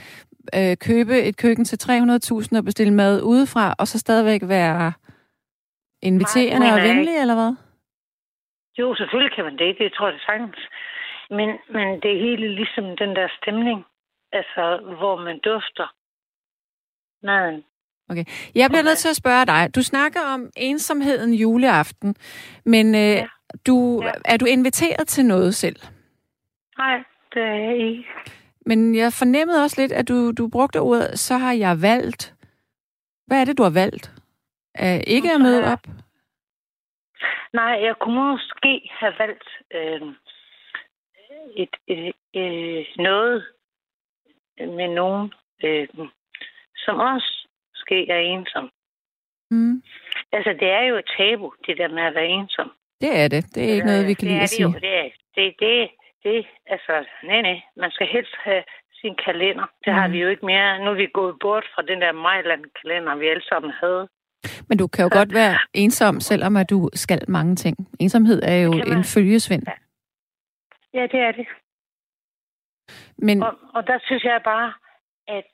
øh, 0.57 0.77
købe 0.77 1.23
et 1.23 1.37
køkken 1.37 1.65
til 1.65 1.79
300.000 1.83 2.59
og 2.59 2.65
bestille 2.65 2.95
mad 2.95 3.23
udefra, 3.23 3.75
og 3.79 3.87
så 3.87 3.99
stadigvæk 3.99 4.41
være 4.49 4.93
inviterende 6.03 6.67
Nej, 6.67 6.77
og 6.77 6.89
venlig, 6.89 7.17
eller 7.17 7.35
hvad? 7.35 7.53
jo, 8.79 8.95
selvfølgelig 8.95 9.35
kan 9.35 9.45
man 9.45 9.59
det. 9.59 9.79
Det 9.79 9.93
tror 9.93 10.07
jeg 10.07 10.15
det 10.15 10.23
sagtens. 10.23 10.59
Men, 11.31 11.49
men 11.75 12.01
det 12.03 12.11
er 12.13 12.25
hele 12.29 12.55
ligesom 12.55 12.85
den 12.97 13.17
der 13.17 13.29
stemning, 13.43 13.85
altså, 14.33 14.95
hvor 14.99 15.17
man 15.17 15.39
dufter 15.39 15.87
maden. 17.23 17.65
Jeg 18.09 18.71
bliver 18.71 18.81
Okay. 18.81 18.83
nødt 18.85 18.99
til 18.99 19.09
at 19.09 19.17
spørge 19.17 19.47
dig. 19.47 19.71
Du 19.75 19.83
snakker 19.83 20.21
om 20.35 20.51
ensomheden 20.57 21.35
juleaften, 21.35 22.15
men 22.65 22.95
øh, 22.95 23.01
Ja. 23.01 23.27
du, 23.67 24.03
Ja. 24.05 24.13
er 24.25 24.37
du 24.37 24.45
inviteret 24.47 25.09
til 25.09 25.25
noget 25.25 25.55
selv? 25.55 25.77
Nej, 26.79 26.97
det 27.35 27.43
er 27.43 27.55
jeg 27.55 27.77
ikke. 27.77 28.05
Men 28.67 28.95
jeg 28.95 29.13
fornemmede 29.13 29.63
også 29.65 29.81
lidt, 29.81 29.93
at 29.93 30.09
du, 30.09 30.33
du 30.33 30.49
brugte 30.49 30.81
ordet, 30.81 31.19
så 31.19 31.35
har 31.39 31.53
jeg 31.53 31.83
valgt. 31.83 32.35
Hvad 33.27 33.41
er 33.41 33.45
det, 33.45 33.59
du 33.59 33.63
har 33.63 33.71
valgt? 33.71 34.13
af 34.75 35.05
ikke 35.07 35.33
at 35.33 35.41
møde 35.41 35.65
op? 35.73 35.87
Nej, 37.53 37.73
jeg 37.87 37.95
kunne 38.01 38.15
måske 38.33 38.91
have 39.01 39.13
valgt 39.19 39.49
øh, 39.75 40.01
et, 41.57 41.75
et, 41.87 42.15
et, 42.33 42.87
noget 42.99 43.47
med 44.59 44.89
nogen, 44.95 45.35
øh, 45.65 45.89
som 46.77 46.97
også 46.99 47.38
måske 47.89 48.11
er 48.11 48.19
ensom. 48.19 48.71
Mm. 49.51 49.83
Altså, 50.33 50.51
det 50.61 50.69
er 50.71 50.83
jo 50.91 50.97
et 50.97 51.09
tabu, 51.19 51.53
det 51.67 51.79
der 51.79 51.89
med 51.89 52.03
at 52.03 52.15
være 52.15 52.27
ensom. 52.27 52.71
Det 53.01 53.11
er 53.23 53.29
det. 53.29 53.55
Det 53.55 53.63
er 53.69 53.73
ikke 53.75 53.87
noget, 53.87 54.07
vi 54.07 54.15
kan 54.15 54.29
det 54.29 54.33
lide 54.33 54.39
er 54.39 54.43
at 54.43 54.51
det 54.51 54.57
sige. 54.57 54.81
Det 54.81 54.95
er, 54.99 55.09
det, 55.35 55.55
det, 55.61 55.91
det, 56.25 56.47
altså, 56.67 56.95
nej, 57.25 57.41
nej. 57.43 57.61
Man 57.77 57.91
skal 57.91 58.07
helst 58.07 58.35
have 58.45 58.63
sin 59.01 59.15
kalender. 59.25 59.67
Det 59.85 59.93
har 59.93 60.07
Mm. 60.07 60.13
vi 60.13 60.19
jo 60.23 60.29
ikke 60.29 60.47
mere. 60.47 60.79
Nu 60.85 60.91
er 60.91 60.95
vi 60.95 61.07
gået 61.15 61.37
bort 61.41 61.65
fra 61.75 61.83
den 61.83 62.01
der 62.01 62.13
Mejland-kalender, 62.13 63.17
vi 63.17 63.27
alle 63.29 63.45
sammen 63.49 63.73
havde. 63.81 64.09
Men 64.69 64.79
du 64.79 64.87
kan 64.87 65.03
jo 65.05 65.11
godt 65.13 65.35
være 65.35 65.59
ensom, 65.75 66.21
selvom 66.21 66.57
at 66.57 66.71
du 66.71 66.91
skal 66.95 67.21
mange 67.29 67.57
ting. 67.57 67.77
Ensomhed 68.01 68.43
er 68.43 68.57
jo 68.67 68.73
Det 68.73 68.93
en 68.93 69.05
følgesvend. 69.05 69.67
Ja, 70.95 71.03
det 71.13 71.21
er 71.21 71.33
det. 71.33 71.47
Men 73.19 73.43
Og, 73.43 73.55
og 73.75 73.87
der 73.87 73.99
synes 74.07 74.25
jeg 74.25 74.41
bare, 74.45 74.73
at 75.29 75.45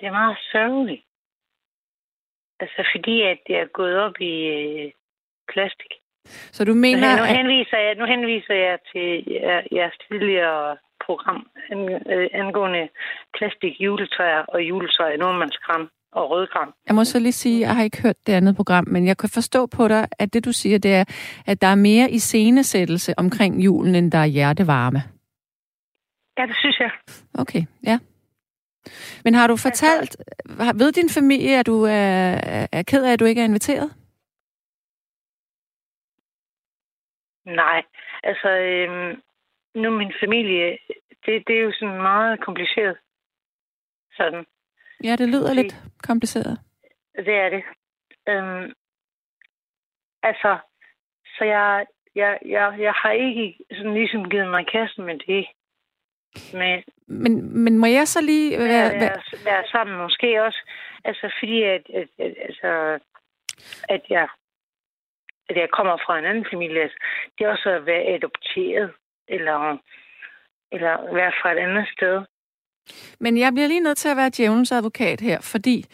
det 0.00 0.06
er 0.06 0.12
meget 0.20 0.36
sørgeligt. 0.52 1.02
Altså 2.60 2.82
fordi, 2.94 3.22
at 3.22 3.38
det 3.46 3.56
er 3.56 3.66
gået 3.80 3.96
op 3.96 4.16
i 4.20 4.34
øh, 4.56 4.92
plastik. 5.52 5.92
så 6.56 6.64
du 6.64 6.72
Nu, 6.74 6.80
mener, 6.80 7.16
nu, 7.16 7.22
at, 7.22 7.36
henviser 7.36 7.78
jeg, 7.78 7.94
nu 7.94 8.04
henviser 8.04 8.54
jeg 8.54 8.78
til 8.92 9.08
jer- 9.42 9.66
jeres 9.76 9.96
tidligere 10.08 10.76
program 11.06 11.46
øh, 11.72 12.28
angående 12.32 12.88
plastik, 13.38 13.80
juletræer 13.80 14.42
og 14.48 14.62
juletræer 14.62 15.12
i 15.14 15.16
nordmandskram 15.16 15.90
og 16.12 16.30
rødgram. 16.30 16.74
jeg 16.86 16.94
må 16.94 17.04
så 17.04 17.18
lige 17.18 17.32
sige, 17.32 17.60
jeg 17.60 17.76
har 17.76 17.82
ikke 17.84 18.02
hørt 18.02 18.16
det 18.26 18.32
andet 18.32 18.56
program, 18.56 18.84
men 18.88 19.06
jeg 19.06 19.16
kan 19.16 19.28
forstå 19.28 19.66
på 19.66 19.88
dig, 19.88 20.08
at 20.18 20.34
det 20.34 20.44
du 20.44 20.52
siger, 20.52 20.78
det 20.78 20.94
er, 20.94 21.04
at 21.46 21.60
der 21.60 21.66
er 21.66 21.74
mere 21.74 22.10
iscenesættelse 22.10 23.14
omkring 23.18 23.64
julen, 23.64 23.94
end 23.94 24.12
der 24.12 24.18
er 24.18 24.26
hjertevarme. 24.26 25.02
Ja, 26.38 26.46
det 26.46 26.56
synes 26.58 26.78
jeg. 26.80 26.90
Okay, 27.38 27.62
ja. 27.86 27.98
Men 29.24 29.34
har 29.34 29.46
du 29.46 29.56
fortalt, 29.56 30.16
ved 30.74 30.92
din 30.92 31.10
familie, 31.10 31.58
at 31.58 31.66
du 31.66 31.82
er, 31.82 32.40
er 32.72 32.82
ked 32.82 33.04
af, 33.04 33.12
at 33.12 33.20
du 33.20 33.24
ikke 33.24 33.40
er 33.40 33.44
inviteret? 33.44 33.90
Nej, 37.44 37.82
altså 38.22 38.48
øhm, 38.48 39.22
nu 39.74 39.90
min 39.98 40.12
familie, 40.22 40.78
det, 41.26 41.42
det 41.46 41.56
er 41.58 41.60
jo 41.62 41.72
sådan 41.72 42.02
meget 42.02 42.40
kompliceret. 42.40 42.96
Sådan, 44.16 44.44
Ja, 45.04 45.16
det 45.16 45.28
lyder 45.28 45.50
Okay. 45.50 45.62
lidt 45.62 45.74
kompliceret. 46.02 46.58
det 47.16 47.34
er 47.34 47.48
det. 47.48 47.64
Øhm, 48.28 48.72
altså, 50.22 50.58
så 51.38 51.44
jeg, 51.44 51.86
jeg, 52.14 52.38
jeg, 52.46 52.76
jeg 52.80 52.92
har 52.92 53.10
ikke 53.10 53.58
sådan 53.72 53.94
ligesom 53.94 54.30
givet 54.30 54.50
mig 54.50 54.66
kassen 54.72 55.04
med 55.04 55.18
det. 55.18 55.46
Med 56.52 56.82
Men, 57.06 57.64
men 57.64 57.78
må 57.78 57.86
jeg 57.86 58.08
så 58.08 58.20
lige... 58.20 58.58
Være, 58.58 58.68
være, 58.68 59.00
være, 59.00 59.20
være 59.44 59.64
sammen 59.72 59.96
måske 59.96 60.42
også. 60.42 60.58
Altså 61.04 61.34
fordi, 61.38 61.62
at, 61.62 61.84
at, 61.94 62.08
at, 62.18 62.34
altså, 62.48 62.98
at, 63.88 64.02
jeg, 64.10 64.28
at 65.48 65.56
jeg 65.56 65.68
kommer 65.72 65.96
fra 66.06 66.18
en 66.18 66.24
anden 66.24 66.46
familie. 66.52 66.82
Altså, 66.82 66.98
det 67.38 67.44
er 67.44 67.50
også 67.50 67.70
at 67.70 67.86
være 67.86 68.04
adopteret. 68.14 68.90
Eller, 69.28 69.78
eller 70.72 71.14
være 71.14 71.32
fra 71.42 71.52
et 71.52 71.58
andet 71.58 71.86
sted. 71.96 72.16
men 73.20 73.38
jeg 73.38 73.52
bliver 73.52 73.68
lige 73.68 73.80
nødt 73.80 73.98
til 73.98 74.08
at 74.08 74.16
være 74.16 74.30
djævelens 74.36 74.72
advokat 74.72 75.20
her, 75.20 75.40
fordi 75.40 75.84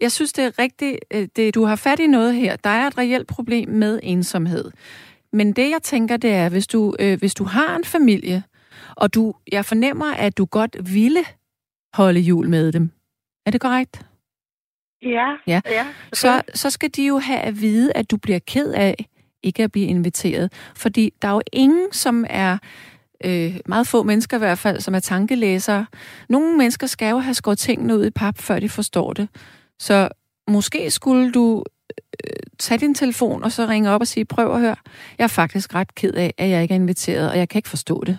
jeg 0.00 0.12
synes, 0.12 0.32
det 0.32 0.44
er 0.44 0.58
rigtigt, 0.58 0.98
øh, 1.14 1.28
det, 1.36 1.54
du 1.54 1.64
har 1.64 1.76
fat 1.76 1.98
i 1.98 2.06
noget 2.06 2.34
her. 2.34 2.56
Der 2.56 2.70
er 2.70 2.86
et 2.86 2.98
reelt 2.98 3.28
problem 3.28 3.68
med 3.68 4.00
ensomhed. 4.02 4.70
Men 5.32 5.52
det, 5.52 5.70
jeg 5.70 5.82
tænker, 5.82 6.16
det 6.16 6.30
er, 6.34 6.48
hvis 6.50 6.66
du, 6.66 6.94
øh, 7.00 7.18
hvis 7.18 7.34
du 7.34 7.44
har 7.44 7.76
en 7.76 7.84
familie, 7.84 8.42
og 8.98 9.14
du, 9.14 9.34
jeg 9.52 9.64
fornemmer, 9.64 10.12
at 10.14 10.38
du 10.38 10.44
godt 10.44 10.94
ville 10.94 11.20
holde 11.94 12.20
jul 12.20 12.48
med 12.48 12.72
dem. 12.72 12.90
Er 13.46 13.50
det 13.50 13.60
korrekt? 13.60 14.06
Ja, 15.02 15.36
Ja. 15.46 15.60
ja 15.66 15.86
så, 16.12 16.42
så 16.54 16.70
skal 16.70 16.90
de 16.90 17.06
jo 17.06 17.18
have 17.18 17.40
at 17.40 17.60
vide, 17.60 17.92
at 17.92 18.10
du 18.10 18.16
bliver 18.16 18.38
ked 18.38 18.72
af 18.72 19.06
ikke 19.42 19.64
at 19.64 19.72
blive 19.72 19.86
inviteret. 19.86 20.52
Fordi 20.76 21.12
der 21.22 21.28
er 21.28 21.32
jo 21.32 21.40
ingen, 21.52 21.92
som 21.92 22.24
er, 22.30 22.58
øh, 23.24 23.56
meget 23.66 23.86
få 23.86 24.02
mennesker 24.02 24.36
i 24.36 24.38
hvert 24.38 24.58
fald, 24.58 24.80
som 24.80 24.94
er 24.94 25.00
tankelæsere. 25.00 25.86
Nogle 26.28 26.56
mennesker 26.56 26.86
skal 26.86 27.10
jo 27.10 27.18
have 27.18 27.34
skåret 27.34 27.58
tingene 27.58 27.96
ud 27.98 28.06
i 28.06 28.10
pap, 28.10 28.38
før 28.38 28.60
de 28.60 28.68
forstår 28.68 29.12
det. 29.12 29.28
Så 29.78 30.08
måske 30.48 30.90
skulle 30.90 31.32
du 31.32 31.64
øh, 32.24 32.30
tage 32.58 32.78
din 32.78 32.94
telefon 32.94 33.44
og 33.44 33.52
så 33.52 33.66
ringe 33.66 33.90
op 33.90 34.00
og 34.00 34.06
sige, 34.06 34.24
prøv 34.24 34.54
at 34.54 34.60
høre, 34.60 34.76
jeg 35.18 35.24
er 35.24 35.28
faktisk 35.28 35.74
ret 35.74 35.94
ked 35.94 36.14
af, 36.14 36.34
at 36.38 36.48
jeg 36.50 36.62
ikke 36.62 36.72
er 36.72 36.78
inviteret, 36.78 37.30
og 37.30 37.38
jeg 37.38 37.48
kan 37.48 37.58
ikke 37.58 37.68
forstå 37.68 38.04
det. 38.04 38.18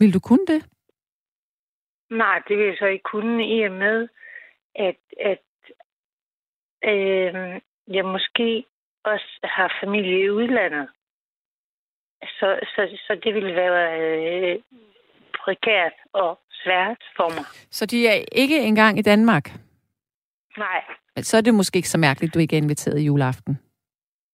Vil 0.00 0.14
du 0.14 0.20
kunne 0.20 0.46
det? 0.46 0.60
Nej, 2.10 2.42
det 2.48 2.58
vil 2.58 2.66
jeg 2.66 2.76
så 2.78 2.86
ikke 2.86 3.02
kunne 3.02 3.46
i 3.56 3.62
og 3.62 3.72
med, 3.72 4.08
at, 4.74 5.00
at 5.20 5.46
øh, 6.84 7.60
jeg 7.96 8.04
måske 8.04 8.64
også 9.04 9.38
har 9.44 9.78
familie 9.84 10.24
i 10.24 10.30
udlandet. 10.30 10.88
Så, 12.22 12.58
så, 12.74 12.98
så 13.06 13.20
det 13.24 13.34
ville 13.34 13.54
være 13.54 14.00
øh, 14.00 14.58
prekært 15.44 15.92
og 16.12 16.40
svært 16.50 17.02
for 17.16 17.28
mig. 17.28 17.44
Så 17.70 17.86
de 17.86 18.08
er 18.08 18.24
ikke 18.32 18.58
engang 18.58 18.98
i 18.98 19.02
Danmark? 19.02 19.50
Nej, 20.58 20.84
så 21.16 21.36
er 21.36 21.40
det 21.40 21.54
måske 21.54 21.76
ikke 21.76 21.88
så 21.88 21.98
mærkeligt, 21.98 22.30
at 22.30 22.34
du 22.34 22.38
ikke 22.38 22.56
er 22.56 22.62
inviteret 22.62 22.98
i 23.00 23.04
juleaften. 23.04 23.58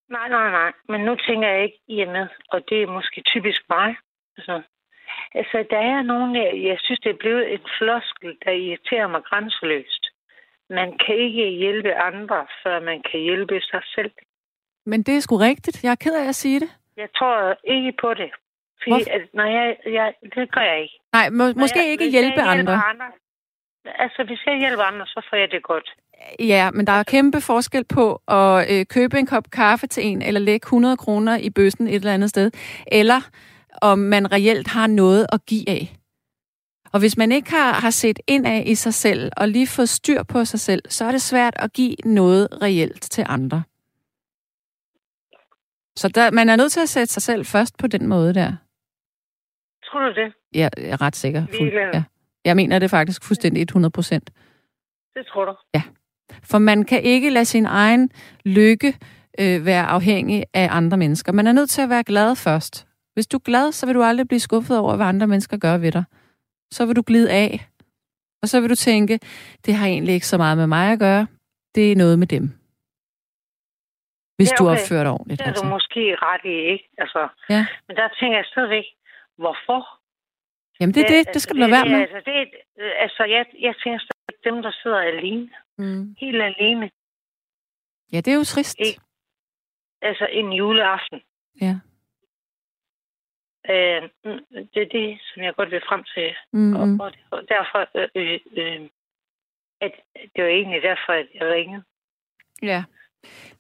nej, 0.09 0.29
nej, 0.29 0.51
nej. 0.51 0.73
Men 0.89 1.01
nu 1.01 1.17
tænker 1.17 1.49
jeg 1.49 1.63
ikke 1.65 1.81
i 1.89 2.01
og 2.01 2.13
med, 2.13 2.27
og 2.53 2.61
det 2.69 2.83
er 2.83 2.87
måske 2.87 3.23
typisk 3.27 3.63
mig. 3.69 3.97
Altså, 4.37 4.63
altså 5.35 5.65
der 5.71 5.79
er 5.79 6.03
nogen, 6.03 6.37
jeg, 6.37 6.51
jeg 6.71 6.79
synes, 6.85 7.01
det 7.01 7.11
er 7.11 7.23
blevet 7.25 7.53
en 7.53 7.65
floskel, 7.79 8.37
der 8.45 8.51
irriterer 8.51 9.09
mig 9.09 9.23
grænseløst. 9.31 10.05
Man 10.71 10.99
kan 11.07 11.17
ikke 11.17 11.51
hjælpe 11.51 11.95
andre, 11.95 12.47
før 12.63 12.81
man 12.81 13.03
kan 13.11 13.21
hjælpe 13.21 13.61
sig 13.61 13.83
selv. 13.95 14.11
Men 14.87 15.03
det 15.03 15.17
er 15.17 15.21
sgu 15.21 15.37
rigtigt. 15.37 15.85
Jeg 15.85 15.91
er 15.91 16.03
ked 16.05 16.15
af 16.15 16.29
at 16.29 16.35
sige 16.35 16.61
det. 16.61 16.71
Jeg 16.97 17.09
tror 17.19 17.57
ikke 17.65 17.93
på 18.01 18.15
det. 18.15 18.31
Fordi, 18.83 18.91
Hvorfor? 18.91 19.11
at, 19.17 19.23
når 19.35 19.45
jeg, 19.45 19.77
jeg, 19.87 20.15
det 20.23 20.53
gør 20.55 20.61
jeg 20.61 20.83
ikke. 20.83 20.99
Nej, 21.13 21.31
må, 21.31 21.45
Når 21.45 21.55
måske 21.55 21.79
jeg, 21.79 21.89
ikke 21.89 22.11
hjælpe 22.11 22.41
jeg 22.41 22.49
andre. 22.49 22.73
andre. 22.73 23.07
Altså, 23.99 24.25
hvis 24.25 24.41
jeg 24.47 24.59
hjælper 24.59 24.83
andre, 24.83 25.07
så 25.07 25.27
får 25.31 25.37
jeg 25.37 25.51
det 25.51 25.63
godt. 25.63 25.89
Ja, 26.41 26.71
men 26.71 26.87
der 26.87 26.93
er 26.93 27.03
kæmpe 27.03 27.41
forskel 27.41 27.85
på 27.85 28.21
at 28.29 28.73
øh, 28.73 28.87
købe 28.87 29.19
en 29.19 29.27
kop 29.27 29.45
kaffe 29.53 29.87
til 29.87 30.07
en, 30.07 30.23
eller 30.23 30.41
lægge 30.41 30.65
100 30.65 30.97
kroner 30.97 31.37
i 31.37 31.51
bøssen 31.51 31.87
et 31.87 31.95
eller 31.95 32.15
andet 32.15 32.31
sted, 32.31 32.51
eller 32.93 33.21
om 33.83 33.99
man 33.99 34.33
reelt 34.33 34.69
har 34.69 34.87
noget 34.87 35.27
at 35.33 35.47
give 35.47 35.69
af. 35.69 35.97
Og 36.93 37.01
hvis 37.01 37.17
man 37.17 37.33
ikke 37.33 37.51
har, 37.51 37.73
har 37.73 37.91
set 37.91 38.19
ind 38.27 38.47
af 38.47 38.63
i 38.67 38.75
sig 38.75 38.95
selv, 38.95 39.33
og 39.37 39.49
lige 39.49 39.67
fået 39.67 39.89
styr 39.89 40.23
på 40.23 40.45
sig 40.45 40.61
selv, 40.61 40.83
så 40.89 41.05
er 41.05 41.13
det 41.13 41.23
svært 41.23 41.55
at 41.57 41.73
give 41.73 41.97
noget 42.05 42.49
reelt 42.63 43.03
til 43.03 43.25
andre. 43.29 43.63
Så 45.97 46.09
der, 46.09 46.31
man 46.31 46.49
er 46.49 46.57
nødt 46.57 46.73
til 46.73 46.81
at 46.81 46.89
sætte 46.89 47.13
sig 47.13 47.23
selv 47.23 47.47
først 47.47 47.79
på 47.79 47.87
den 47.87 48.07
måde 48.07 48.35
der. 48.35 48.53
Tror 49.85 50.01
du 50.01 50.15
det? 50.15 50.33
Ja, 50.55 50.69
jeg 50.77 50.91
er 50.91 51.01
ret 51.01 51.17
sikker. 51.17 51.47
Fuld, 51.59 51.73
ja. 51.95 52.03
Jeg 52.45 52.57
mener 52.57 52.79
det 52.79 52.91
faktisk 52.91 53.25
fuldstændig 53.25 53.63
100 53.63 53.93
procent. 53.93 54.31
Det 55.15 55.27
tror 55.27 55.45
du. 55.45 55.55
For 56.51 56.59
man 56.59 56.85
kan 56.85 57.03
ikke 57.03 57.31
lade 57.31 57.45
sin 57.45 57.67
egen 57.67 58.11
lykke 58.45 58.99
øh, 59.41 59.67
være 59.67 59.87
afhængig 59.87 60.45
af 60.55 60.69
andre 60.71 60.97
mennesker. 60.97 61.33
Man 61.33 61.47
er 61.47 61.53
nødt 61.53 61.71
til 61.71 61.83
at 61.83 61.91
være 61.91 62.05
glad 62.05 62.37
først. 62.37 62.86
Hvis 63.17 63.27
du 63.27 63.37
er 63.37 63.47
glad, 63.51 63.73
så 63.73 63.87
vil 63.87 63.95
du 63.95 64.03
aldrig 64.03 64.29
blive 64.29 64.41
skuffet 64.49 64.79
over, 64.79 64.97
hvad 64.97 65.07
andre 65.07 65.27
mennesker 65.27 65.57
gør 65.57 65.77
ved 65.79 65.93
dig. 65.93 66.05
Så 66.77 66.87
vil 66.87 66.97
du 66.97 67.03
glide 67.07 67.31
af. 67.33 67.51
Og 68.43 68.49
så 68.49 68.61
vil 68.61 68.71
du 68.71 68.75
tænke, 68.75 69.15
det 69.65 69.75
har 69.75 69.87
egentlig 69.87 70.15
ikke 70.15 70.27
så 70.27 70.39
meget 70.39 70.57
med 70.59 70.67
mig 70.67 70.93
at 70.93 70.99
gøre. 70.99 71.27
Det 71.75 71.93
er 71.93 71.97
noget 71.97 72.19
med 72.19 72.27
dem. 72.27 72.45
Hvis 74.37 74.51
Ja, 74.53 74.57
du 74.59 74.65
okay. 74.65 74.73
opfører 74.81 75.03
dig 75.05 75.13
ordentligt. 75.13 75.39
Det 75.39 75.47
er 75.47 75.53
du 75.53 75.61
Altså. 75.61 75.75
måske 75.77 76.03
ret 76.29 76.45
i, 76.55 76.57
ikke? 76.73 76.87
Altså, 76.99 77.29
Ja. 77.55 77.67
Men 77.89 77.97
der 77.97 78.09
tænker 78.21 78.37
jeg 78.41 78.47
stadigvæk, 78.53 78.85
hvorfor? 79.43 79.81
Jamen 80.81 80.95
det 80.95 81.01
er 81.05 81.09
det, 81.15 81.35
det 81.35 81.43
skal 81.43 81.55
du 81.57 81.61
lade 81.61 81.71
være 81.77 81.89
med. 81.95 82.01
Altså, 82.07 82.21
det, 82.29 82.35
er- 82.43 82.95
altså 83.05 83.23
jeg, 83.25 83.45
jeg 83.67 83.75
tænker 83.83 84.01
stadigvæk, 84.07 84.39
dem, 84.49 84.57
der 84.67 84.73
sidder 84.83 85.01
alene, 85.13 85.49
Mm. 85.79 86.15
helt 86.21 86.43
alene, 86.43 86.91
Ja, 88.13 88.17
det 88.17 88.29
er 88.33 88.35
jo 88.35 88.45
trist. 88.45 88.77
Ikke? 88.87 89.01
altså 90.03 90.27
en 90.33 90.53
juleaften. 90.53 91.21
Ja. 91.61 91.75
Øh, 93.71 94.03
det 94.75 94.83
er 94.83 94.89
det, 94.99 95.19
som 95.27 95.43
jeg 95.43 95.55
godt 95.55 95.71
vil 95.71 95.83
frem 95.89 96.05
til. 96.15 96.29
Mm-hmm. 96.53 97.01
Og, 97.01 97.13
og, 97.31 97.43
derfor, 97.49 97.81
øh, 97.95 98.09
øh, 98.15 98.41
øh, 98.57 98.89
at 99.81 99.93
det 100.37 100.45
var 100.45 100.51
egentlig 100.51 100.83
derfor, 100.83 101.13
at 101.13 101.27
jeg 101.35 101.47
ringede. 101.53 101.83
Ja. 102.63 102.85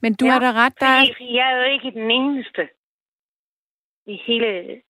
Men 0.00 0.14
du 0.14 0.24
Ja, 0.26 0.30
har 0.32 0.38
da 0.38 0.52
ret, 0.52 0.80
der 0.80 0.86
er... 0.86 1.04
Jeg 1.20 1.52
er 1.52 1.56
jo 1.56 1.62
ikke 1.72 1.90
den 2.00 2.10
eneste 2.10 2.68
i 4.06 4.22
hele 4.26 4.46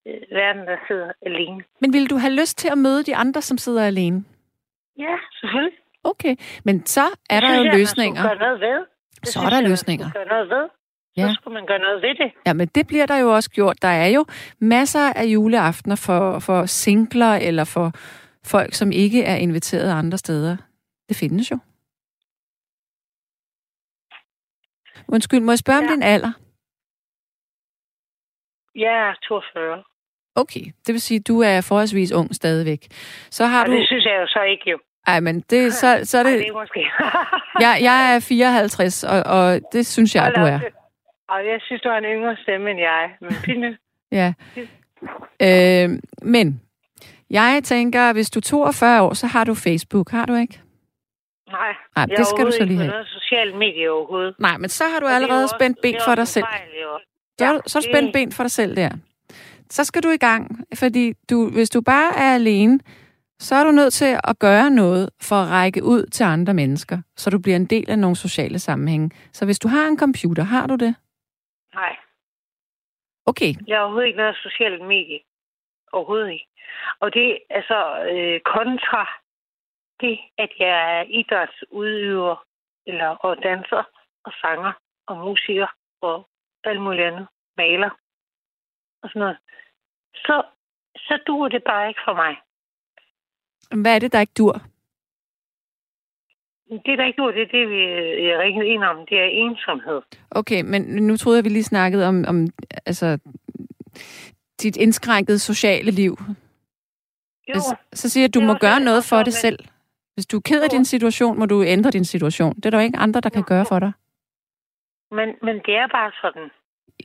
øh, 0.07 0.21
verden, 0.31 0.63
der 0.67 0.77
sidder 0.89 1.13
alene. 1.23 1.65
Men 1.81 1.93
vil 1.93 2.11
du 2.11 2.17
have 2.17 2.35
lyst 2.41 2.59
til 2.59 2.69
at 2.73 2.79
møde 2.79 3.03
de 3.05 3.17
andre, 3.17 3.43
som 3.43 3.59
sidder 3.59 3.87
alene? 3.87 4.25
Ja, 4.99 5.17
selvfølgelig. 5.41 5.79
Okay, 6.05 6.37
men 6.65 6.87
så 6.87 7.01
er 7.31 7.41
der 7.41 7.47
synes 7.49 7.59
jo 7.59 7.65
jeg, 7.65 7.71
man 7.73 7.79
løsninger. 7.81 8.23
skulle 8.23 8.29
gøre 8.39 8.49
noget 8.49 8.61
ved. 8.61 8.87
Det 9.21 9.29
Så 9.29 9.41
er 9.41 9.51
der 9.51 9.61
man 9.61 9.71
løsninger. 9.71 10.09
skulle 10.11 10.25
Gøre 10.29 10.35
noget 10.35 10.49
ved. 10.51 10.69
Så 11.19 11.23
Ja. 11.27 11.35
skulle 11.35 11.55
man 11.55 11.67
gøre 11.67 11.79
noget 11.79 12.03
ved 12.03 12.15
det. 12.15 12.33
Ja, 12.47 12.53
men 12.53 12.69
det 12.69 12.87
bliver 12.87 13.07
der 13.07 13.17
jo 13.19 13.35
også 13.35 13.51
gjort. 13.51 13.83
Der 13.83 13.89
er 13.89 14.07
jo 14.07 14.25
masser 14.61 15.13
af 15.13 15.25
juleaftener 15.25 15.97
for, 15.97 16.39
for 16.39 16.67
singler 16.67 17.33
eller 17.35 17.65
for 17.65 17.93
folk, 18.45 18.75
som 18.75 18.93
ikke 18.93 19.25
er 19.25 19.37
inviteret 19.37 19.91
andre 19.99 20.19
steder. 20.19 20.57
Det 21.09 21.17
findes 21.17 21.51
jo. 21.51 21.59
Undskyld, 25.09 25.41
må 25.41 25.53
jeg 25.53 25.59
spørge 25.59 25.79
ja. 25.79 25.85
om 25.85 25.89
Ja. 25.89 25.95
din 25.95 26.03
alder? 26.03 26.33
Jeg 28.75 28.95
er 29.09 29.15
42. 29.29 29.83
Okay, 30.35 30.65
det 30.87 30.93
vil 30.93 31.01
sige, 31.01 31.19
at 31.21 31.29
du 31.29 31.41
er 31.41 31.61
forholdsvis 31.61 32.13
ung 32.13 32.35
stadigvæk. 32.35 32.87
Så 33.31 33.47
har 33.47 33.61
Og 33.63 33.67
du... 33.67 33.73
det 33.73 33.87
synes 33.87 34.05
jeg 34.05 34.17
jo 34.21 34.27
så 34.27 34.43
ikke 34.43 34.71
jo. 34.71 34.79
Ej, 35.07 35.21
men 35.21 35.41
det, 35.41 35.73
så, 35.75 36.01
så 36.05 36.19
er 36.19 36.25
Ej, 36.25 36.31
det... 36.31 36.39
det 36.39 36.49
er 36.49 36.53
måske. 36.53 36.81
Jeg, 37.61 37.79
jeg 37.83 38.15
er 38.15 38.21
54, 38.21 39.05
og, 39.05 39.23
og 39.27 39.61
det 39.73 39.87
synes 39.87 40.15
jeg, 40.15 40.23
Hold 40.23 40.35
du 40.35 40.41
op, 40.41 40.47
er. 40.49 40.59
det- 40.59 40.73
Og 41.29 41.39
jeg 41.47 41.59
synes, 41.61 41.83
du 41.83 41.89
har 41.89 41.99
en 41.99 42.05
yngre 42.05 42.37
stemme 42.43 42.71
end 42.71 42.81
jeg. 42.81 43.11
Men 43.21 43.33
pinde. 43.45 43.77
Ja. 44.13 44.33
Øh, 45.43 45.99
men 46.23 46.61
jeg 47.31 47.61
tænker, 47.65 48.13
hvis 48.13 48.31
du 48.31 48.39
er 48.39 48.43
42 48.43 49.03
år, 49.03 49.15
så 49.15 49.27
har 49.27 49.45
du 49.45 49.55
Facebook, 49.55 50.11
har 50.11 50.27
du 50.27 50.35
ikke? 50.35 50.61
Nej, 51.51 51.59
Nej, 51.97 52.07
jeg 52.11 52.19
det 52.19 52.27
skal 52.27 52.47
du 52.47 52.51
så 52.53 52.65
lige 52.65 52.79
have. 52.79 52.91
noget 52.91 53.07
socialt 53.07 53.57
medie 53.59 53.91
overhovedet. 53.91 54.35
Nej, 54.39 54.57
men 54.59 54.69
så 54.69 54.85
har 54.93 55.01
du 55.01 55.07
er 55.07 55.11
allerede 55.11 55.43
også- 55.45 55.57
spændt 55.61 55.79
ben 55.83 55.97
for 56.05 56.15
dig 56.15 56.29
selv. 56.29 56.45
Så, 56.45 57.45
Ja, 57.45 57.59
så 57.67 57.81
spændt 57.81 58.13
ben 58.13 58.33
for 58.33 58.43
dig 58.43 58.51
selv 58.51 58.77
der. 58.77 58.91
Så 59.71 59.85
skal 59.85 60.03
du 60.03 60.09
i 60.11 60.17
gang, 60.17 60.65
fordi 60.75 61.13
du, 61.31 61.51
hvis 61.51 61.71
du 61.71 61.81
bare 61.81 62.17
er 62.17 62.35
alene, 62.35 62.81
så 63.39 63.55
er 63.55 63.65
du 63.65 63.71
nødt 63.71 63.93
til 63.93 64.19
at 64.25 64.39
gøre 64.39 64.71
noget 64.71 65.11
for 65.23 65.37
at 65.37 65.51
række 65.51 65.85
ud 65.85 66.07
til 66.13 66.25
andre 66.25 66.55
mennesker, 66.55 66.99
så 67.17 67.31
du 67.31 67.39
bliver 67.39 67.57
en 67.57 67.65
del 67.67 67.91
af 67.91 67.99
nogle 67.99 68.17
sociale 68.17 68.59
sammenhænge. 68.59 69.11
Så 69.33 69.45
hvis 69.45 69.59
du 69.59 69.69
har 69.69 69.87
en 69.89 69.99
computer, 69.99 70.43
har 70.43 70.67
du 70.67 70.77
det? 70.77 70.95
Nej, 71.77 71.97
Okay, 73.27 73.55
jeg 73.67 73.77
har 73.77 73.83
overhovedet 73.83 74.07
ikke 74.07 74.17
noget 74.17 74.37
socialt 74.37 74.83
medie. 74.83 75.21
Overhovedet 75.93 76.31
ikke. 76.33 76.49
Og 77.01 77.15
det 77.15 77.33
er 77.33 77.39
altså 77.51 77.81
øh, 78.13 78.41
kontra 78.41 79.03
det, 80.01 80.19
at 80.39 80.51
jeg 80.59 80.99
er 80.99 81.03
idrætsudøver, 81.03 82.37
eller 82.87 83.09
og 83.09 83.43
danser, 83.43 83.85
og 84.25 84.33
sanger, 84.41 84.73
og 85.07 85.17
musiker, 85.17 85.67
og 86.01 86.29
alt 86.65 86.83
muligt 86.83 87.07
andet. 87.07 87.27
Maler, 87.57 87.91
og 89.03 89.09
sådan 89.09 89.21
noget. 89.21 89.39
Så, 90.15 90.43
så 90.97 91.19
duer 91.27 91.49
det 91.49 91.63
bare 91.65 91.89
ikke 91.89 92.01
for 92.05 92.15
mig. 92.15 92.37
hvad 93.83 93.95
er 93.95 93.99
det, 93.99 94.13
der 94.13 94.21
ikke 94.21 94.39
dur? 94.39 94.55
Det, 96.71 96.99
der 96.99 97.05
ikke 97.05 97.17
duer, 97.23 97.33
det 97.33 97.43
er 97.43 97.47
det, 97.47 97.69
vi 97.71 97.83
er 98.31 98.39
ringet 98.41 98.65
ind 98.65 98.85
om. 98.85 99.07
Det 99.07 99.19
er 99.21 99.25
ensomhed. 99.25 100.01
Okay, 100.31 100.63
men 100.63 100.83
nu 100.83 101.17
troede 101.17 101.37
jeg, 101.39 101.45
vi 101.45 101.49
lige 101.49 101.65
snakkede 101.65 102.09
om, 102.09 102.25
om 102.29 102.47
altså, 102.87 103.19
dit 104.63 104.77
indskrænkede 104.77 105.39
sociale 105.39 105.91
liv. 105.91 106.17
Jo, 107.49 107.53
Hvis, 107.53 107.63
så 107.93 108.09
siger 108.11 108.23
jeg, 108.23 108.29
at 108.29 108.35
du 108.35 108.41
er 108.41 108.47
må 108.47 108.55
gøre 108.55 108.81
noget 108.81 108.99
og 108.99 109.05
for 109.05 109.23
det 109.23 109.33
selv. 109.35 109.59
Hvis 110.15 110.27
du 110.27 110.37
er 110.37 110.41
ked 110.41 110.63
af 110.63 110.69
Jo. 110.73 110.77
din 110.77 110.85
situation, 110.85 111.39
må 111.39 111.47
du 111.47 111.63
ændre 111.65 111.91
din 111.91 112.05
situation. 112.05 112.55
Det 112.57 112.67
er 112.67 112.71
der 112.71 112.79
jo 112.79 112.85
ikke 112.85 112.99
andre, 112.99 113.21
der 113.21 113.31
kan 113.31 113.41
Jo. 113.43 113.47
gøre 113.49 113.65
for 113.69 113.79
dig. 113.79 113.93
men, 115.11 115.29
men 115.43 115.57
det 115.67 115.75
er 115.77 115.87
bare 115.89 116.13
sådan. 116.23 116.51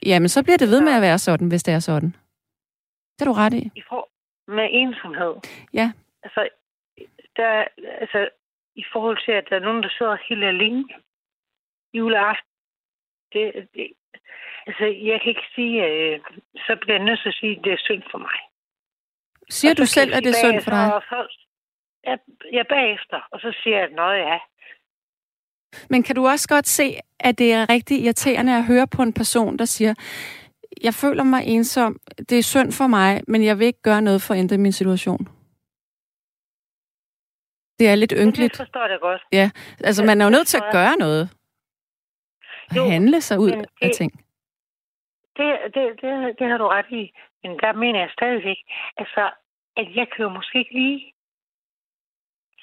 Jamen, 0.06 0.30
så 0.30 0.44
bliver 0.44 0.58
det 0.58 0.68
ved 0.70 0.82
med 0.82 0.92
at 0.94 1.02
være 1.02 1.18
sådan, 1.20 1.48
hvis 1.48 1.64
det 1.64 1.74
er 1.74 1.80
sådan. 1.80 2.16
Det 3.20 3.22
er 3.22 3.26
du 3.26 3.34
ret 3.34 3.54
i. 3.54 3.72
I 3.76 3.82
for, 3.90 4.10
med 4.48 4.68
ensomhed. 4.72 5.34
Ja. 5.74 5.92
Altså, 6.24 6.50
der, 7.38 7.64
altså, 8.02 8.30
i 8.76 8.84
forhold 8.94 9.18
til, 9.26 9.32
at 9.32 9.46
der 9.50 9.56
er 9.56 9.66
nogen, 9.68 9.84
der 9.84 9.90
sidder 9.98 10.18
helt 10.30 10.44
alene 10.44 10.86
juleaften. 11.94 12.52
Det, 13.34 13.68
det, 13.76 13.88
altså, 14.68 14.86
jeg 15.10 15.22
kan 15.22 15.30
ikke 15.30 15.48
sige, 15.56 15.86
øh, 15.88 16.20
så 16.56 16.78
bliver 16.82 16.96
jeg 16.98 17.06
nødt 17.06 17.20
til 17.22 17.30
at 17.30 17.36
sige, 17.36 17.58
at 17.58 17.64
det 17.64 17.74
er 17.74 17.82
synd 17.88 18.04
for 18.12 18.18
mig. 18.18 18.38
Siger 19.50 19.74
du 19.74 19.86
selv, 19.86 20.14
at 20.16 20.24
det 20.24 20.30
er 20.30 20.44
synd 20.46 20.62
for 20.62 20.72
dig? 20.72 20.96
og 20.96 21.04
Så, 21.10 21.18
jeg, 22.04 22.18
jeg 22.52 22.66
bagefter, 22.70 23.20
og 23.32 23.40
så 23.40 23.56
siger 23.64 23.78
jeg, 23.78 23.90
at 24.00 24.28
ja, 24.30 24.40
Men 25.90 26.04
kan 26.04 26.16
du 26.16 26.28
også 26.28 26.48
godt 26.48 26.68
se, 26.68 26.96
at 27.20 27.38
det 27.38 27.54
er 27.54 27.70
rigtig 27.70 28.04
irriterende 28.04 28.58
at 28.58 28.66
høre 28.66 28.88
på 28.88 29.02
en 29.02 29.14
person, 29.14 29.58
der 29.58 29.66
siger, 29.66 29.94
jeg 30.84 30.94
føler 30.94 31.24
mig 31.24 31.44
ensom, 31.46 32.00
det 32.30 32.38
er 32.38 32.44
synd 32.44 32.72
for 32.72 32.88
mig, 32.88 33.22
men 33.28 33.44
jeg 33.44 33.60
vil 33.60 33.68
ikke 33.68 33.82
gøre 33.82 34.02
noget 34.02 34.22
for 34.22 34.34
at 34.34 34.40
ændre 34.40 34.58
min 34.58 34.72
situation. 34.72 35.28
Det 37.82 37.90
er 37.90 37.96
lidt 37.96 38.10
det 38.12 38.20
ynkeligt. 38.24 38.58
forstår 38.58 38.86
jeg 38.94 39.00
godt. 39.08 39.22
Altså, 39.88 40.02
man 40.06 40.22
er 40.22 40.26
jo 40.26 40.32
nødt 40.38 40.48
til 40.48 40.58
at 40.58 40.70
gøre 40.78 40.96
noget. 41.06 41.24
Jo, 42.78 42.84
Handle 42.90 43.22
sig 43.22 43.40
ud 43.40 43.52
men 43.52 43.60
af 43.82 43.90
det- 43.90 43.98
ting. 43.98 44.12
Det, 45.38 45.48
det, 45.76 45.84
det, 46.02 46.12
det 46.40 46.46
har 46.52 46.58
du 46.58 46.68
ret 46.68 46.90
i. 47.02 47.04
Men 47.44 47.52
der 47.64 47.74
mener 47.84 48.00
jeg 48.00 48.10
stadigvæk, 48.18 48.60
altså, 48.98 49.24
at 49.78 49.88
jeg 49.96 50.08
kan 50.16 50.24
jo 50.26 50.30
måske 50.30 50.58
ikke 50.60 50.74
lige 50.74 51.14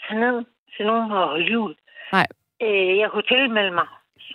tage 0.08 0.20
ned 0.20 0.44
til 0.76 0.86
nogen 0.86 1.10
og 1.12 1.28
holde 1.28 1.44
jul. 1.52 1.74
Nej. 2.12 2.26
Øh, 2.62 2.98
jeg 2.98 3.10
kunne 3.10 3.28
tilmelde 3.34 3.70
mig. 3.70 3.86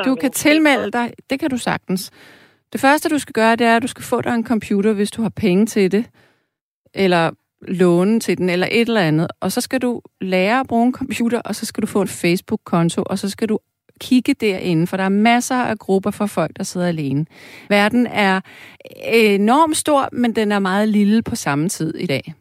Du 0.06 0.16
kan 0.16 0.32
tilmelde 0.32 0.92
dig, 0.92 1.14
det 1.30 1.40
kan 1.40 1.50
du 1.50 1.58
sagtens. 1.58 2.12
Det 2.74 2.82
første, 2.82 3.10
du 3.10 3.20
skal 3.20 3.34
gøre, 3.34 3.56
det 3.56 3.68
er, 3.68 3.76
at 3.76 3.82
du 3.84 3.88
skal 3.88 4.04
få 4.04 4.22
dig 4.22 4.34
en 4.36 4.48
computer, 4.48 4.94
hvis 4.94 5.12
du 5.12 5.22
har 5.22 5.34
penge 5.42 5.66
til 5.66 5.92
det, 5.92 6.10
eller 6.94 7.32
låne 7.68 8.20
til 8.20 8.38
den, 8.38 8.50
eller 8.50 8.68
et 8.72 8.88
eller 8.88 9.02
andet. 9.02 9.28
Og 9.42 9.52
så 9.52 9.62
skal 9.62 9.82
du 9.82 10.02
lære 10.22 10.60
at 10.60 10.68
bruge 10.68 10.86
en 10.86 10.94
computer, 10.94 11.42
og 11.42 11.56
så 11.56 11.66
skal 11.66 11.82
du 11.82 11.88
få 11.88 12.02
en 12.02 12.08
Facebook-konto, 12.08 13.04
og 13.06 13.18
så 13.20 13.30
skal 13.30 13.50
du 13.50 13.60
kigge 14.00 14.34
derinde, 14.34 14.88
for 14.88 14.98
der 14.98 15.04
er 15.04 15.10
masser 15.10 15.56
af 15.56 15.78
grupper 15.78 16.12
for 16.12 16.26
folk, 16.26 16.52
der 16.58 16.64
sidder 16.64 16.88
alene. 16.88 17.26
Verden 17.70 18.08
er 18.08 18.42
enormt 19.14 19.78
stor, 19.78 20.10
men 20.12 20.36
den 20.36 20.52
er 20.52 20.60
meget 20.60 20.90
lille 20.90 21.24
på 21.24 21.36
samme 21.36 21.70
tid 21.70 21.96
i 21.96 22.08
dag. 22.08 22.34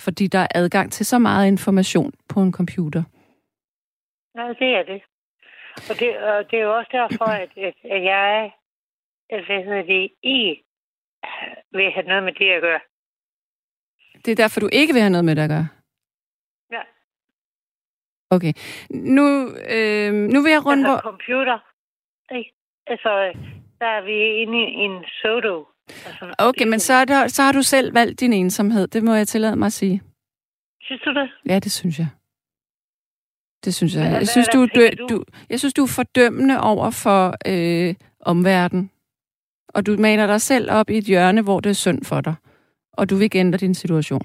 Fordi 0.00 0.26
der 0.26 0.38
er 0.38 0.48
adgang 0.54 0.92
til 0.92 1.06
så 1.06 1.18
meget 1.18 1.46
information 1.46 2.12
på 2.28 2.40
en 2.40 2.52
computer. 2.52 3.02
Nej, 4.34 4.48
det 4.48 4.76
er 4.78 4.82
det. 4.82 5.02
Og 5.90 5.94
det, 6.00 6.18
og 6.18 6.50
det 6.50 6.58
er 6.58 6.62
jo 6.62 6.76
også 6.76 6.90
derfor, 6.92 7.24
at, 7.24 7.50
at, 7.56 8.04
jeg 8.04 8.52
hvad 9.30 9.64
hedder 9.64 9.82
det, 9.82 10.10
I 10.22 10.50
øh, 11.24 11.56
vil 11.72 11.90
have 11.90 12.06
noget 12.06 12.22
med 12.22 12.32
det 12.32 12.50
at 12.50 12.62
gøre. 12.62 12.80
Det 14.24 14.32
er 14.32 14.36
derfor, 14.36 14.60
du 14.60 14.68
ikke 14.72 14.92
vil 14.92 15.02
have 15.02 15.10
noget 15.10 15.24
med 15.24 15.36
det 15.36 15.42
at 15.42 15.50
gøre? 15.50 15.68
Ja. 16.72 16.82
Okay. 18.30 18.52
Nu, 18.90 19.26
øh, 19.70 20.12
nu 20.14 20.42
vil 20.42 20.52
jeg 20.52 20.66
runde... 20.66 20.82
Altså 20.90 21.02
hvor- 21.02 21.10
computer. 21.10 21.58
Ikke? 22.36 22.52
Altså, 22.86 23.10
der 23.80 23.86
er 23.86 24.02
vi 24.04 24.16
inde 24.42 24.58
i 24.58 24.80
en 24.86 25.04
sodo. 25.22 25.66
Altså, 26.06 26.34
Okay, 26.38 26.66
men 26.66 26.80
så, 26.80 26.92
er 26.94 27.04
der, 27.04 27.28
så 27.28 27.42
har 27.42 27.52
du 27.52 27.62
selv 27.62 27.94
valgt 27.94 28.20
din 28.20 28.32
ensomhed. 28.32 28.88
Det 28.88 29.02
må 29.02 29.14
jeg 29.14 29.28
tillade 29.28 29.56
mig 29.56 29.66
at 29.66 29.72
sige. 29.72 30.02
Synes 30.82 31.02
du 31.02 31.14
det? 31.14 31.30
Ja, 31.48 31.58
det 31.58 31.72
synes 31.72 31.98
jeg. 31.98 32.08
Det 33.64 33.74
synes 33.74 33.94
jeg. 33.94 34.08
Hvad- 34.08 34.18
Jeg 34.18 34.28
synes, 34.28 34.48
du, 34.48 34.66
du? 34.66 34.88
du, 35.08 35.24
jeg 35.50 35.58
synes, 35.58 35.74
du 35.74 35.82
er 35.82 35.92
fordømmende 35.96 36.60
over 36.60 36.90
for 36.90 37.34
øh, 37.46 37.94
omverdenen. 38.20 38.90
Og 39.68 39.86
du 39.86 39.96
maler 39.98 40.26
dig 40.26 40.40
selv 40.40 40.70
op 40.70 40.90
i 40.90 40.98
et 40.98 41.04
hjørne, 41.04 41.42
hvor 41.42 41.60
det 41.60 41.70
er 41.70 41.74
synd 41.74 42.04
for 42.04 42.20
dig. 42.20 42.34
Og 42.92 43.10
du 43.10 43.14
vil 43.16 43.24
ikke 43.24 43.38
ændre 43.38 43.58
din 43.58 43.74
situation. 43.74 44.22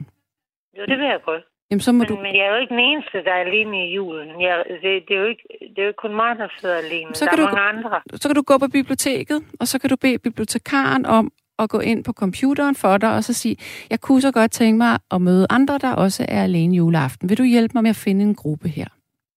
Jo, 0.78 0.86
det 0.86 0.98
vil 0.98 1.06
jeg 1.06 1.20
godt. 1.26 1.44
Jamen, 1.72 1.82
så 1.82 1.92
må 1.92 1.98
Men, 1.98 2.08
du... 2.08 2.16
men 2.16 2.36
jeg 2.36 2.46
er 2.46 2.52
jo 2.56 2.60
ikke 2.62 2.74
den 2.76 2.80
eneste, 2.80 3.24
der 3.24 3.32
er 3.32 3.42
alene 3.48 3.88
i 3.90 3.94
julen. 3.96 4.42
Jeg, 4.42 4.66
det, 4.70 5.04
det, 5.08 5.16
er 5.16 5.20
jo 5.20 5.26
ikke, 5.26 5.44
det 5.62 5.78
er 5.78 5.82
jo 5.84 5.88
ikke 5.88 5.98
kun 5.98 6.16
mig, 6.16 6.38
der 6.38 6.48
sidder 6.60 6.78
alene. 6.78 7.16
Så 7.16 7.26
der 7.26 7.32
kan 7.32 7.40
er 7.40 7.50
du- 7.50 7.56
mange 7.56 7.70
andre. 7.78 8.02
Så 8.14 8.28
kan 8.30 8.36
du 8.36 8.42
gå 8.42 8.58
på 8.58 8.68
biblioteket, 8.68 9.44
og 9.60 9.68
så 9.68 9.80
kan 9.80 9.90
du 9.90 9.96
bede 9.96 10.18
bibliotekaren 10.20 11.06
om 11.06 11.32
at 11.60 11.70
gå 11.70 11.80
ind 11.80 12.04
på 12.04 12.14
computeren 12.14 12.76
for 12.76 12.98
dig, 12.98 13.16
og 13.16 13.24
så 13.24 13.34
sige, 13.34 13.58
jeg 13.90 14.00
kunne 14.02 14.22
så 14.22 14.32
godt 14.32 14.52
tænke 14.52 14.78
mig 14.78 15.00
at 15.12 15.22
møde 15.22 15.48
andre, 15.50 15.78
der 15.78 15.94
også 15.96 16.26
er 16.30 16.44
alene 16.44 16.76
juleaften. 16.76 17.30
Vil 17.30 17.38
du 17.38 17.44
hjælpe 17.44 17.72
mig 17.74 17.84
med 17.84 17.90
at 17.90 17.96
finde 17.96 18.24
en 18.26 18.36
gruppe 18.36 18.68
her? 18.70 18.88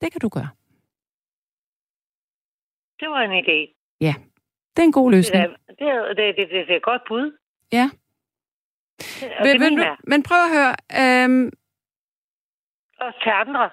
Det 0.00 0.12
kan 0.12 0.20
du 0.20 0.28
gøre. 0.28 0.48
Det 3.00 3.08
var 3.08 3.20
en 3.20 3.44
idé. 3.44 3.76
Det 4.76 4.82
er 4.82 4.86
en 4.86 4.92
god 4.92 5.10
Det 5.10 5.16
løsning. 5.18 5.44
er, 5.44 5.48
det, 5.78 5.86
er, 5.88 6.08
det, 6.08 6.16
det, 6.36 6.48
det, 6.50 6.66
det 6.66 6.72
er 6.72 6.76
et 6.76 6.82
godt 6.82 7.02
bud. 7.08 7.36
Ja. 7.72 7.90
Og 9.38 9.44
Vil, 9.46 9.60
vil, 9.60 9.76
du- 9.78 9.96
men 10.04 10.22
prøv 10.28 10.38
at 10.46 10.50
høre. 10.56 10.74
Øhm, 11.02 11.50
Også 13.00 13.18
til 13.22 13.30
andre, 13.44 13.70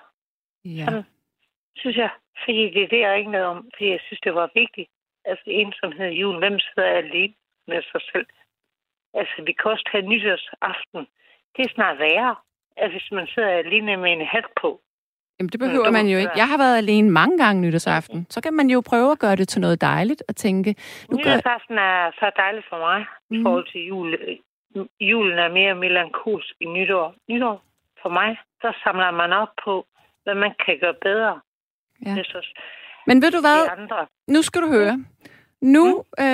ja. 0.66 0.86
Sådan. 0.86 1.04
synes 1.76 1.98
jeg. 1.98 2.10
Fordi 2.44 2.62
det 2.74 2.82
er 2.84 2.88
det, 2.88 3.00
jeg 3.00 3.14
ringede 3.14 3.46
om. 3.46 3.58
Fordi 3.74 3.90
jeg 3.96 4.00
synes, 4.06 4.20
det 4.20 4.34
var 4.36 4.50
vigtigt. 4.56 4.90
Altså 5.26 5.44
ensomhed 5.48 6.08
i 6.12 6.20
julen. 6.22 6.40
Hvem 6.40 6.60
sidder 6.60 6.90
alene 6.90 7.34
med 7.68 7.82
sig 7.92 8.02
selv? 8.12 8.28
Altså, 9.14 9.36
vi 9.46 9.52
kan 9.54 9.72
også 9.72 9.90
tage 9.92 10.08
nytårsaften. 10.12 11.02
Det 11.56 11.62
er 11.66 11.72
snart 11.76 12.00
værre. 12.00 12.36
Altså, 12.78 12.94
hvis 12.98 13.12
man 13.12 13.28
sidder 13.28 13.50
alene 13.50 13.98
med 13.98 14.12
en 14.14 14.26
hat 14.26 14.46
på. 14.62 14.82
Jamen, 15.40 15.50
det 15.50 15.60
behøver 15.60 15.92
man 15.92 16.08
jo 16.08 16.18
ikke. 16.18 16.32
Jeg 16.36 16.48
har 16.48 16.58
været 16.58 16.78
alene 16.78 17.10
mange 17.12 17.38
gange 17.44 17.62
nytårsaften. 17.62 18.28
Så 18.30 18.42
kan 18.42 18.54
man 18.54 18.68
jo 18.70 18.82
prøve 18.90 19.12
at 19.12 19.20
gøre 19.20 19.36
det 19.36 19.48
til 19.48 19.62
noget 19.62 19.82
dejligt 19.82 20.24
og 20.30 20.36
tænke, 20.36 20.76
nu 21.12 21.18
gør, 21.18 21.24
Nytårsaften 21.38 21.78
er 21.78 22.12
så 22.20 22.32
dejligt 22.38 22.66
for 22.70 22.78
mig 22.80 23.00
mm. 23.30 23.36
i 23.36 23.38
Mhm. 23.38 23.46
forhold 23.46 23.68
til 23.72 23.82
jul. 23.88 24.10
Julen 25.00 25.38
er 25.40 25.50
mere 25.60 25.76
melankolsk 25.76 26.54
i 26.60 26.66
nytår. 26.66 27.16
Nytår 27.30 27.64
for 28.02 28.10
mig, 28.10 28.38
så 28.62 28.74
samler 28.84 29.12
man 29.12 29.34
op 29.34 29.48
på, 29.66 29.86
hvad 30.24 30.36
man 30.36 30.52
kan 30.66 30.76
gøre 30.82 30.94
bedre. 31.02 31.40
Ja. 32.06 32.14
Synes 32.24 32.54
Men 33.08 33.22
ved 33.22 33.32
du 33.32 33.40
hvad? 33.40 33.68
andre. 33.78 34.08
Nu 34.28 34.42
skal 34.42 34.62
du 34.62 34.68
høre. 34.68 35.06
Nu, 35.62 36.04
øh, 36.20 36.26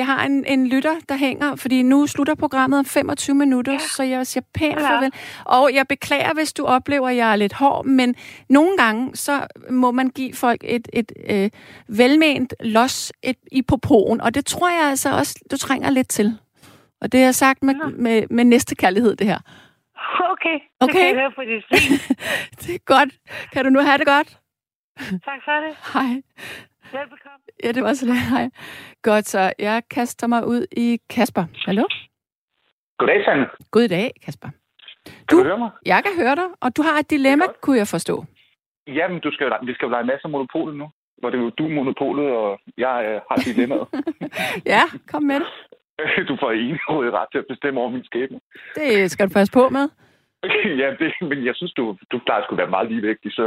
jeg 0.00 0.06
har 0.06 0.24
en, 0.26 0.44
en 0.46 0.66
lytter, 0.68 0.94
der 1.08 1.16
hænger, 1.16 1.56
fordi 1.56 1.82
nu 1.82 2.06
slutter 2.06 2.34
programmet 2.34 2.78
om 2.78 2.84
25 2.84 3.36
minutter, 3.36 3.72
ja. 3.72 3.78
så 3.78 4.02
jeg 4.02 4.26
siger 4.26 4.44
pænt 4.54 4.80
Ja. 4.80 4.88
farvel. 4.90 5.12
Og 5.44 5.70
jeg 5.74 5.86
beklager, 5.88 6.34
hvis 6.34 6.52
du 6.52 6.64
oplever, 6.64 7.08
at 7.08 7.16
jeg 7.16 7.32
er 7.32 7.36
lidt 7.36 7.52
hård, 7.52 7.84
men 7.86 8.14
nogle 8.48 8.76
gange, 8.76 9.16
så 9.16 9.46
må 9.70 9.90
man 9.90 10.08
give 10.10 10.34
folk 10.34 10.60
et, 10.64 10.88
et 10.92 11.12
øh, 11.30 11.50
velment 11.88 12.54
los 12.60 13.12
et, 13.22 13.36
i 13.52 13.62
popoen, 13.62 14.20
og 14.20 14.34
det 14.34 14.46
tror 14.46 14.68
jeg 14.70 14.90
altså 14.90 15.16
også, 15.18 15.44
du 15.50 15.56
trænger 15.56 15.90
lidt 15.90 16.08
til. 16.08 16.38
Og 17.02 17.12
det 17.12 17.20
har 17.20 17.24
jeg 17.26 17.34
sagt 17.34 17.62
med, 17.62 17.74
med, 18.04 18.26
med 18.30 18.44
næste 18.44 18.74
kærlighed, 18.76 19.16
det 19.16 19.26
her. 19.26 19.38
Okay, 20.32 20.52
det 20.52 20.60
Okay. 20.80 20.92
kan 20.92 21.06
jeg 21.06 21.14
høre 21.14 21.32
på 21.38 21.42
dit 21.42 21.64
det 22.62 22.74
er 22.74 22.78
godt. 22.94 23.10
Kan 23.52 23.64
du 23.64 23.70
nu 23.70 23.80
have 23.80 23.98
det 23.98 24.06
godt? 24.06 24.30
Tak 25.28 25.40
for 25.44 25.52
det. 25.64 25.72
Hej. 25.94 26.12
Velbekomme. 26.92 27.38
Ja, 27.64 27.72
det 27.72 27.82
var 27.82 27.92
så 27.92 28.06
lidt. 28.06 28.28
Hej. 28.30 28.50
Godt, 29.02 29.28
så 29.28 29.52
jeg 29.58 29.82
kaster 29.90 30.26
mig 30.26 30.46
ud 30.46 30.66
i 30.76 30.98
Kasper. 31.10 31.44
Hallo? 31.66 31.84
Goddag, 32.98 33.24
Sande. 33.24 33.46
God 33.70 33.88
dag, 33.88 34.10
Kasper. 34.24 34.48
Kan 35.06 35.14
Du- 35.30 35.38
du 35.38 35.44
høre 35.44 35.58
mig? 35.58 35.70
Jeg 35.86 36.02
kan 36.04 36.12
høre 36.24 36.36
dig, 36.36 36.48
og 36.60 36.76
du 36.76 36.82
har 36.82 36.98
et 36.98 37.10
dilemma, 37.10 37.44
Det 37.44 37.50
er 37.50 37.54
kunne 37.62 37.78
jeg 37.78 37.88
forstå. 37.88 38.24
Jamen, 38.86 39.20
du 39.20 39.30
skal, 39.32 39.44
jo 39.44 39.48
lege- 39.50 39.66
vi 39.66 39.74
skal 39.74 39.86
jo 39.86 39.90
lege 39.90 40.04
masser 40.04 40.26
af 40.26 40.30
monopolet 40.30 40.76
nu. 40.76 40.86
Hvor 41.18 41.30
det 41.30 41.38
er 41.38 41.42
jo 41.42 41.50
du 41.50 41.64
er 41.68 41.74
monopolet, 41.74 42.26
og 42.30 42.60
jeg 42.78 42.96
øh, 43.08 43.20
har 43.30 43.36
dilemmaet. 43.36 43.86
Ja, 44.74 44.82
kom 45.10 45.22
med 45.22 45.40
det. 45.40 45.46
du 46.28 46.36
får 46.40 46.50
enighed 46.50 47.12
ret 47.18 47.28
til 47.32 47.38
at 47.38 47.46
bestemme 47.48 47.80
over 47.80 47.90
min 47.90 48.04
skæbne. 48.04 48.40
Det 48.74 49.10
skal 49.10 49.28
du 49.28 49.32
passe 49.32 49.52
på 49.52 49.68
med. 49.68 49.88
ja, 50.82 50.88
det, 51.00 51.12
men 51.20 51.44
jeg 51.44 51.54
synes, 51.56 51.72
du, 51.72 51.96
du 52.12 52.20
plejer 52.26 52.42
sgu 52.42 52.56
være 52.56 52.74
meget 52.76 52.90
ligevægtig, 52.92 53.32
så 53.32 53.44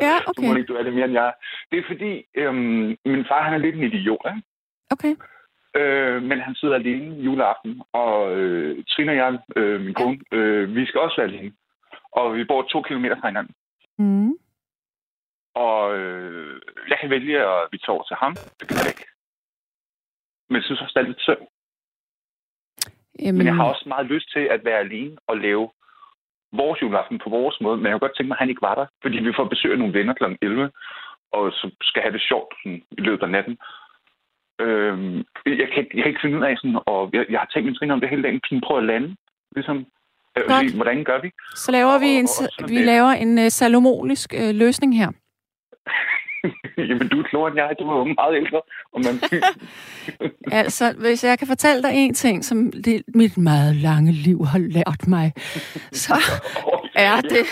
Ja, 0.00 0.16
okay. 0.30 0.48
må 0.48 0.54
ikke, 0.54 0.66
du 0.72 0.74
er 0.74 0.82
det 0.82 0.94
mere 0.94 1.04
end 1.04 1.12
jeg. 1.12 1.32
Det 1.70 1.78
er 1.78 1.82
fordi, 1.86 2.24
øhm, 2.34 2.96
min 3.04 3.24
far 3.28 3.42
han 3.42 3.54
er 3.54 3.58
lidt 3.58 3.76
en 3.76 3.82
idiot, 3.84 4.26
ikke? 4.26 4.42
Okay. 4.90 5.14
Øh, 5.76 6.22
men 6.22 6.40
han 6.40 6.54
sidder 6.54 6.74
alene 6.74 7.14
juleaften, 7.14 7.82
og 7.92 8.36
øh, 8.36 8.84
Trine 8.88 9.12
og 9.12 9.16
jeg, 9.16 9.38
øh, 9.56 9.80
min 9.80 9.94
kone, 9.94 10.18
øh, 10.32 10.74
vi 10.74 10.86
skal 10.86 11.00
også 11.00 11.16
være 11.20 11.30
alene. 11.32 11.52
Og 12.12 12.36
vi 12.36 12.44
bor 12.44 12.62
to 12.62 12.82
kilometer 12.82 13.16
fra 13.20 13.28
hinanden. 13.28 13.54
Mm. 13.98 14.32
Og 15.54 15.98
øh, 15.98 16.60
jeg 16.88 16.98
kan 17.00 17.10
vælge, 17.10 17.38
at 17.38 17.68
vi 17.72 17.78
tager 17.78 17.94
over 17.96 18.04
til 18.04 18.16
ham. 18.16 18.36
Det 18.60 18.68
kan 18.68 18.76
jeg 18.76 18.88
ikke. 18.88 19.06
Men 20.48 20.56
jeg 20.56 20.64
synes 20.64 20.80
også, 20.80 20.92
det 20.96 21.02
er 21.02 21.08
lidt 21.08 21.20
synd. 21.20 21.42
Jamen, 23.22 23.38
Men 23.38 23.46
jeg 23.46 23.54
har 23.54 23.64
også 23.64 23.84
meget 23.86 24.06
lyst 24.06 24.28
til 24.34 24.40
at 24.54 24.60
være 24.64 24.78
alene 24.78 25.16
og 25.26 25.36
lave 25.36 25.64
vores 26.52 26.82
juleaften 26.82 27.18
på 27.24 27.30
vores 27.30 27.56
måde. 27.60 27.76
Men 27.76 27.86
jeg 27.86 27.92
kunne 27.92 28.06
godt 28.08 28.16
tænke 28.16 28.28
mig, 28.28 28.36
at 28.36 28.42
han 28.44 28.48
ikke 28.52 28.62
var 28.68 28.74
der. 28.74 28.86
Fordi 29.02 29.16
vi 29.18 29.32
får 29.36 29.44
besøg 29.44 29.72
af 29.72 29.78
nogle 29.78 29.94
venner 29.98 30.14
kl. 30.14 30.24
11, 30.42 30.70
og 31.32 31.52
så 31.52 31.70
skal 31.82 32.02
have 32.02 32.12
det 32.12 32.22
sjovt 32.30 32.54
sådan, 32.62 32.82
i 32.98 33.00
løbet 33.08 33.22
af 33.22 33.30
natten. 33.30 33.58
Øhm, 34.64 35.16
jeg, 35.62 35.68
kan, 35.72 35.78
ikke- 35.82 35.94
jeg 35.96 36.02
kan 36.02 36.10
ikke 36.12 36.20
finde 36.24 36.38
ud 36.38 36.44
af 36.44 36.56
sådan, 36.56 36.78
og 36.86 37.10
jeg, 37.12 37.26
jeg 37.30 37.38
har 37.40 37.48
tænkt 37.52 37.66
min 37.66 37.74
trin 37.74 37.90
om 37.90 38.00
det 38.00 38.08
hele 38.10 38.22
dagen, 38.22 38.40
sådan 38.48 38.60
prøve 38.66 38.80
at 38.80 38.86
lande. 38.92 39.16
Ligesom, 39.56 39.76
øh, 40.38 40.44
hvordan 40.76 41.04
gør 41.04 41.20
vi? 41.20 41.30
så 41.54 41.72
laver 41.72 41.98
vi 42.04 42.06
en, 42.20 42.28
og- 42.40 42.64
og 42.64 42.68
vi 42.70 42.78
laver 42.92 43.10
en 43.24 43.38
uh, 43.38 43.48
salomonisk 43.60 44.34
uh, 44.42 44.54
løsning 44.54 44.96
her. 45.00 45.08
Jamen, 46.88 47.08
du 47.08 47.18
er 47.18 47.22
klogere 47.22 47.50
end 47.50 47.56
jeg. 47.56 47.74
Du 47.78 47.84
er 47.90 47.98
jo 47.98 48.04
meget 48.04 48.36
ældre. 48.36 48.60
Og 48.92 49.00
man, 49.04 49.14
Altså, 50.60 50.94
hvis 50.98 51.24
jeg 51.24 51.38
kan 51.38 51.46
fortælle 51.46 51.82
dig 51.82 51.90
en 51.94 52.14
ting, 52.14 52.44
som 52.44 52.72
det, 52.72 53.02
mit 53.14 53.38
meget 53.38 53.76
lange 53.76 54.12
liv 54.12 54.44
har 54.46 54.58
lært 54.58 55.08
mig, 55.08 55.32
så 55.92 56.14
er 57.08 57.20
det... 57.20 57.44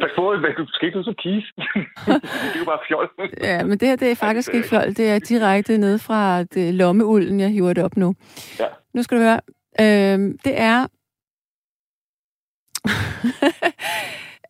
Pas 0.00 0.10
på, 0.16 0.36
hvad 0.36 0.50
du 0.58 0.66
skal 0.68 0.86
ikke 0.86 1.02
så 1.02 1.14
kise. 1.18 1.52
det 1.56 2.54
er 2.54 2.58
jo 2.58 2.64
bare 2.64 2.78
fjol. 2.88 3.10
Ja, 3.42 3.64
men 3.64 3.78
det 3.78 3.88
her 3.88 3.96
det 3.96 4.10
er 4.10 4.14
faktisk 4.14 4.54
ikke 4.54 4.68
fjol. 4.68 4.94
Det 4.94 5.10
er 5.10 5.18
direkte 5.18 5.78
ned 5.78 5.98
fra 5.98 6.42
det, 6.42 6.74
lommeulden, 6.74 7.40
jeg 7.40 7.48
hiver 7.50 7.72
det 7.72 7.84
op 7.84 7.96
nu. 7.96 8.14
Ja. 8.60 8.66
Nu 8.94 9.02
skal 9.02 9.18
du 9.18 9.22
høre. 9.22 9.40
Øhm, 9.80 10.38
det 10.44 10.60
er, 10.60 10.86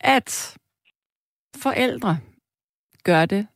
at 0.00 0.58
forældre 1.62 2.18
gør 3.04 3.26
det. 3.26 3.46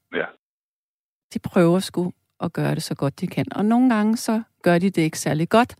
Ja. 1.30 1.34
De 1.34 1.38
prøver 1.38 1.80
sgu 1.80 2.12
at 2.40 2.52
gøre 2.52 2.74
det 2.74 2.82
så 2.82 2.94
godt 2.94 3.20
de 3.20 3.26
kan. 3.26 3.46
Og 3.52 3.64
nogle 3.64 3.94
gange 3.94 4.16
så 4.16 4.42
gør 4.62 4.78
de 4.78 4.90
det 4.90 5.02
ikke 5.02 5.18
særlig 5.18 5.48
godt, 5.48 5.76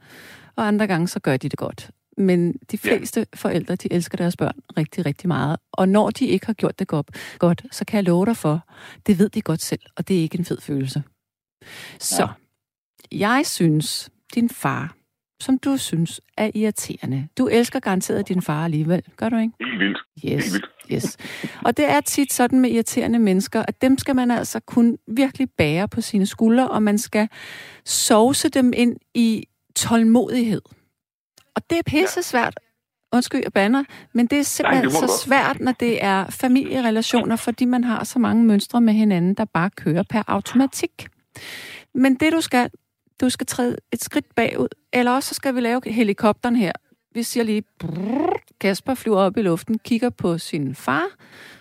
og 0.56 0.66
andre 0.66 0.86
gange 0.86 1.08
så 1.08 1.20
gør 1.20 1.36
de 1.36 1.48
det 1.48 1.58
godt. 1.58 1.90
Men 2.16 2.52
de 2.52 2.78
Ja. 2.84 2.96
fleste 2.96 3.26
forældre, 3.34 3.76
de 3.76 3.92
elsker 3.92 4.16
deres 4.16 4.36
børn 4.36 4.54
rigtig, 4.76 5.06
rigtig 5.06 5.28
meget. 5.28 5.56
Og 5.72 5.88
når 5.88 6.10
de 6.10 6.26
ikke 6.26 6.46
har 6.46 6.52
gjort 6.52 6.78
det 6.78 6.88
godt, 6.88 7.10
godt, 7.38 7.64
så 7.70 7.84
kan 7.84 7.96
jeg 7.96 8.04
love 8.04 8.26
dig 8.26 8.36
for, 8.36 8.66
det 9.06 9.18
ved 9.18 9.28
de 9.28 9.42
godt 9.42 9.62
selv, 9.62 9.80
og 9.96 10.08
det 10.08 10.18
er 10.18 10.22
ikke 10.22 10.38
en 10.38 10.44
fed 10.44 10.60
følelse. 10.60 11.02
Så, 11.98 12.28
jeg 13.12 13.42
synes, 13.46 14.10
din 14.34 14.48
far, 14.48 14.96
som 15.40 15.58
du 15.58 15.76
synes 15.76 16.20
er 16.36 16.50
irriterende. 16.54 17.28
Du 17.38 17.46
elsker 17.46 17.80
garanteret 17.80 18.28
din 18.28 18.42
far 18.42 18.64
alligevel, 18.64 19.02
gør 19.16 19.28
du 19.28 19.36
ikke? 19.36 19.52
Helt 19.60 19.78
vildt. 19.80 19.98
Yes, 20.24 20.44
Helt 20.44 20.52
vildt. 20.52 20.66
yes. 20.92 21.16
Og 21.64 21.76
det 21.76 21.90
er 21.90 22.00
tit 22.00 22.32
sådan 22.32 22.60
med 22.60 22.70
irriterende 22.70 23.18
mennesker, 23.18 23.62
at 23.68 23.82
dem 23.82 23.98
skal 23.98 24.16
man 24.16 24.30
altså 24.30 24.60
kun 24.60 24.98
virkelig 25.08 25.48
bære 25.58 25.88
på 25.88 26.00
sine 26.00 26.26
skuldre, 26.26 26.68
og 26.68 26.82
man 26.82 26.98
skal 26.98 27.28
sovse 27.84 28.48
dem 28.48 28.72
ind 28.76 28.96
i 29.14 29.44
tålmodighed. 29.76 30.62
Og 31.56 31.62
det 31.70 31.78
er 31.78 31.82
pisse 31.86 32.22
svært. 32.22 32.54
Undskyld, 33.12 33.40
jeg 33.44 33.52
bander, 33.52 33.84
men 34.14 34.26
det 34.26 34.38
er 34.38 34.42
simpelthen 34.42 34.84
det 34.84 34.92
må 35.02 35.08
så 35.08 35.22
svært, 35.24 35.60
når 35.60 35.72
det 35.72 36.04
er 36.04 36.26
familierelationer, 36.30 37.36
fordi 37.36 37.64
man 37.64 37.84
har 37.84 38.04
så 38.04 38.18
mange 38.18 38.44
mønstre 38.44 38.80
med 38.80 38.94
hinanden, 38.94 39.34
der 39.34 39.44
bare 39.44 39.70
kører 39.70 40.02
per 40.02 40.22
automatik. 40.26 41.06
Men 41.94 42.14
det 42.14 42.32
du 42.32 42.40
skal, 42.40 42.70
du 43.20 43.30
skal 43.30 43.46
træde 43.46 43.76
et 43.92 44.02
skridt 44.02 44.34
bagud, 44.34 44.68
eller 44.92 45.12
også 45.12 45.28
så 45.28 45.34
skal 45.34 45.54
vi 45.54 45.60
lave 45.60 45.80
helikopteren 45.86 46.56
her. 46.56 46.72
Vi 47.14 47.22
siger 47.22 47.44
lige, 47.44 47.62
brrr, 47.78 48.40
Kasper 48.60 48.94
flyver 48.94 49.18
op 49.18 49.36
i 49.36 49.42
luften, 49.42 49.78
kigger 49.78 50.10
på 50.10 50.38
sin 50.38 50.74
far, 50.74 51.06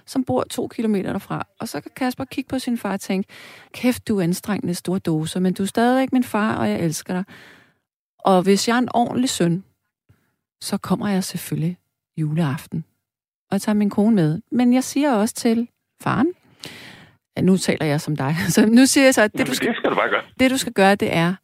som 0.05 0.23
bor 0.23 0.43
to 0.43 0.67
kilometer 0.67 1.11
derfra. 1.11 1.47
Og 1.59 1.67
så 1.67 1.81
kan 1.81 1.91
Kasper 1.95 2.25
kigge 2.25 2.47
på 2.47 2.59
sin 2.59 2.77
far 2.77 2.93
og 2.93 3.01
tænke, 3.01 3.29
kæft, 3.73 4.07
du 4.07 4.17
er 4.17 4.23
anstrengende 4.23 4.73
store 4.73 4.99
doser, 4.99 5.39
men 5.39 5.53
du 5.53 5.63
er 5.63 5.67
stadigvæk 5.67 6.13
min 6.13 6.23
far, 6.23 6.55
og 6.55 6.69
jeg 6.69 6.79
elsker 6.79 7.13
dig. 7.13 7.23
Og 8.19 8.41
hvis 8.41 8.67
jeg 8.67 8.73
er 8.73 8.79
en 8.79 8.89
ordentlig 8.93 9.29
søn, 9.29 9.63
så 10.61 10.77
kommer 10.77 11.07
jeg 11.07 11.23
selvfølgelig 11.23 11.77
juleaften. 12.17 12.85
Og 13.49 13.53
jeg 13.53 13.61
tager 13.61 13.73
min 13.73 13.89
kone 13.89 14.15
med. 14.15 14.41
Men 14.51 14.73
jeg 14.73 14.83
siger 14.83 15.13
også 15.13 15.35
til 15.35 15.67
faren, 16.01 16.33
ja, 17.37 17.41
nu 17.41 17.57
taler 17.57 17.85
jeg 17.85 18.01
som 18.01 18.15
dig, 18.15 18.35
så 18.55 18.65
nu 18.65 18.85
siger 18.85 19.03
jeg 19.03 19.13
så, 19.13 19.21
at 19.21 19.33
det, 19.33 19.47
du 19.47 19.53
skal 19.53 19.67
det 19.67 19.77
skal 19.77 19.89
du 19.89 19.95
bare 19.95 20.09
gøre. 20.09 20.21
det 20.39 20.51
du 20.51 20.57
skal 20.57 20.73
gøre, 20.73 20.95
det 20.95 21.15
er, 21.15 21.35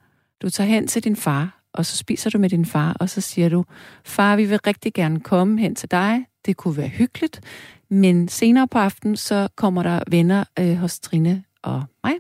du 0.45 0.49
tager 0.49 0.67
hen 0.67 0.87
til 0.87 1.03
din 1.03 1.15
far, 1.15 1.59
og 1.73 1.85
så 1.85 1.97
spiser 1.97 2.29
du 2.29 2.37
med 2.37 2.49
din 2.49 2.65
far, 2.65 2.95
og 2.99 3.09
så 3.09 3.21
siger 3.21 3.49
du, 3.49 3.65
far, 4.05 4.35
vi 4.35 4.45
vil 4.45 4.59
rigtig 4.67 4.93
gerne 4.93 5.19
komme 5.19 5.59
hen 5.59 5.75
til 5.75 5.91
dig. 5.91 6.25
Det 6.45 6.57
kunne 6.57 6.77
være 6.77 6.87
hyggeligt, 6.87 7.41
men 7.89 8.27
senere 8.27 8.67
på 8.67 8.77
aftenen, 8.79 9.15
så 9.17 9.47
kommer 9.55 9.83
der 9.83 9.99
venner 10.11 10.43
øh, 10.59 10.75
hos 10.75 10.99
Trine 10.99 11.43
og 11.63 11.83
mig, 12.03 12.13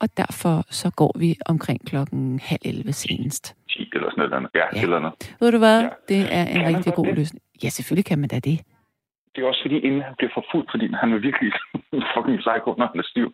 og 0.00 0.16
derfor 0.16 0.64
så 0.70 0.90
går 0.90 1.16
vi 1.18 1.36
omkring 1.46 1.86
klokken 1.86 2.40
halv 2.42 2.60
11 2.64 2.92
senest. 2.92 3.54
10 3.70 3.90
eller 3.94 4.10
sådan 4.10 4.28
noget. 4.28 4.48
Ja, 4.54 4.60
Ja. 4.60 4.66
ja. 4.76 4.82
eller 4.82 4.98
noget. 5.00 5.34
Ved 5.40 5.52
du 5.52 5.58
hvad? 5.58 5.80
Ja. 5.82 5.88
Det 6.08 6.26
er 6.30 6.44
en 6.44 6.62
man 6.62 6.76
rigtig 6.76 6.94
god 6.94 7.06
det? 7.06 7.14
løsning. 7.14 7.42
Ja, 7.62 7.68
selvfølgelig 7.68 8.04
kan 8.04 8.18
man 8.18 8.28
da 8.28 8.38
det. 8.38 8.60
Det 9.38 9.44
er 9.44 9.48
også 9.48 9.62
fordi, 9.64 9.78
inden 9.78 10.02
han 10.02 10.14
bliver 10.18 10.30
forfulgt, 10.34 10.70
fordi 10.70 10.86
han 11.00 11.12
er 11.12 11.18
virkelig 11.18 11.52
fucking 12.14 12.38
psycho, 12.44 12.70
når 12.78 12.86
han 12.92 12.98
er 12.98 13.06
stiv. 13.12 13.28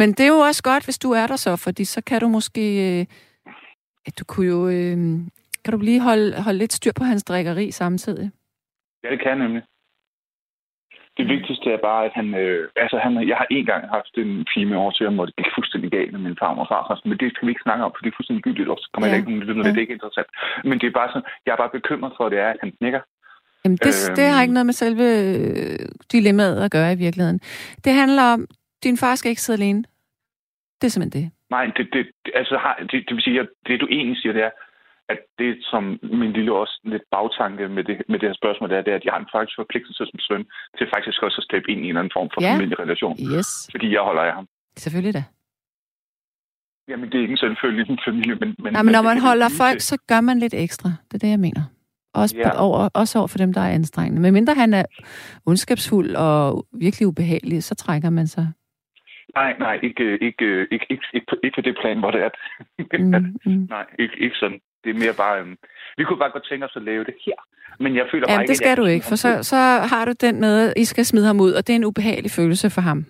Men 0.00 0.08
det 0.16 0.20
er 0.20 0.32
jo 0.36 0.40
også 0.48 0.62
godt, 0.62 0.84
hvis 0.84 0.98
du 0.98 1.10
er 1.10 1.26
der 1.26 1.36
så, 1.36 1.56
fordi 1.56 1.84
så 1.84 2.00
kan 2.04 2.20
du 2.20 2.28
måske... 2.28 2.64
Øh, 3.00 3.06
ja, 4.06 4.10
du 4.18 4.24
kunne 4.28 4.46
jo... 4.46 4.60
Øh, 4.68 4.96
kan 5.64 5.72
du 5.74 5.78
lige 5.78 6.00
holde, 6.00 6.42
holde 6.42 6.58
lidt 6.58 6.72
styr 6.72 6.92
på 6.98 7.04
hans 7.04 7.24
drikkeri 7.24 7.70
samtidig? 7.70 8.30
Ja, 9.04 9.10
det 9.10 9.18
kan 9.20 9.28
jeg 9.30 9.38
nemlig. 9.38 9.62
Det 11.18 11.28
vigtigste 11.28 11.66
er 11.72 11.80
bare, 11.88 12.04
at 12.04 12.12
han... 12.14 12.34
Øh, 12.34 12.68
altså, 12.76 12.96
han, 12.98 13.28
jeg 13.28 13.36
har 13.36 13.46
en 13.50 13.66
gang 13.66 13.82
haft 13.96 14.14
en 14.18 14.44
pige 14.54 14.66
med 14.66 14.76
over 14.76 14.90
til 14.90 15.04
ham, 15.06 15.14
hvor 15.14 15.26
det 15.26 15.36
gik 15.36 15.46
fuldstændig 15.56 15.90
galt 15.90 16.12
med 16.12 16.20
min 16.20 16.36
far 16.40 16.54
og 16.54 16.68
far. 16.68 17.00
Men 17.04 17.18
det 17.18 17.30
skal 17.32 17.46
vi 17.46 17.50
ikke 17.52 17.66
snakke 17.66 17.84
om, 17.84 17.92
for 17.94 18.02
det 18.02 18.10
er 18.10 18.16
fuldstændig 18.18 18.44
gyldigt. 18.44 18.68
Og 18.68 18.78
så 18.80 18.86
kommer 18.92 19.06
Ja. 19.08 19.12
ja. 19.12 19.18
ikke 19.18 19.30
nogen 19.30 19.42
lytter, 19.48 19.62
Ja. 19.64 19.68
det 19.70 19.76
er 19.76 19.86
ikke 19.86 19.98
interessant. 19.98 20.28
Men 20.68 20.78
det 20.80 20.86
er 20.86 20.98
bare 21.00 21.08
sådan, 21.12 21.28
jeg 21.46 21.52
er 21.52 21.56
bare 21.62 21.76
bekymret 21.78 22.12
for, 22.16 22.24
at 22.26 22.32
det 22.32 22.40
er, 22.46 22.50
at 22.54 22.60
han 22.62 22.72
knækker. 22.78 23.00
Jamen, 23.64 23.78
det, 23.86 23.94
Øhm. 24.08 24.14
det 24.16 24.24
har 24.24 24.42
ikke 24.42 24.54
noget 24.54 24.66
med 24.66 24.74
selve 24.84 25.06
øh, 25.20 25.78
dilemmaet 26.12 26.64
at 26.64 26.70
gøre 26.70 26.92
i 26.92 26.96
virkeligheden. 26.96 27.40
Det 27.84 27.92
handler 27.92 28.22
om, 28.22 28.46
din 28.84 28.96
far 28.96 29.14
skal 29.14 29.28
ikke 29.30 29.42
sidde 29.42 29.58
alene. 29.62 29.84
Det 30.80 30.84
er 30.86 30.92
simpelthen 30.94 31.22
det. 31.22 31.30
Nej, 31.50 31.64
det, 31.76 31.86
det, 31.92 32.02
altså, 32.34 32.56
har, 32.64 32.74
det, 32.90 32.98
det 33.08 33.14
vil 33.16 33.22
sige, 33.22 33.40
at 33.40 33.48
det 33.66 33.80
du 33.80 33.86
egentlig 33.90 34.16
siger, 34.22 34.32
det 34.32 34.42
er, 34.42 34.50
at 35.08 35.18
det, 35.38 35.50
som 35.70 35.82
min 36.02 36.32
lille 36.32 36.52
også 36.62 36.80
lidt 36.84 37.02
bagtanke 37.14 37.68
med 37.76 37.84
det, 37.84 37.96
med 38.10 38.18
det 38.18 38.28
her 38.28 38.36
spørgsmål, 38.42 38.70
det 38.70 38.78
er, 38.78 38.82
det 38.82 38.92
er, 38.92 38.96
at 39.00 39.04
jeg 39.04 39.12
har 39.14 39.20
en 39.20 39.32
faktisk 39.34 39.56
forpligtelse 39.62 40.02
som 40.10 40.18
søn 40.28 40.44
til 40.78 40.86
faktisk 40.94 41.18
også 41.26 41.38
at 41.42 41.46
steppe 41.48 41.66
ind 41.72 41.80
i 41.80 41.82
en 41.84 41.88
eller 41.88 42.00
anden 42.00 42.14
form 42.18 42.28
for 42.34 42.40
Ja. 42.42 42.52
familierelation. 42.54 43.16
Yes, 43.36 43.50
Fordi 43.74 43.88
jeg 43.96 44.02
holder 44.08 44.22
af 44.28 44.32
ham. 44.38 44.46
selvfølgelig 44.84 45.14
da. 45.18 45.22
Jamen, 46.90 47.06
det 47.10 47.16
er 47.18 47.22
ikke 47.26 47.32
en 47.38 47.42
selvfølgelig 47.46 47.90
en 47.90 47.98
familie, 48.08 48.34
men... 48.42 48.48
men 48.64 48.72
Nej, 48.72 48.82
men 48.82 48.92
når 48.92 49.02
det 49.02 49.10
man 49.12 49.18
holder 49.28 49.48
folk, 49.62 49.80
så 49.90 49.96
gør 50.10 50.20
man 50.20 50.36
lidt 50.38 50.54
ekstra. 50.54 50.88
Det 51.08 51.14
er 51.14 51.22
det, 51.24 51.30
jeg 51.36 51.40
mener. 51.46 51.62
Også, 52.14 52.36
Ja. 52.36 52.50
over, 52.62 52.88
også 52.94 53.18
over 53.18 53.28
for 53.28 53.38
dem, 53.38 53.52
der 53.52 53.60
er 53.60 53.70
anstrengende. 53.70 54.22
Men 54.22 54.32
mindre 54.32 54.54
han 54.54 54.74
er 54.74 54.84
ondskabsfuld 55.46 56.14
og 56.16 56.66
virkelig 56.72 57.06
ubehagelig, 57.08 57.64
så 57.64 57.74
trækker 57.74 58.10
man 58.10 58.26
sig. 58.26 58.48
Nej, 59.34 59.54
nej, 59.58 59.78
ikke, 59.82 60.12
ikke, 60.12 60.48
ikke, 60.72 60.86
ikke, 60.90 61.04
ikke, 61.14 61.26
på, 61.30 61.36
ikke 61.44 61.54
på 61.54 61.60
det 61.60 61.76
plan, 61.82 61.98
hvor 61.98 62.10
det 62.10 62.20
er. 62.20 62.26
at- 62.26 62.34
Mm, 63.00 63.36
mm. 63.46 63.66
nej, 63.70 63.84
ikke, 63.98 64.14
ikke 64.20 64.36
sådan. 64.36 64.58
Det 64.84 64.90
er 64.90 64.98
mere 64.98 65.14
bare... 65.16 65.40
Øhm, 65.40 65.56
vi 65.96 66.04
kunne 66.04 66.18
bare 66.18 66.30
godt 66.30 66.46
tænke 66.50 66.64
os 66.66 66.72
at 66.76 66.82
lave 66.82 67.04
det 67.04 67.14
her. 67.26 67.32
Men 67.80 67.96
jeg 67.96 68.06
føler 68.12 68.26
bare 68.26 68.32
Jamen, 68.32 68.42
ikke, 68.42 68.48
det 68.48 68.56
skal 68.56 68.68
jeg 68.68 68.76
du 68.76 68.84
ikke, 68.84 69.06
for 69.06 69.16
så, 69.16 69.42
så 69.42 69.56
har 69.92 70.04
du 70.04 70.12
den 70.20 70.40
med, 70.40 70.72
I 70.76 70.84
skal 70.84 71.04
smide 71.04 71.26
ham 71.26 71.40
ud, 71.40 71.52
og 71.52 71.66
det 71.66 71.72
er 71.72 71.76
en 71.76 71.84
ubehagelig 71.84 72.30
følelse 72.30 72.70
for 72.70 72.80
ham. 72.80 73.06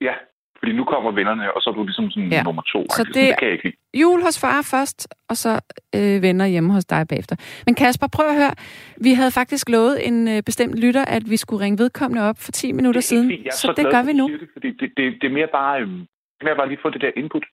Ja, 0.00 0.14
fordi 0.60 0.72
nu 0.72 0.84
kommer 0.84 1.10
vennerne, 1.10 1.54
og 1.54 1.62
så 1.62 1.70
er 1.70 1.74
du 1.74 1.84
ligesom 1.84 2.10
sådan 2.10 2.32
Ja. 2.32 2.42
nummer 2.42 2.62
to. 2.62 2.86
Så 2.96 3.04
det- 3.04 3.14
det... 3.14 3.26
det 3.28 3.38
kan 3.38 3.46
jeg 3.48 3.52
ikke 3.52 3.64
lide. 3.64 3.76
Jul 4.02 4.22
hos 4.22 4.40
far 4.40 4.62
først, 4.70 5.08
og 5.28 5.36
så 5.36 5.60
øh, 5.96 6.22
venner 6.22 6.46
hjemme 6.46 6.72
hos 6.72 6.84
dig 6.84 7.08
bagefter. 7.08 7.36
Men 7.66 7.74
Kasper, 7.74 8.06
prøv 8.06 8.26
at 8.26 8.34
høre. 8.36 8.54
Vi 9.00 9.12
havde 9.12 9.30
faktisk 9.30 9.68
lovet 9.68 10.06
en 10.08 10.28
øh, 10.28 10.42
bestemt 10.42 10.74
lytter, 10.74 11.04
at 11.04 11.22
vi 11.30 11.36
skulle 11.36 11.64
ringe 11.64 11.78
vedkommende 11.78 12.22
op 12.28 12.38
for 12.38 12.52
10 12.52 12.72
minutter 12.72 13.00
Det 13.00 13.06
er 13.06 13.08
siden. 13.12 13.30
Så, 13.52 13.58
så 13.60 13.72
det 13.76 13.86
gør 13.94 14.02
vi 14.02 14.12
nu. 14.12 14.28
Det, 14.28 14.48
fordi 14.52 14.68
det, 14.80 14.90
det, 14.96 15.04
det, 15.20 15.26
er 15.30 15.34
mere 15.38 15.48
bare... 15.52 15.80
Det 15.80 16.40
er 16.40 16.44
mere 16.44 16.56
bare 16.56 16.68
lige 16.68 16.78
få 16.82 16.90
det 16.90 17.00
der 17.00 17.10
input. 17.16 17.44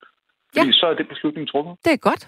Fordi 0.55 0.67
ja. 0.67 0.71
så 0.71 0.85
er 0.87 0.93
det 0.93 1.07
beslutning 1.09 1.47
truffet. 1.49 1.73
Det 1.85 1.93
er 1.93 1.97
godt. 1.97 2.23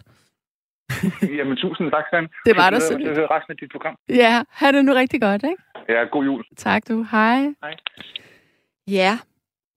Jamen, 1.38 1.58
tusind 1.58 1.92
tak, 1.92 2.06
Sand. 2.14 2.28
Det 2.48 2.56
var 2.58 2.70
da 2.70 2.80
så 2.80 2.98
lidt. 2.98 3.18
høre 3.18 3.28
resten 3.36 3.52
af 3.52 3.58
dit 3.58 3.72
program. 3.72 3.96
Ja, 4.10 4.44
ha' 4.52 4.72
det 4.72 4.86
nu 4.86 4.94
rigtig 4.94 5.22
godt, 5.22 5.44
ikke? 5.44 5.64
Ja, 5.90 6.04
god 6.04 6.24
jul. 6.24 6.44
Tak 6.58 6.82
du. 6.90 7.06
Hej. 7.12 7.40
Hej. 7.64 7.76
Ja, 8.88 9.20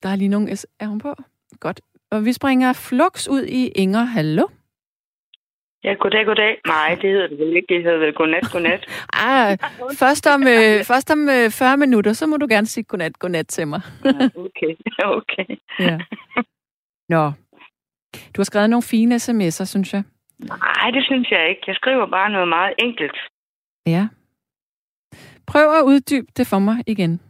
der 0.03 0.09
er 0.09 0.17
lige 0.17 0.29
nogen... 0.29 0.57
S- 0.57 0.67
Er 0.81 0.87
hun 0.87 0.99
på? 0.99 1.15
Godt. 1.61 1.81
Og 2.11 2.25
vi 2.25 2.33
springer 2.33 2.73
flux 2.73 3.29
ud 3.29 3.43
i 3.45 3.69
Inger. 3.69 4.05
Hallo? 4.05 4.47
Ja, 5.85 5.93
goddag, 5.95 6.27
goddag. 6.27 6.61
Nej, 6.67 6.99
det 7.03 7.11
hedder 7.11 7.27
det 7.29 7.39
vel 7.39 7.57
ikke. 7.57 7.75
Det 7.75 7.83
hedder 7.83 7.99
vel 7.99 8.13
godnat, 8.15 8.45
godnat. 8.53 8.87
Ah, 9.27 9.59
først 9.99 10.27
om, 10.27 10.43
øh, 10.43 10.85
først 10.85 11.11
om 11.11 11.29
øh, 11.29 11.51
40 11.51 11.77
minutter, 11.77 12.13
så 12.13 12.27
må 12.27 12.37
du 12.37 12.47
gerne 12.51 12.67
sige 12.67 12.85
godnat, 12.85 13.19
godnat 13.19 13.47
til 13.49 13.69
mig. 13.69 13.81
Okay, 14.47 14.73
okay. 15.05 15.57
Ja. 15.79 15.99
Nå. 17.09 17.33
Du 18.35 18.37
har 18.39 18.45
skrevet 18.45 18.71
nogle 18.71 18.83
fine 18.83 19.15
sms'er, 19.17 19.65
synes 19.65 19.93
jeg. 19.95 20.03
Nej, 20.39 20.91
det 20.91 21.05
synes 21.05 21.31
jeg 21.31 21.49
ikke. 21.49 21.63
Jeg 21.67 21.75
skriver 21.75 22.07
bare 22.07 22.31
noget 22.31 22.49
meget 22.49 22.75
enkelt. 22.79 23.17
Ja. 23.87 24.09
Prøv 25.47 25.79
at 25.79 25.83
uddybe 25.85 26.27
det 26.37 26.47
for 26.47 26.59
mig 26.59 26.77
igen, 26.87 27.21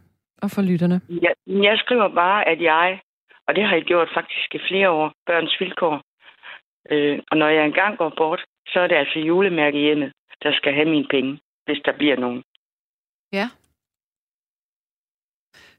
og 0.43 0.51
for 0.51 0.61
lytterne. 0.61 1.01
Jeg, 1.09 1.33
jeg 1.47 1.77
skriver 1.77 2.07
bare, 2.07 2.47
at 2.47 2.61
jeg, 2.61 2.99
og 3.47 3.55
det 3.55 3.63
har 3.63 3.75
jeg 3.75 3.83
gjort 3.83 4.09
faktisk 4.13 4.55
i 4.55 4.59
flere 4.69 4.89
år, 4.89 5.13
børns 5.25 5.55
vilkår. 5.59 6.01
Øh, 6.91 7.19
og 7.31 7.37
når 7.37 7.47
jeg 7.47 7.65
engang 7.65 7.97
går 7.97 8.13
bort, 8.17 8.41
så 8.67 8.79
er 8.79 8.87
det 8.87 8.95
altså 8.95 9.19
julemærkehjemmet, 9.19 10.11
der 10.43 10.51
skal 10.53 10.73
have 10.73 10.89
mine 10.89 11.07
penge, 11.09 11.39
hvis 11.65 11.81
der 11.85 11.97
bliver 11.97 12.17
nogen. 12.17 12.43
Ja. 13.33 13.47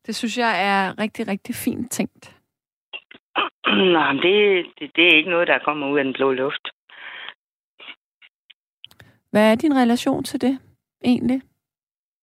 Det 0.07 0.15
synes 0.15 0.39
jeg 0.39 0.53
er 0.71 0.99
rigtig, 0.99 1.29
rigtig 1.29 1.55
fint 1.55 1.91
tænkt. 1.91 2.37
Nej, 3.97 4.13
det, 4.13 4.67
det, 4.79 4.97
det 4.97 5.05
er 5.09 5.17
ikke 5.17 5.31
noget, 5.31 5.49
der 5.49 5.59
kommer 5.59 5.91
ud 5.91 5.99
af 5.99 6.05
den 6.05 6.13
blå 6.13 6.33
luft. 6.33 6.69
Hvad 9.31 9.53
er 9.53 9.55
din 9.55 9.77
relation 9.77 10.25
til 10.25 10.41
det, 10.41 10.59
egentlig? 11.05 11.43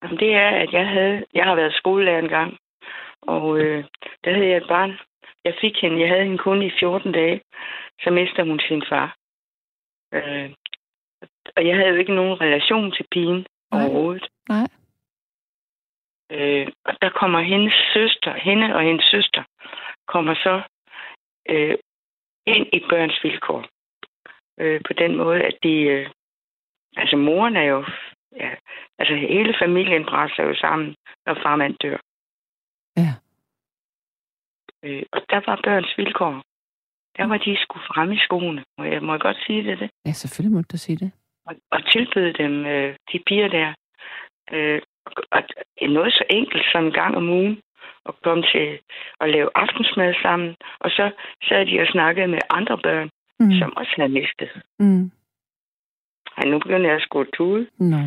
Jamen, 0.03 0.19
det 0.19 0.33
er, 0.33 0.49
at 0.49 0.73
jeg 0.73 0.87
havde, 0.87 1.25
jeg 1.33 1.45
har 1.45 1.55
været 1.55 1.73
skolelærer 1.73 2.19
engang, 2.19 2.57
og 3.21 3.59
øh, 3.59 3.83
der 4.23 4.33
havde 4.33 4.47
jeg 4.47 4.57
et 4.57 4.67
barn. 4.67 4.99
Jeg 5.43 5.53
fik 5.61 5.81
hende, 5.81 5.99
jeg 6.01 6.09
havde 6.09 6.23
hende 6.23 6.37
kun 6.37 6.61
i 6.61 6.71
14 6.79 7.11
dage, 7.11 7.41
så 8.03 8.09
mister 8.09 8.43
hun 8.43 8.59
sin 8.59 8.83
far. 8.89 9.15
Øh, 10.13 10.51
og 11.55 11.67
jeg 11.67 11.75
havde 11.75 11.89
jo 11.89 11.95
ikke 11.95 12.15
nogen 12.15 12.41
relation 12.41 12.91
til 12.91 13.05
pigen 13.11 13.45
Nej. 13.71 13.83
overhovedet. 13.83 14.27
Nej. 14.49 14.67
Øh, 16.31 16.67
og 16.85 16.93
der 17.01 17.09
kommer 17.09 17.41
hendes 17.41 17.73
søster, 17.93 18.33
hende 18.33 18.75
og 18.75 18.81
hendes 18.81 19.05
søster, 19.05 19.43
kommer 20.07 20.35
så 20.35 20.61
øh, 21.49 21.77
ind 22.45 22.67
i 22.73 22.79
børns 22.89 23.23
vilkår. 23.23 23.65
Øh, 24.59 24.81
på 24.87 24.93
den 24.93 25.15
måde, 25.15 25.41
at 25.41 25.57
de... 25.63 25.73
Øh, 25.73 26.09
altså, 26.97 27.17
moren 27.17 27.55
er 27.55 27.63
jo... 27.63 27.85
Ja, 28.35 28.51
altså, 28.99 29.15
hele 29.15 29.53
familien 29.61 30.05
brænder 30.05 30.43
jo 30.43 30.55
sammen, 30.55 30.95
når 31.25 31.33
farmand 31.33 31.75
dør. 31.83 31.97
Ja. 32.97 33.13
Øh, 34.83 35.03
og 35.11 35.21
der 35.29 35.41
var 35.45 35.59
børns 35.63 35.93
vilkår. 35.97 36.43
Der 37.17 37.25
var 37.25 37.37
de 37.37 37.57
skulle 37.61 37.85
frem 37.85 38.11
i 38.11 38.17
skoene. 38.17 38.63
Må 38.77 38.83
jeg, 38.83 39.03
må 39.03 39.13
jeg 39.13 39.21
godt 39.21 39.37
sige 39.45 39.63
det? 39.63 39.79
det? 39.79 39.89
Ja, 40.05 40.11
selvfølgelig 40.11 40.55
må 40.55 40.61
du 40.71 40.77
sige 40.77 40.97
det. 40.97 41.11
Og, 41.45 41.55
og 41.71 41.91
tilbyde 41.91 42.33
dem, 42.33 42.65
øh, 42.65 42.95
de 43.11 43.19
piger 43.27 43.47
der, 43.47 43.73
øh, 44.51 44.81
og, 45.05 45.13
og 45.31 45.41
noget 45.89 46.13
så 46.13 46.23
enkelt 46.29 46.63
som 46.71 46.85
en 46.85 46.91
gang 46.91 47.17
om 47.17 47.29
ugen, 47.29 47.61
at 48.05 48.13
komme 48.23 48.43
til 48.53 48.79
at 49.21 49.29
lave 49.29 49.49
aftensmad 49.55 50.13
sammen. 50.21 50.55
Og 50.79 50.89
så 50.89 51.11
sad 51.43 51.65
de 51.65 51.81
og 51.81 51.87
snakkede 51.87 52.27
med 52.27 52.39
andre 52.49 52.77
børn, 52.77 53.09
mm. 53.39 53.51
som 53.59 53.77
også 53.77 53.93
havde 53.95 54.13
mistet. 54.19 54.49
Mm. 54.79 55.11
Ej, 56.37 56.45
nu 56.45 56.59
begynder 56.59 56.87
jeg 56.87 56.95
at 56.95 57.01
skulle 57.01 57.31
tude. 57.33 57.67
Nå. 57.79 57.97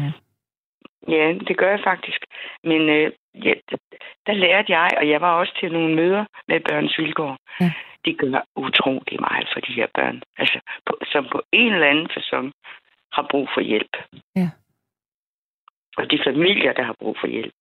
Ja, 1.09 1.33
det 1.49 1.57
gør 1.57 1.71
jeg 1.71 1.81
faktisk. 1.85 2.21
Men 2.65 2.81
øh, 2.89 3.13
ja, 3.35 3.55
der 4.27 4.33
lærte 4.33 4.73
jeg, 4.73 4.91
og 4.97 5.09
jeg 5.09 5.21
var 5.21 5.33
også 5.41 5.53
til 5.61 5.73
nogle 5.73 5.95
møder 5.95 6.25
med 6.49 6.61
børns 6.61 6.99
vilkår. 6.99 7.37
Ja. 7.61 7.73
De 8.05 8.15
gør 8.15 8.45
utrolig 8.57 9.21
meget 9.21 9.49
for 9.53 9.61
de 9.61 9.73
her 9.73 9.87
børn. 9.95 10.23
Altså, 10.39 10.61
på, 10.87 10.99
som 11.13 11.27
på 11.33 11.43
en 11.53 11.73
eller 11.73 11.87
anden 11.87 12.09
fasong 12.15 12.53
har 13.13 13.27
brug 13.31 13.49
for 13.55 13.61
hjælp. 13.61 13.97
Ja. 14.37 14.51
Og 15.97 16.11
de 16.11 16.19
familier, 16.25 16.73
der 16.73 16.83
har 16.83 16.97
brug 17.01 17.17
for 17.21 17.27
hjælp. 17.27 17.55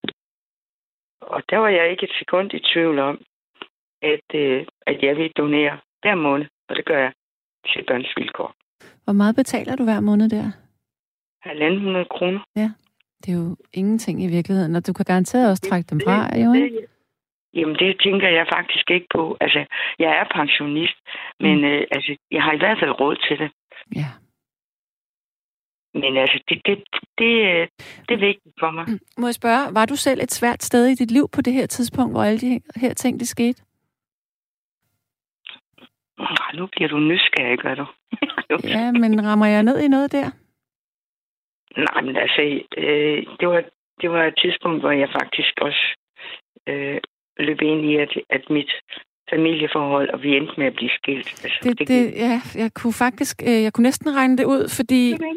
Og 1.20 1.42
der 1.50 1.58
var 1.58 1.68
jeg 1.68 1.90
ikke 1.90 2.04
et 2.04 2.16
sekund 2.18 2.54
i 2.54 2.58
tvivl 2.72 2.98
om, 2.98 3.20
at, 4.02 4.28
øh, 4.34 4.66
at 4.86 5.02
jeg 5.02 5.16
vil 5.16 5.32
donere 5.36 5.78
hver 6.02 6.14
måned, 6.14 6.46
og 6.68 6.76
det 6.76 6.84
gør 6.84 6.98
jeg 6.98 7.12
til 7.66 7.84
børns 7.84 8.12
vilkår. 8.16 8.54
Hvor 9.04 9.12
meget 9.12 9.36
betaler 9.36 9.76
du 9.76 9.84
hver 9.84 10.00
måned 10.00 10.28
der? 10.28 10.50
1.500 11.46 12.08
kroner. 12.16 12.40
Det 13.22 13.32
er 13.32 13.38
jo 13.38 13.56
ingenting 13.72 14.22
i 14.24 14.26
virkeligheden, 14.26 14.76
og 14.76 14.86
du 14.86 14.92
kan 14.92 15.04
garanteret 15.04 15.50
også 15.50 15.62
trække 15.70 15.86
dem 15.90 16.00
fra, 16.04 16.38
jo 16.44 16.52
ikke? 16.52 16.86
Jamen, 17.54 17.76
det 17.76 18.00
tænker 18.04 18.28
jeg 18.28 18.46
faktisk 18.56 18.90
ikke 18.90 19.06
på. 19.14 19.36
Altså, 19.40 19.64
jeg 19.98 20.10
er 20.20 20.24
pensionist, 20.38 20.96
men 21.40 21.58
Mm. 21.58 21.64
øh, 21.64 21.82
altså, 21.90 22.16
jeg 22.30 22.42
har 22.42 22.52
i 22.52 22.56
hvert 22.58 22.78
fald 22.80 23.00
råd 23.00 23.16
til 23.28 23.38
det. 23.38 23.50
Ja. 23.96 24.08
Men 25.94 26.16
altså, 26.16 26.38
det, 26.48 26.60
det, 26.66 26.76
det, 27.18 27.32
øh, 27.50 27.68
det 28.08 28.14
er 28.14 28.26
vigtigt 28.28 28.54
for 28.60 28.70
mig. 28.70 28.86
Må 29.18 29.26
jeg 29.26 29.34
spørge, 29.34 29.74
var 29.74 29.86
du 29.86 29.96
selv 29.96 30.20
et 30.22 30.32
svært 30.32 30.62
sted 30.62 30.86
i 30.86 30.94
dit 30.94 31.10
liv 31.10 31.28
på 31.34 31.40
det 31.40 31.52
her 31.52 31.66
tidspunkt, 31.66 32.12
hvor 32.14 32.22
alle 32.22 32.38
de 32.40 32.60
her 32.76 32.94
ting, 32.94 33.20
det 33.20 33.28
skete? 33.28 33.62
Nu 36.54 36.66
bliver 36.72 36.88
du 36.88 36.98
nysgerrig, 36.98 37.58
gør 37.58 37.74
du? 37.74 37.86
Ja, 38.74 38.92
men 38.92 39.26
rammer 39.26 39.46
jeg 39.46 39.62
ned 39.62 39.78
i 39.80 39.88
noget 39.88 40.12
der? 40.12 40.30
Nej, 41.86 42.00
men 42.06 42.16
altså, 42.16 42.40
øh, 42.76 43.18
det, 43.40 43.48
var, 43.48 43.62
det 44.00 44.10
var 44.10 44.24
et 44.24 44.34
tidspunkt, 44.42 44.80
hvor 44.82 44.90
jeg 44.90 45.08
faktisk 45.20 45.52
også 45.60 45.84
øh, 46.68 47.00
løb 47.38 47.60
ind 47.62 47.80
i, 47.90 47.96
at, 47.96 48.12
at 48.30 48.42
mit 48.50 48.72
familieforhold, 49.30 50.08
og 50.10 50.22
vi 50.22 50.36
endte 50.36 50.52
med 50.58 50.66
at 50.66 50.74
blive 50.74 50.90
skilt. 50.90 51.44
Altså, 51.44 51.58
Det, 51.62 51.88
det, 51.88 52.12
ja, 52.12 52.40
jeg 52.54 52.70
kunne 52.74 52.92
faktisk, 52.92 53.42
øh, 53.42 53.62
jeg 53.62 53.72
kunne 53.72 53.82
næsten 53.82 54.14
regne 54.16 54.36
det 54.38 54.44
ud, 54.44 54.68
fordi... 54.76 55.10
Hvordan, 55.10 55.36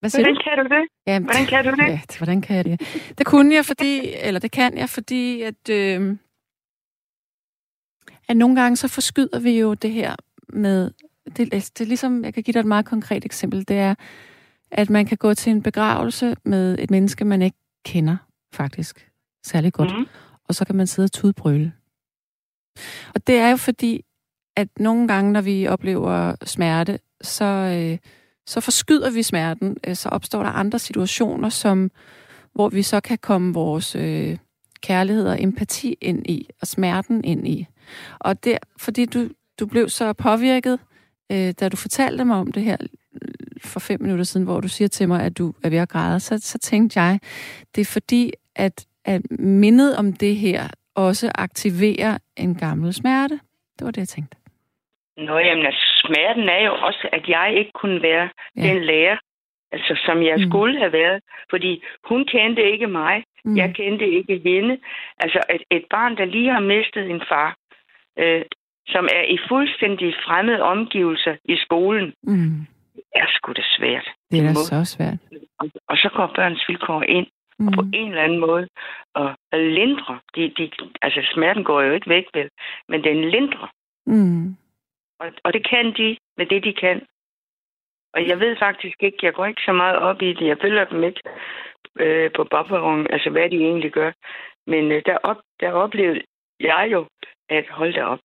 Hvad 0.00 0.10
siger 0.10 0.22
hvordan 0.24 0.34
du? 0.34 0.42
kan 0.44 0.58
du 0.58 0.64
det? 0.76 0.84
Jamen, 1.06 1.24
Hvordan 1.28 1.46
kan 1.46 1.64
du 1.64 1.70
det? 1.70 1.88
Ja, 1.94 2.00
det- 2.08 2.18
hvordan 2.18 2.42
kan 2.42 2.56
jeg 2.56 2.64
det? 2.64 2.76
Det 3.18 3.26
kunne 3.26 3.54
jeg, 3.54 3.64
fordi, 3.64 3.92
eller 4.26 4.40
det 4.40 4.50
kan 4.52 4.78
jeg, 4.78 4.88
fordi 4.88 5.42
at, 5.42 5.62
øh, 5.70 6.16
at 8.28 8.36
nogle 8.36 8.60
gange 8.60 8.76
så 8.76 8.88
forskyder 8.94 9.40
vi 9.40 9.60
jo 9.60 9.74
det 9.74 9.90
her 9.90 10.14
med, 10.48 10.90
det, 11.36 11.54
altså, 11.54 11.70
det 11.78 11.84
er 11.84 11.88
ligesom, 11.88 12.24
jeg 12.24 12.34
kan 12.34 12.42
give 12.42 12.52
dig 12.52 12.60
et 12.60 12.66
meget 12.66 12.86
konkret 12.86 13.24
eksempel, 13.24 13.68
det 13.68 13.78
er, 13.78 13.94
at 14.70 14.90
man 14.90 15.06
kan 15.06 15.16
gå 15.16 15.34
til 15.34 15.50
en 15.50 15.62
begravelse 15.62 16.36
med 16.44 16.78
et 16.78 16.90
menneske, 16.90 17.24
man 17.24 17.42
ikke 17.42 17.56
kender, 17.84 18.16
faktisk, 18.54 19.10
særlig 19.46 19.72
godt, 19.72 19.90
Mhm. 19.96 20.06
og 20.44 20.54
så 20.54 20.64
kan 20.64 20.76
man 20.76 20.86
sidde 20.86 21.06
og 21.06 21.12
tudbrøle. 21.12 21.72
Og 23.14 23.26
det 23.26 23.38
er 23.38 23.50
jo 23.50 23.56
fordi, 23.56 24.04
at 24.56 24.68
nogle 24.78 25.08
gange, 25.08 25.32
når 25.32 25.40
vi 25.40 25.66
oplever 25.66 26.34
smerte, 26.44 26.98
så, 27.20 27.44
øh, 27.44 27.98
så 28.46 28.60
forskyder 28.60 29.10
vi 29.10 29.22
smerten. 29.22 29.76
Øh, 29.86 29.96
så 29.96 30.08
opstår 30.08 30.42
der 30.42 30.50
andre 30.50 30.78
situationer, 30.78 31.48
som, 31.48 31.90
hvor 32.54 32.68
vi 32.68 32.82
så 32.82 33.00
kan 33.00 33.18
komme 33.18 33.54
vores 33.54 33.96
øh, 33.96 34.38
kærlighed 34.82 35.28
og 35.28 35.42
empati 35.42 35.96
ind 36.00 36.26
i, 36.26 36.48
og 36.60 36.66
smerten 36.66 37.24
ind 37.24 37.48
i. 37.48 37.66
Og 38.18 38.44
der, 38.44 38.58
fordi 38.76 39.04
du, 39.04 39.28
du 39.60 39.66
blev 39.66 39.88
så 39.88 40.12
påvirket, 40.12 40.78
øh, 41.32 41.52
da 41.60 41.68
du 41.68 41.76
fortalte 41.76 42.24
mig 42.24 42.36
om 42.36 42.52
det 42.52 42.62
her 42.62 42.76
for 43.64 43.80
fem 43.80 44.02
minutter 44.02 44.24
siden, 44.24 44.46
hvor 44.46 44.60
du 44.60 44.68
siger 44.68 44.88
til 44.88 45.08
mig, 45.08 45.22
at 45.24 45.38
du 45.38 45.52
er 45.64 45.70
ved 45.70 45.78
at 45.78 45.88
græde, 45.88 46.20
så, 46.20 46.38
så 46.38 46.58
tænkte 46.58 47.00
jeg, 47.00 47.18
det 47.74 47.80
er 47.80 47.90
fordi, 47.92 48.32
at, 48.56 48.86
at 49.04 49.22
mindet 49.38 49.96
om 49.96 50.12
det 50.12 50.36
her 50.36 50.62
også 50.94 51.32
aktiverer 51.34 52.18
en 52.36 52.54
gammel 52.54 52.94
smerte. 52.94 53.40
Det 53.78 53.84
var 53.84 53.90
det, 53.90 53.98
jeg 53.98 54.08
tænkte. 54.08 54.36
Nå, 55.16 55.38
jamen, 55.38 55.66
altså, 55.66 56.02
smerten 56.06 56.48
er 56.48 56.62
jo 56.66 56.72
også, 56.72 57.08
at 57.12 57.28
jeg 57.28 57.54
ikke 57.58 57.70
kunne 57.74 58.02
være 58.02 58.28
ja. 58.56 58.62
den 58.62 58.84
lærer, 58.84 59.16
Altså, 59.72 60.00
som 60.06 60.22
jeg 60.22 60.36
Mm. 60.38 60.50
skulle 60.50 60.78
have 60.78 60.92
været. 60.92 61.22
Fordi 61.50 61.82
hun 62.04 62.24
kendte 62.24 62.72
ikke 62.72 62.86
mig. 62.86 63.24
Mm. 63.44 63.56
Jeg 63.56 63.74
kendte 63.74 64.06
ikke 64.18 64.40
hende. 64.44 64.78
Altså, 65.18 65.40
et, 65.54 65.62
et 65.70 65.84
barn, 65.90 66.16
der 66.16 66.24
lige 66.24 66.50
har 66.52 66.60
mistet 66.60 67.10
en 67.10 67.22
far, 67.28 67.56
øh, 68.18 68.42
som 68.88 69.04
er 69.18 69.22
i 69.22 69.38
fuldstændig 69.48 70.14
fremmede 70.26 70.62
omgivelser 70.62 71.36
i 71.44 71.56
skolen, 71.56 72.12
Mm. 72.22 72.66
er 73.14 73.26
sgu 73.28 73.52
da 73.52 73.62
svært. 73.78 74.08
Det 74.30 74.38
er 74.38 74.42
da 74.46 74.54
så 74.54 74.84
svært. 74.84 75.18
Og, 75.58 75.70
og 75.88 75.96
så 75.96 76.08
går 76.16 76.32
børns 76.36 76.64
vilkår 76.68 77.02
ind 77.02 77.26
Mm. 77.60 77.72
på 77.72 77.80
en 77.94 78.08
eller 78.10 78.22
anden 78.22 78.38
måde 78.38 78.68
og, 79.14 79.28
og 79.52 79.58
lindrer. 79.58 80.18
De, 80.34 80.52
de, 80.58 80.70
altså, 81.02 81.20
smerten 81.34 81.64
går 81.64 81.82
jo 81.82 81.92
ikke 81.92 82.08
væk, 82.10 82.24
vel? 82.34 82.48
Men 82.88 83.04
den 83.04 83.30
lindrer. 83.30 83.70
Mm. 84.06 84.56
Og, 85.20 85.28
og 85.44 85.52
det 85.52 85.68
kan 85.68 85.86
de 85.96 86.16
med 86.36 86.46
det, 86.46 86.64
de 86.64 86.72
kan. 86.72 87.02
Og 88.14 88.28
jeg 88.28 88.40
ved 88.40 88.56
faktisk 88.58 88.96
ikke, 89.02 89.18
jeg 89.22 89.32
går 89.34 89.46
ikke 89.46 89.62
så 89.64 89.72
meget 89.72 89.96
op 89.96 90.22
i 90.22 90.32
det. 90.32 90.46
Jeg 90.46 90.58
følger 90.62 90.84
dem 90.84 91.04
ikke 91.04 91.20
øh, 92.00 92.30
på 92.36 92.44
bobberungen, 92.50 93.06
altså 93.10 93.30
hvad 93.30 93.50
de 93.50 93.56
egentlig 93.56 93.92
gør. 93.92 94.12
Men 94.66 94.92
øh, 94.92 95.02
der, 95.06 95.16
op, 95.22 95.36
der 95.60 95.72
oplevede 95.72 96.20
jeg 96.60 96.88
jo, 96.92 97.06
at 97.48 97.64
holde 97.70 97.92
det 97.92 98.02
op. 98.02 98.20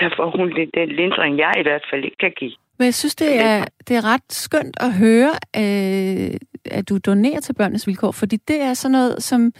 Der 0.00 0.10
får 0.16 0.36
hun 0.36 0.48
lidt 0.50 0.70
den 0.74 0.88
lindring, 0.88 1.38
jeg 1.38 1.54
i 1.58 1.62
hvert 1.62 1.84
fald 1.90 2.04
ikke 2.04 2.16
kan 2.20 2.32
give. 2.36 2.52
Men 2.78 2.84
jeg 2.84 2.94
synes, 2.94 3.14
det 3.14 3.40
er, 3.40 3.64
det 3.88 3.96
er 3.96 4.04
ret 4.04 4.22
skønt 4.30 4.76
at 4.80 4.92
høre, 4.92 5.32
øh, 5.56 6.36
at 6.64 6.88
du 6.88 6.98
donerer 6.98 7.40
til 7.40 7.52
børnenes 7.52 7.86
vilkår, 7.86 8.12
fordi 8.12 8.36
det 8.36 8.60
er 8.60 8.74
sådan 8.74 8.92
noget, 8.92 9.22
som 9.22 9.52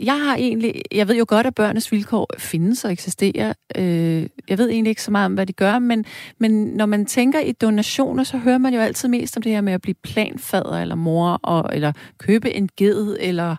jeg 0.00 0.20
har 0.20 0.36
egentlig... 0.36 0.82
Jeg 0.92 1.08
ved 1.08 1.16
jo 1.16 1.24
godt, 1.28 1.46
at 1.46 1.54
børnenes 1.54 1.92
vilkår 1.92 2.30
findes 2.38 2.84
og 2.84 2.92
eksisterer. 2.92 3.52
Øh, 3.76 4.26
jeg 4.48 4.58
ved 4.58 4.70
egentlig 4.70 4.90
ikke 4.90 5.02
så 5.02 5.10
meget 5.10 5.26
om, 5.26 5.34
hvad 5.34 5.46
de 5.46 5.52
gør, 5.52 5.78
men, 5.78 6.04
men 6.38 6.64
når 6.64 6.86
man 6.86 7.06
tænker 7.06 7.40
i 7.40 7.52
donationer, 7.52 8.24
så 8.24 8.38
hører 8.38 8.58
man 8.58 8.74
jo 8.74 8.80
altid 8.80 9.08
mest 9.08 9.36
om 9.36 9.42
det 9.42 9.52
her 9.52 9.60
med 9.60 9.72
at 9.72 9.82
blive 9.82 9.94
planfader 9.94 10.80
eller 10.80 10.94
mor, 10.94 11.40
og, 11.42 11.70
eller 11.74 11.92
købe 12.18 12.50
en 12.50 12.68
ged, 12.76 13.16
eller 13.20 13.50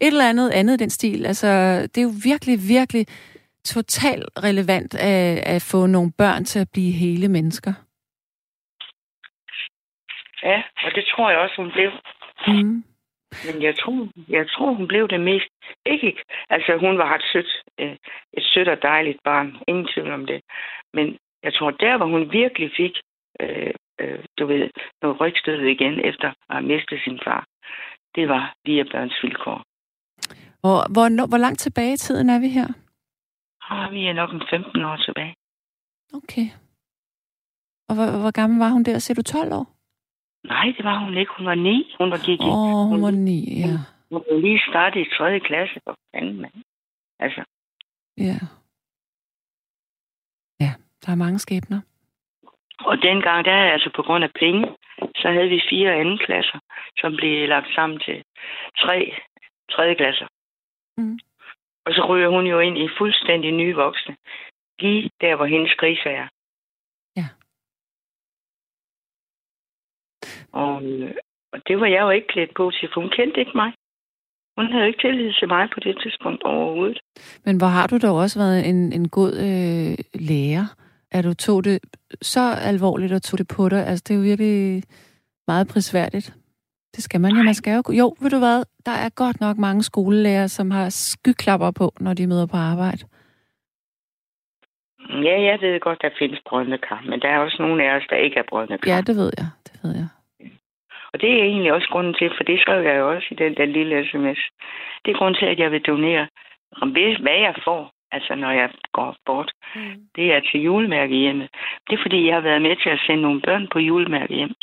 et 0.00 0.06
eller 0.06 0.28
andet 0.28 0.50
andet 0.50 0.78
den 0.78 0.90
stil. 0.90 1.26
Altså, 1.26 1.80
det 1.82 1.98
er 1.98 2.02
jo 2.02 2.12
virkelig, 2.24 2.68
virkelig 2.68 3.06
totalt 3.74 4.24
relevant 4.46 4.94
at, 4.94 5.38
at 5.54 5.62
få 5.72 5.86
nogle 5.86 6.12
børn 6.18 6.44
til 6.44 6.58
at 6.58 6.68
blive 6.72 6.92
hele 6.92 7.28
mennesker. 7.28 7.72
Ja, 10.42 10.62
og 10.84 10.90
det 10.94 11.04
tror 11.10 11.30
jeg 11.30 11.38
også, 11.38 11.56
hun 11.56 11.72
blev. 11.72 11.90
Mm. 12.46 12.84
Men 13.46 13.62
jeg 13.62 13.74
tror, 13.78 14.08
jeg 14.28 14.46
tror, 14.50 14.72
hun 14.72 14.88
blev 14.88 15.08
det 15.08 15.20
mest. 15.20 15.48
Ikke. 15.86 16.16
Altså, 16.50 16.76
hun 16.80 16.98
var 16.98 17.14
et 17.14 17.24
sødt, 17.32 17.52
øh, 17.80 17.96
et 18.38 18.44
sødt 18.52 18.68
og 18.68 18.82
dejligt 18.82 19.18
barn. 19.24 19.56
Ingen 19.68 19.88
tvivl 19.94 20.10
om 20.12 20.26
det. 20.26 20.40
Men 20.94 21.18
jeg 21.42 21.54
tror, 21.54 21.70
der 21.70 21.96
hvor 21.96 22.06
hun 22.06 22.32
virkelig 22.32 22.70
fik, 22.76 22.94
øh, 23.40 23.74
øh, 24.00 24.18
du 24.38 24.46
ved, 24.46 24.70
noget 25.02 25.20
rygstød 25.20 25.60
igen 25.60 26.00
efter 26.10 26.28
at 26.28 26.34
have 26.50 26.66
mistet 26.66 27.00
sin 27.04 27.20
far, 27.24 27.46
det 28.14 28.28
var 28.28 28.54
via 28.64 28.84
børns 28.92 29.18
vilkår. 29.22 29.62
Hvor, 30.60 30.92
hvor, 30.92 31.28
hvor 31.28 31.38
langt 31.38 31.60
tilbage 31.60 31.92
i 31.92 31.96
tiden 31.96 32.30
er 32.30 32.40
vi 32.40 32.48
her? 32.48 32.68
Og 33.70 33.92
vi 33.92 34.06
er 34.06 34.12
nok 34.12 34.30
en 34.32 34.42
15 34.50 34.84
år 34.84 34.96
tilbage. 34.96 35.34
Okay. 36.14 36.46
Og 37.88 37.94
hvor, 37.96 38.08
hvor 38.22 38.32
gammel 38.40 38.58
var 38.58 38.70
hun 38.70 38.82
der? 38.84 38.98
Ser 38.98 39.14
du 39.14 39.22
12 39.22 39.52
år? 39.52 39.66
Nej, 40.46 40.66
det 40.76 40.84
var 40.84 40.98
hun 41.04 41.16
ikke. 41.16 41.32
Hun 41.36 41.46
var 41.46 41.54
ni. 41.54 41.94
Hun 41.98 42.10
var 42.10 42.20
gik 42.26 42.40
i. 42.40 42.44
Åh, 42.44 42.74
oh, 42.74 42.88
hun 42.90 43.02
var 43.02 43.10
ni, 43.10 43.38
ja. 43.60 43.76
Hun 44.10 44.22
var 44.28 44.40
lige 44.40 44.60
startet 44.70 45.00
i 45.00 45.10
3. 45.18 45.40
klasse. 45.40 45.80
For 45.84 45.94
fanden, 46.14 46.40
mand. 46.40 46.54
Altså, 47.18 47.42
Ja. 48.18 48.38
Ja, 50.60 50.72
der 51.02 51.12
er 51.12 51.22
mange 51.24 51.38
skæbner. 51.38 51.80
Og 52.78 52.96
dengang, 53.02 53.44
der 53.44 53.72
altså 53.74 53.90
på 53.96 54.02
grund 54.02 54.24
af 54.24 54.30
penge, 54.40 54.76
så 55.16 55.28
havde 55.34 55.48
vi 55.48 55.68
fire 55.70 55.94
anden 56.00 56.18
klasser, 56.18 56.58
som 57.00 57.16
blev 57.16 57.48
lagt 57.48 57.74
sammen 57.74 58.00
til 58.00 58.24
tre 58.78 58.96
tredje 59.70 59.94
klasser. 59.94 60.26
Mm. 60.96 61.18
Og 61.86 61.92
så 61.92 62.06
ryger 62.08 62.28
hun 62.28 62.46
jo 62.46 62.58
ind 62.60 62.78
i 62.78 62.88
fuldstændig 62.98 63.52
nye 63.52 63.74
voksne. 63.74 64.16
Lige 64.80 65.10
der, 65.20 65.36
hvor 65.36 65.46
hendes 65.46 65.74
krise 65.74 66.08
er. 66.08 66.28
Ja. 67.16 67.28
Og, 70.52 70.84
øh, 70.84 71.14
og 71.52 71.58
det 71.66 71.80
var 71.80 71.86
jeg 71.86 72.00
jo 72.00 72.10
ikke 72.10 72.26
klædt 72.28 72.54
på 72.56 72.70
til, 72.70 72.88
for 72.92 73.00
hun 73.00 73.10
kendte 73.10 73.40
ikke 73.40 73.52
mig. 73.54 73.72
Hun 74.56 74.72
havde 74.72 74.86
ikke 74.86 75.02
tillid 75.02 75.32
til 75.32 75.48
mig 75.48 75.68
på 75.74 75.80
det 75.80 75.98
tidspunkt 76.02 76.42
overhovedet. 76.42 77.00
Men 77.44 77.56
hvor 77.58 77.66
har 77.66 77.86
du 77.86 77.98
dog 77.98 78.16
også 78.16 78.38
været 78.38 78.68
en, 78.68 78.92
en 78.92 79.08
god 79.08 79.32
øh, 79.46 79.94
lærer, 80.28 80.66
at 81.10 81.24
du 81.24 81.34
tog 81.34 81.64
det 81.64 81.78
så 82.22 82.44
alvorligt 82.72 83.12
og 83.12 83.22
tog 83.22 83.38
det 83.38 83.48
på 83.56 83.68
dig. 83.68 83.86
Altså, 83.86 84.04
det 84.08 84.14
er 84.14 84.18
jo 84.18 84.24
virkelig 84.30 84.82
meget 85.46 85.68
prisværdigt. 85.68 86.36
Det 86.94 87.02
skal 87.04 87.20
man 87.20 87.30
jo. 87.36 87.42
Man 87.42 87.54
skal 87.54 87.72
jo... 87.76 87.92
Jo, 87.92 88.16
ved 88.20 88.30
du 88.30 88.38
hvad? 88.38 88.64
Der 88.86 88.92
er 89.04 89.08
godt 89.22 89.40
nok 89.40 89.56
mange 89.56 89.82
skolelærer, 89.82 90.46
som 90.46 90.70
har 90.70 90.88
skyklapper 90.88 91.70
på, 91.70 91.92
når 92.00 92.14
de 92.14 92.26
møder 92.26 92.46
på 92.46 92.56
arbejde. 92.56 93.02
Ja, 95.28 95.42
jeg 95.42 95.58
ved 95.60 95.80
godt, 95.80 96.02
der 96.02 96.10
findes 96.18 96.40
brødende 96.48 96.78
kar, 96.78 97.02
men 97.10 97.20
der 97.20 97.28
er 97.28 97.38
også 97.38 97.56
nogle 97.62 97.84
af 97.84 97.96
os, 97.96 98.06
der 98.10 98.16
ikke 98.16 98.38
er 98.38 98.42
brødende 98.48 98.78
kar. 98.78 98.90
Ja, 98.92 99.00
det 99.00 99.16
ved 99.16 99.32
jeg. 99.38 99.48
Det 99.66 99.80
ved 99.84 99.94
jeg. 99.94 100.08
Og 101.12 101.20
det 101.20 101.30
er 101.30 101.44
egentlig 101.44 101.72
også 101.72 101.88
grunden 101.90 102.14
til, 102.14 102.30
for 102.36 102.44
det 102.44 102.60
skrev 102.60 102.82
jeg 102.82 102.96
jo 102.98 103.14
også 103.14 103.28
i 103.30 103.34
den 103.34 103.54
der 103.56 103.64
lille 103.64 104.06
sms. 104.10 104.40
Det 105.04 105.10
er 105.10 105.18
grunden 105.18 105.38
til, 105.40 105.46
at 105.46 105.58
jeg 105.58 105.70
vil 105.70 105.82
donere, 105.82 106.26
hvad 107.24 107.38
jeg 107.46 107.54
får, 107.64 107.90
altså 108.12 108.34
når 108.34 108.50
jeg 108.50 108.70
går 108.92 109.16
bort. 109.26 109.52
Mm. 109.74 109.94
Det 110.16 110.32
er 110.34 110.40
til 110.40 110.60
julemærkehjemmet. 110.60 111.48
Det 111.86 111.92
er 111.98 112.02
fordi, 112.02 112.26
jeg 112.26 112.34
har 112.34 112.40
været 112.40 112.62
med 112.62 112.76
til 112.82 112.90
at 112.90 113.02
sende 113.06 113.22
nogle 113.22 113.40
børn 113.40 113.68
på 113.72 113.78
julemærkehjem. 113.78 114.54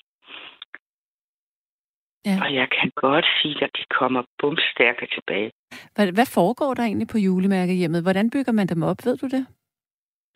Ja. 2.26 2.38
Og 2.44 2.54
jeg 2.54 2.68
kan 2.70 2.92
godt 2.96 3.26
sige, 3.42 3.64
at 3.64 3.72
de 3.78 3.84
kommer 4.00 4.24
bumstærke 4.40 5.08
tilbage. 5.16 5.52
Hvad, 5.96 6.12
hvad 6.12 6.26
foregår 6.34 6.74
der 6.74 6.84
egentlig 6.84 7.08
på 7.08 7.18
julemærkehjemmet? 7.18 8.02
Hvordan 8.04 8.30
bygger 8.30 8.52
man 8.52 8.68
dem 8.68 8.84
op? 8.84 8.98
Ved 9.06 9.18
du 9.18 9.28
det? 9.28 9.48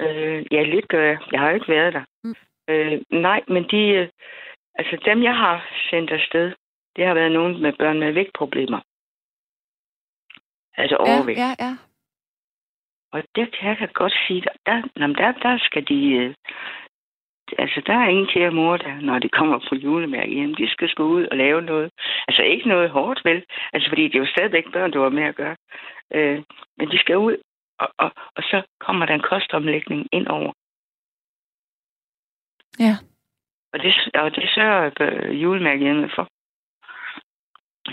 Øh, 0.02 0.46
ja, 0.52 0.64
lidt 0.64 0.88
gør 0.88 1.04
jeg. 1.04 1.18
Jeg 1.32 1.40
har 1.40 1.50
jo 1.50 1.56
ikke 1.56 1.72
været 1.72 1.94
der. 1.94 2.04
Mm. 2.24 2.36
Øh, 2.70 3.02
nej, 3.12 3.42
men 3.48 3.64
de, 3.72 3.82
øh, 4.00 4.10
altså 4.76 4.98
dem, 5.06 5.24
jeg 5.24 5.36
har 5.36 5.70
sendt 5.90 6.12
afsted, 6.12 6.54
det 6.96 7.06
har 7.06 7.14
været 7.14 7.32
nogen 7.32 7.62
med 7.62 7.74
børn 7.74 8.00
med 8.00 8.12
vægtproblemer. 8.12 8.82
Altså 10.78 10.96
overvægt. 10.96 11.40
Ja, 11.40 11.50
ja, 11.60 11.66
ja. 11.66 11.78
Og 13.12 13.24
det 13.36 13.56
kan 13.56 13.78
jeg 13.80 13.90
godt 13.94 14.14
sige, 14.28 14.42
der, 14.42 14.82
der, 14.98 15.32
der 15.32 15.58
skal 15.58 15.88
de... 15.88 16.00
Øh, 16.14 16.34
altså, 17.58 17.82
der 17.86 17.94
er 17.94 18.08
ingen 18.08 18.28
kære 18.34 18.52
mor, 18.52 18.78
der, 18.78 19.02
når 19.02 19.20
de 19.20 19.30
kommer 19.30 19.60
på 19.70 19.76
julemærke 19.76 20.34
hjem. 20.34 20.56
De 20.56 20.70
skal 20.70 20.90
sgu 20.90 21.04
ud 21.04 21.26
og 21.32 21.38
lave 21.38 21.62
noget. 21.62 21.92
Altså, 22.28 22.44
ikke 22.44 22.70
noget 22.70 22.90
hårdt, 22.90 23.22
vel? 23.26 23.44
Altså, 23.74 23.90
fordi 23.90 24.04
det 24.04 24.16
er 24.16 24.20
jo 24.20 24.34
stadigvæk 24.36 24.72
børn, 24.74 24.92
du 24.92 25.02
har 25.02 25.10
med 25.10 25.24
at 25.24 25.36
gøre. 25.36 25.56
Øh, 26.14 26.44
men 26.78 26.92
de 26.92 26.98
skal 27.00 27.18
ud, 27.18 27.38
og, 27.80 27.90
og, 27.98 28.12
og 28.36 28.44
så 28.44 28.62
kommer 28.80 29.06
der 29.06 29.14
en 29.14 29.30
kostomlægning 29.30 30.08
ind 30.12 30.28
over. 30.28 30.52
Ja. 32.80 32.94
Og 33.74 33.80
det, 33.84 33.94
og 34.14 34.36
det 34.36 34.50
sørger 34.56 34.92
øh, 35.02 35.42
julemærkehjemmet 35.44 36.12
for. 36.16 36.28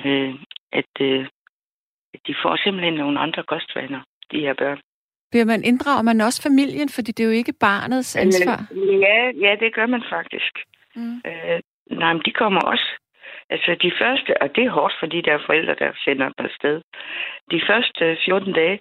Øh, 0.05 0.35
at 0.73 1.01
øh, 1.01 1.27
at 2.15 2.21
de 2.27 2.35
får 2.43 2.57
simpelthen 2.57 2.95
nogle 2.95 3.21
andre 3.21 3.43
kostvaner, 3.43 4.03
de 4.33 4.41
her 4.41 4.55
børn. 4.55 4.81
Bliver 5.35 5.45
man 5.55 5.65
inddrager 5.65 6.03
man 6.03 6.21
også 6.21 6.43
familien, 6.43 6.89
fordi 6.89 7.13
det 7.13 7.23
er 7.23 7.29
jo 7.33 7.39
ikke 7.43 7.53
barnets 7.69 8.17
ansvar? 8.17 8.59
Øh, 8.73 9.01
Ja, 9.01 9.19
ja, 9.47 9.57
det 9.61 9.75
gør 9.75 9.87
man 9.87 10.03
faktisk. 10.11 10.53
Mm. 10.97 11.17
Øh, 11.27 11.61
nej, 12.01 12.13
men 12.13 12.23
de 12.27 12.31
kommer 12.33 12.61
også. 12.61 12.89
Altså 13.51 13.77
de 13.83 13.93
første, 14.01 14.43
og 14.43 14.57
det 14.57 14.65
er 14.65 14.71
hårdt 14.71 14.95
for 15.01 15.07
de 15.07 15.23
der 15.23 15.39
forældre, 15.47 15.75
der 15.75 15.93
sender 16.05 16.25
dem 16.29 16.47
afsted. 16.47 16.77
De 17.51 17.61
første 17.69 18.17
14 18.25 18.53
dage, 18.53 18.81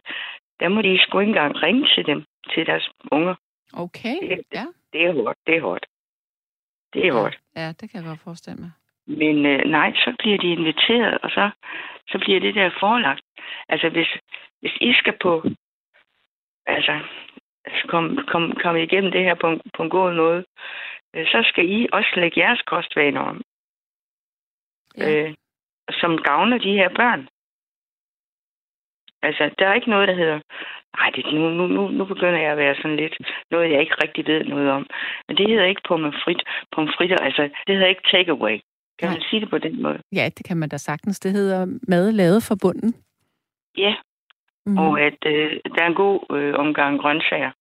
der 0.60 0.68
må 0.70 0.82
de 0.82 1.00
sgu 1.02 1.20
ikke 1.20 1.30
engang 1.30 1.64
ringe 1.64 1.88
til 1.96 2.06
dem, 2.06 2.24
til 2.54 2.66
deres 2.66 2.90
unger. 3.12 3.36
Okay, 3.74 4.16
Det- 4.30 4.42
ja. 4.54 4.66
Det 4.94 5.02
er 5.06 5.14
hårdt, 5.14 5.38
det 5.48 5.56
er 5.58 5.62
hårdt. 5.62 5.86
Det 6.94 7.08
er 7.08 7.14
hårdt. 7.14 7.40
Ja, 7.56 7.68
det 7.68 7.86
kan 7.90 7.96
jeg 8.00 8.04
godt 8.10 8.20
forestille 8.24 8.60
mig. 8.62 8.72
Men 9.08 9.46
øh, 9.46 9.62
nej, 9.78 9.94
så 9.96 10.16
bliver 10.20 10.38
de 10.38 10.52
inviteret, 10.52 11.18
og 11.24 11.30
så, 11.30 11.50
så 12.08 12.18
bliver 12.20 12.40
det 12.40 12.56
der 12.56 12.70
forelagt. 12.80 13.22
Altså 13.70 13.90
hvis, 13.90 14.08
hvis 14.62 14.76
I 14.82 14.94
skal 14.94 15.14
på, 15.22 15.44
altså 16.66 17.00
komme 17.88 18.24
kom, 18.28 18.52
kom 18.64 18.76
igennem 18.76 19.12
det 19.12 19.24
her 19.24 19.36
på 19.36 19.48
en, 19.50 19.62
på 19.78 19.84
en 19.84 19.90
god 19.90 20.14
måde, 20.16 20.46
øh, 21.16 21.26
så 21.28 21.40
skal 21.50 21.70
I 21.70 21.88
også 21.94 22.12
lægge 22.16 22.40
jeres 22.40 22.62
kostvaner 22.62 23.22
om, 23.22 23.42
Ja. 24.98 25.10
øh, 25.12 25.34
som 26.02 26.18
gavner 26.18 26.58
de 26.58 26.74
her 26.74 26.90
børn. 26.90 27.28
Altså, 29.28 29.44
der 29.60 29.68
er 29.68 29.74
ikke 29.74 29.90
noget, 29.90 30.08
der 30.08 30.14
hedder, 30.16 30.40
nej, 30.98 31.10
det, 31.16 31.26
nu, 31.34 31.50
nu, 31.50 31.68
nu, 31.68 31.88
nu 31.88 32.06
begynder 32.06 32.40
jeg 32.40 32.52
at 32.52 32.58
være 32.58 32.76
sådan 32.76 32.96
lidt, 32.98 33.16
noget 33.52 33.72
jeg 33.72 33.82
ikke 33.82 33.96
rigtig 34.04 34.28
ved 34.28 34.44
noget 34.44 34.70
om. 34.72 34.88
Men 35.28 35.38
det 35.38 35.50
hedder 35.50 35.66
ikke 35.66 35.82
pomfrit, 35.88 36.42
pomfritter, 36.76 37.18
altså, 37.18 37.44
det 37.68 37.76
hedder 37.76 37.88
ikke 37.88 38.08
takeaway. 38.12 38.60
Kan 39.00 39.08
Nej. 39.10 39.14
man 39.18 39.24
sige 39.30 39.40
det 39.42 39.50
på 39.50 39.58
den 39.58 39.82
måde? 39.82 40.00
Ja, 40.12 40.30
det 40.38 40.46
kan 40.46 40.58
man 40.58 40.70
da 40.70 40.78
sagtens. 40.78 41.20
Det 41.20 41.32
hedder 41.32 41.80
mad 41.88 42.12
lavet 42.12 42.44
fra 42.44 42.56
bunden. 42.62 42.94
Ja, 43.78 43.96
Mm. 44.66 44.78
og 44.78 45.02
at 45.02 45.18
øh, 45.26 45.60
der 45.76 45.84
er 45.84 45.88
en 45.88 46.02
god 46.06 46.36
øh, 46.38 46.54
omgang 46.56 47.00
grøntsager 47.02 47.52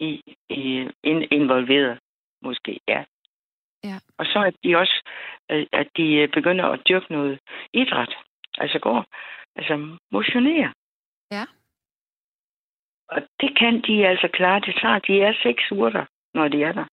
i, 0.00 0.22
i 0.50 0.88
in, 1.02 1.28
involveret, 1.30 1.98
måske, 2.42 2.80
ja. 2.88 3.04
Ja. 3.84 3.96
Og 4.18 4.26
så 4.26 4.42
at 4.46 4.54
de 4.64 4.76
også 4.76 5.02
øh, 5.50 5.66
at 5.72 5.88
de 5.96 6.14
øh, 6.14 6.28
begynder 6.28 6.64
at 6.64 6.80
dyrke 6.88 7.12
noget 7.12 7.38
idræt. 7.72 8.14
Altså 8.58 8.78
går, 8.78 9.04
altså 9.56 9.98
motionere. 10.10 10.72
Ja. 11.30 11.44
Og 13.08 13.22
det 13.40 13.58
kan 13.58 13.82
de 13.82 14.06
altså 14.06 14.28
klare. 14.32 14.60
Det 14.60 14.74
tager, 14.82 14.98
de 14.98 15.22
er 15.22 15.32
seks 15.42 15.72
uger 15.72 15.90
der, 15.90 16.04
når 16.34 16.48
de 16.48 16.62
er 16.62 16.72
der. 16.72 16.86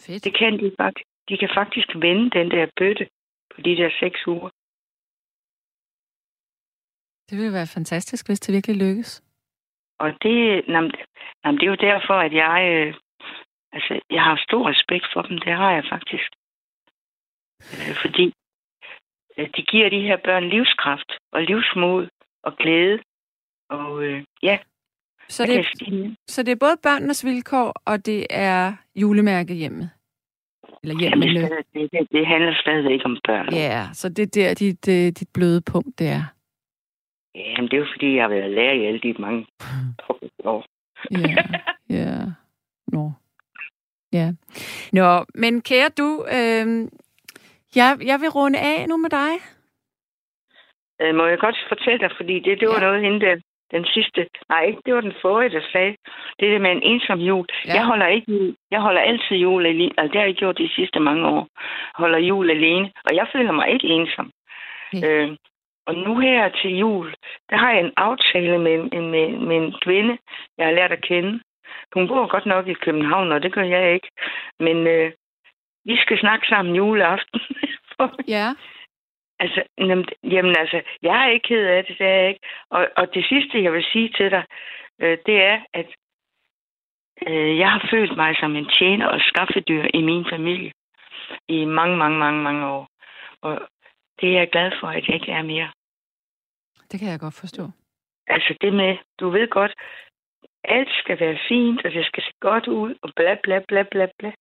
Fedt. 0.00 0.24
Det 0.24 0.34
kan 0.38 0.52
de 0.58 0.74
faktisk. 0.80 1.08
De 1.28 1.36
kan 1.36 1.50
faktisk 1.54 1.88
vende 1.94 2.30
den 2.30 2.50
der 2.50 2.66
bøtte 2.76 3.08
på 3.54 3.60
de 3.60 3.76
der 3.76 3.90
seks 4.00 4.26
uger. 4.26 4.50
Det 7.32 7.40
ville 7.40 7.52
være 7.52 7.66
fantastisk, 7.66 8.28
hvis 8.28 8.40
det 8.40 8.54
virkelig 8.54 8.76
lykkes. 8.76 9.22
Og 9.98 10.10
det, 10.22 10.64
jamen, 10.68 10.92
jamen, 11.44 11.58
det 11.60 11.66
er 11.66 11.70
jo 11.70 11.84
derfor, 11.90 12.14
at 12.14 12.32
jeg, 12.32 12.58
øh, 12.72 12.94
altså, 13.72 14.00
jeg 14.10 14.22
har 14.22 14.36
stor 14.48 14.68
respekt 14.68 15.06
for 15.12 15.22
dem. 15.22 15.38
Det 15.38 15.52
har 15.52 15.72
jeg 15.72 15.84
faktisk. 15.92 16.30
Øh, 17.72 17.94
fordi 18.02 18.32
øh, 19.38 19.48
de 19.56 19.62
giver 19.62 19.88
de 19.90 20.00
her 20.00 20.16
børn 20.24 20.44
livskraft 20.48 21.10
og 21.32 21.42
livsmod 21.42 22.08
og 22.42 22.56
glæde. 22.56 22.98
Og 23.70 24.02
øh, 24.04 24.24
ja, 24.42 24.58
Så 25.28 25.46
det, 25.46 25.92
mere? 25.92 26.16
så 26.28 26.42
det 26.42 26.52
er 26.52 26.56
både 26.66 26.76
børnenes 26.82 27.24
vilkår, 27.24 27.72
og 27.84 28.06
det 28.06 28.26
er 28.30 28.72
julemærke 28.96 29.54
hjemme. 29.54 29.90
Eller 30.82 30.96
Jamen, 31.00 31.28
hjemmene. 31.28 31.56
det, 31.56 31.66
det, 31.74 31.88
det, 31.92 32.08
det 32.12 32.26
handler 32.26 32.54
stadigvæk 32.60 33.00
om 33.04 33.18
børn. 33.26 33.54
Ja, 33.54 33.88
så 33.92 34.08
det 34.08 34.22
er 34.22 34.30
der, 34.40 34.54
dit, 34.54 34.88
øh, 34.88 35.12
dit 35.18 35.28
bløde 35.34 35.60
punkt, 35.72 35.98
det 35.98 36.08
er. 36.08 36.24
Jamen, 37.34 37.70
det 37.70 37.72
er 37.72 37.78
jo 37.78 37.86
fordi, 37.94 38.14
jeg 38.14 38.24
har 38.24 38.28
været 38.28 38.50
lærer 38.50 38.72
i 38.72 38.84
alle 38.86 39.00
de 39.00 39.14
mange 39.18 39.46
år. 40.44 40.64
Ja, 41.10 41.44
ja. 41.90 42.14
Nå. 42.92 43.12
Ja. 44.12 44.32
Nå, 44.92 45.24
men 45.34 45.62
kære 45.62 45.88
du, 45.98 46.24
øh, 46.36 46.66
jeg, 47.76 47.98
jeg 48.10 48.20
vil 48.20 48.28
runde 48.38 48.58
af 48.58 48.88
nu 48.88 48.96
med 48.96 49.10
dig. 49.10 49.32
Øh, 51.00 51.14
må 51.14 51.26
jeg 51.26 51.38
godt 51.38 51.56
fortælle 51.68 51.98
dig, 51.98 52.10
fordi 52.16 52.34
det, 52.40 52.60
det 52.60 52.68
var 52.68 52.80
Ja. 52.80 52.86
noget 52.86 53.02
hende 53.02 53.20
der, 53.26 53.36
den 53.70 53.84
sidste, 53.94 54.28
nej, 54.48 54.62
ikke, 54.64 54.82
det 54.86 54.94
var 54.94 55.00
den 55.00 55.12
forrige, 55.22 55.50
der 55.50 55.62
sagde, 55.72 55.96
det 56.40 56.46
der 56.52 56.58
med 56.58 56.70
en 56.72 56.82
ensom 56.82 57.18
jul. 57.18 57.46
Ja. 57.66 57.74
Jeg 57.74 57.84
holder 57.86 58.06
ikke 58.06 58.32
jul. 58.32 58.54
Jeg 58.70 58.80
holder 58.80 59.00
altid 59.00 59.36
jul 59.36 59.66
alene, 59.66 59.92
altså 59.98 60.12
det 60.12 60.20
har 60.20 60.26
jeg 60.26 60.34
gjort 60.34 60.58
de 60.58 60.70
sidste 60.76 61.00
mange 61.00 61.26
år. 61.28 61.48
Holder 61.94 62.18
jul 62.18 62.50
alene, 62.50 62.92
og 63.04 63.16
jeg 63.16 63.26
føler 63.32 63.52
mig 63.52 63.70
ikke 63.72 63.86
ensom. 63.88 64.30
Ja. 64.92 65.06
Øh, 65.08 65.36
og 65.92 65.98
nu 65.98 66.18
her 66.18 66.48
til 66.48 66.78
jul, 66.78 67.14
der 67.50 67.56
har 67.56 67.70
jeg 67.72 67.80
en 67.80 67.92
aftale 67.96 68.58
med, 68.58 68.76
med, 69.00 69.28
med 69.48 69.56
en 69.56 69.74
kvinde, 69.82 70.18
jeg 70.58 70.66
har 70.66 70.72
lært 70.72 70.92
at 70.92 71.02
kende. 71.02 71.40
Hun 71.94 72.08
bor 72.08 72.26
godt 72.26 72.46
nok 72.46 72.68
i 72.68 72.74
København, 72.74 73.32
og 73.32 73.42
det 73.42 73.52
gør 73.52 73.62
jeg 73.62 73.94
ikke. 73.94 74.08
Men 74.60 74.86
øh, 74.86 75.12
vi 75.84 75.96
skal 75.96 76.18
snakke 76.18 76.46
sammen 76.46 76.74
juleaften. 76.76 77.40
Ja. 78.28 78.48
Altså, 79.38 79.62
jamen, 79.78 80.06
jamen 80.24 80.56
altså, 80.58 80.82
jeg 81.02 81.24
er 81.24 81.30
ikke 81.30 81.48
ked 81.48 81.66
af 81.66 81.84
det, 81.84 81.98
det 81.98 82.06
er 82.06 82.20
jeg 82.20 82.28
ikke. 82.28 82.40
Og, 82.70 82.88
og 82.96 83.14
det 83.14 83.24
sidste, 83.28 83.62
jeg 83.62 83.72
vil 83.72 83.84
sige 83.92 84.08
til 84.08 84.30
dig, 84.30 84.44
øh, 85.00 85.18
det 85.26 85.42
er, 85.42 85.60
at 85.74 85.86
øh, 87.26 87.58
jeg 87.58 87.70
har 87.70 87.88
følt 87.90 88.16
mig 88.16 88.36
som 88.40 88.56
en 88.56 88.68
tjener 88.78 89.06
og 89.06 89.20
skaffedyr 89.20 89.86
i 89.94 90.02
min 90.02 90.26
familie 90.30 90.72
i 91.48 91.64
mange, 91.64 91.96
mange, 91.96 92.18
mange, 92.18 92.42
mange 92.42 92.66
år. 92.66 92.88
Og 93.42 93.60
det 94.20 94.28
er 94.28 94.38
jeg 94.38 94.50
glad 94.50 94.72
for, 94.80 94.86
at 94.86 95.06
jeg 95.06 95.14
ikke 95.14 95.32
er 95.32 95.42
mere. 95.42 95.70
Det 96.92 97.00
kan 97.00 97.08
jeg 97.08 97.20
godt 97.20 97.34
forstå. 97.34 97.70
Altså 98.26 98.56
det 98.60 98.72
med, 98.72 98.96
du 99.20 99.30
ved 99.30 99.48
godt, 99.48 99.74
alt 100.64 100.88
skal 101.02 101.20
være 101.20 101.38
fint, 101.48 101.84
og 101.84 101.90
det 101.92 102.06
skal 102.06 102.22
se 102.22 102.32
godt 102.40 102.66
ud, 102.68 102.94
og 103.02 103.12
bla 103.16 103.36
bla 103.42 103.58
bla 103.68 103.82
bla 103.90 104.06
bla. 104.18 104.32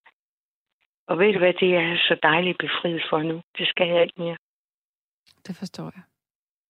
Og 1.08 1.20
ved 1.20 1.34
du 1.34 1.40
hvad, 1.40 1.54
det 1.54 1.76
er 1.76 1.98
så 1.98 2.20
dejligt 2.24 2.58
befriet 2.58 3.04
for 3.10 3.22
nu. 3.24 3.42
Det 3.58 3.68
skal 3.68 3.88
jeg 3.88 4.02
ikke 4.02 4.22
mere. 4.22 4.38
Det 5.48 5.56
forstår 5.56 5.92
jeg. 5.96 6.04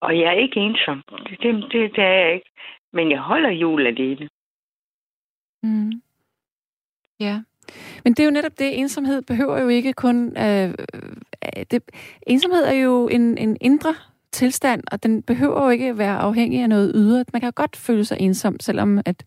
Og 0.02 0.20
jeg 0.20 0.28
er 0.28 0.40
ikke 0.46 0.60
ensom. 0.60 1.04
Det, 1.10 1.38
det, 1.42 1.54
det, 1.72 1.96
det 1.96 2.04
er 2.04 2.18
jeg 2.24 2.34
ikke. 2.34 2.52
Men 2.94 3.12
jeg 3.12 3.20
holder 3.20 3.50
jul 3.50 3.88
alene. 3.88 4.30
Mm. 5.64 6.02
Ja. 7.20 7.44
Men 8.04 8.14
det 8.14 8.20
er 8.20 8.26
jo 8.26 8.32
netop 8.32 8.60
det, 8.60 8.80
ensomhed 8.80 9.22
behøver 9.22 9.62
jo 9.62 9.68
ikke 9.68 9.94
kun... 9.94 10.38
Øh, 10.38 10.70
øh, 10.70 11.66
det, 11.72 11.84
ensomhed 12.28 12.64
er 12.66 12.74
jo 12.74 13.08
en, 13.08 13.38
en 13.38 13.58
indre 13.62 13.96
tilstand, 14.32 14.84
og 14.92 15.04
den 15.04 15.24
behøver 15.24 15.64
jo 15.64 15.70
ikke 15.70 15.98
være 15.98 16.18
afhængig 16.18 16.62
af 16.62 16.70
noget 16.70 16.92
ydre. 16.96 17.26
Man 17.34 17.42
kan 17.42 17.52
godt 17.56 17.76
føle 17.88 18.06
sig 18.06 18.18
ensom, 18.20 18.60
selvom 18.60 18.98
at, 18.98 19.24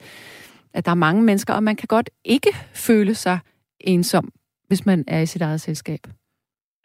at 0.74 0.84
der 0.84 0.90
er 0.90 0.94
mange 1.06 1.22
mennesker, 1.22 1.54
og 1.54 1.62
man 1.62 1.76
kan 1.76 1.86
godt 1.86 2.10
ikke 2.24 2.52
føle 2.86 3.14
sig 3.14 3.38
ensom, 3.80 4.32
hvis 4.68 4.86
man 4.86 5.04
er 5.08 5.20
i 5.20 5.26
sit 5.26 5.42
eget 5.42 5.60
selskab. 5.60 6.00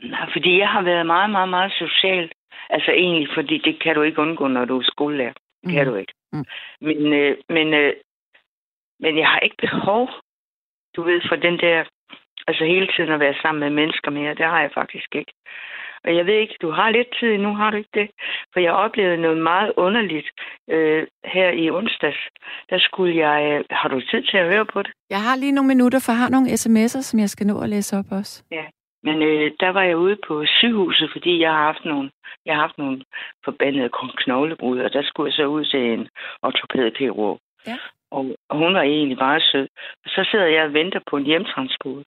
Nej, 0.03 0.30
fordi 0.34 0.59
jeg 0.59 0.70
har 0.70 0.82
været 0.82 1.05
meget, 1.05 1.30
meget, 1.30 1.49
meget 1.49 1.72
social. 1.72 2.32
Altså 2.70 2.91
egentlig, 2.91 3.28
fordi 3.36 3.57
det 3.57 3.84
kan 3.84 3.95
du 3.95 4.01
ikke 4.01 4.20
undgå, 4.22 4.47
når 4.47 4.65
du 4.65 4.78
er 4.80 4.84
skolelærer. 4.84 5.34
Det 5.63 5.72
kan 5.74 5.86
Mm. 5.88 5.91
du 5.91 5.95
ikke. 5.95 6.13
Mm. 6.34 6.45
Men, 6.82 7.13
øh, 7.13 7.38
men, 7.49 7.74
øh, 7.74 7.93
men 8.99 9.17
jeg 9.17 9.28
har 9.28 9.39
ikke 9.39 9.55
behov, 9.61 10.09
du 10.95 11.01
ved, 11.03 11.22
for 11.30 11.36
den 11.36 11.57
der, 11.59 11.84
altså 12.47 12.63
hele 12.65 12.88
tiden 12.95 13.11
at 13.11 13.20
være 13.20 13.36
sammen 13.41 13.59
med 13.59 13.70
mennesker 13.70 14.11
mere. 14.11 14.36
Det 14.36 14.45
har 14.45 14.61
jeg 14.61 14.72
faktisk 14.74 15.15
ikke. 15.15 15.32
Og 16.04 16.16
jeg 16.16 16.26
ved 16.26 16.34
ikke, 16.34 16.56
du 16.62 16.70
har 16.72 16.89
lidt 16.89 17.08
tid 17.20 17.38
nu, 17.38 17.50
har 17.56 17.70
du 17.72 17.78
ikke 17.78 17.95
det? 18.00 18.10
For 18.54 18.60
jeg 18.60 18.74
oplevede 18.74 19.22
noget 19.22 19.38
meget 19.38 19.72
underligt 19.78 20.30
øh, 20.70 21.08
her 21.26 21.50
i 21.50 21.70
onsdags. 21.70 22.22
Der 22.70 22.80
skulle 22.80 23.14
jeg... 23.26 23.38
Øh, 23.52 23.66
har 23.72 23.89
du 23.89 24.02
tid 24.02 24.22
til 24.24 24.38
at 24.38 24.50
høre 24.54 24.66
på 24.66 24.82
det? 24.82 24.91
Jeg 25.10 25.22
har 25.22 25.36
lige 25.36 25.52
nogle 25.52 25.68
minutter, 25.68 26.00
for 26.06 26.12
jeg 26.12 26.20
har 26.20 26.30
nogle 26.30 26.50
sms'er, 26.50 27.02
som 27.02 27.20
jeg 27.20 27.30
skal 27.30 27.47
nå 27.47 27.62
at 27.62 27.70
læse 27.70 27.97
op 27.97 28.12
også. 28.12 28.43
Men 29.04 29.22
øh, 29.22 29.52
der 29.60 29.70
var 29.70 29.84
jeg 29.84 29.97
ude 29.97 30.18
på 30.28 30.45
sygehuset, 30.45 31.10
fordi 31.12 31.41
jeg 31.41 31.52
har 31.52 31.64
haft 31.64 31.86
nogle, 31.86 32.12
jeg 32.45 32.56
har 32.56 32.62
haft 32.62 32.78
nogle 32.78 33.02
forbandede 33.45 33.89
knoglebrud, 34.18 34.80
og 34.80 34.93
der 34.93 35.04
skulle 35.04 35.28
jeg 35.28 35.34
så 35.34 35.45
ud 35.45 35.66
til 35.66 35.80
en 35.93 36.08
ortopædkirurg. 36.41 37.39
Ja. 37.68 37.78
Og, 38.12 38.26
og 38.49 38.57
hun 38.57 38.74
var 38.74 38.82
egentlig 38.82 39.18
bare 39.18 39.39
sød. 39.51 39.68
Og 40.05 40.10
så 40.16 40.28
sidder 40.32 40.45
jeg 40.45 40.64
og 40.66 40.74
venter 40.74 40.99
på 41.10 41.18
en 41.18 41.26
hjemtransport. 41.26 42.03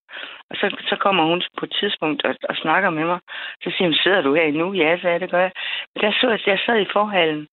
Og 0.51 0.55
så, 0.61 0.67
så 0.91 0.97
kommer 1.05 1.25
hun 1.25 1.43
på 1.59 1.65
et 1.65 1.75
tidspunkt 1.81 2.25
og, 2.25 2.35
og 2.49 2.57
snakker 2.57 2.91
med 2.91 3.05
mig. 3.05 3.21
Så 3.63 3.69
siger 3.77 3.89
hun, 3.89 3.95
sidder 4.03 4.21
du 4.23 4.35
her 4.35 4.43
endnu? 4.43 4.73
Ja, 4.73 4.99
så 5.01 5.19
det 5.21 5.31
gør 5.31 5.41
jeg. 5.41 5.53
Men 5.95 6.03
der, 6.05 6.13
så, 6.21 6.29
jeg- 6.31 6.47
jeg 6.47 6.59
sad 6.67 6.81
i 6.81 6.93
forhallen. 6.93 7.47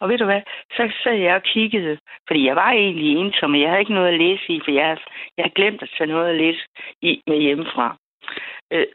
Og 0.00 0.08
ved 0.08 0.18
du 0.18 0.24
hvad? 0.24 0.40
Så 0.76 0.92
sad 1.02 1.14
jeg 1.14 1.34
og 1.34 1.42
kiggede. 1.42 1.98
Fordi 2.28 2.46
jeg 2.46 2.56
var 2.56 2.70
egentlig 2.70 3.16
ensom, 3.16 3.52
og 3.54 3.60
jeg 3.60 3.68
havde 3.68 3.80
ikke 3.80 3.94
noget 3.98 4.08
at 4.12 4.18
læse 4.24 4.44
i, 4.48 4.60
for 4.64 4.70
jeg, 4.70 4.98
jeg 5.36 5.42
havde 5.44 5.54
glemt 5.54 5.82
at 5.82 5.90
tage 5.98 6.08
noget 6.14 6.28
at 6.30 6.36
læse 6.36 6.62
i 7.02 7.22
med 7.26 7.38
hjemmefra. 7.40 7.96
Øh, 8.72 8.86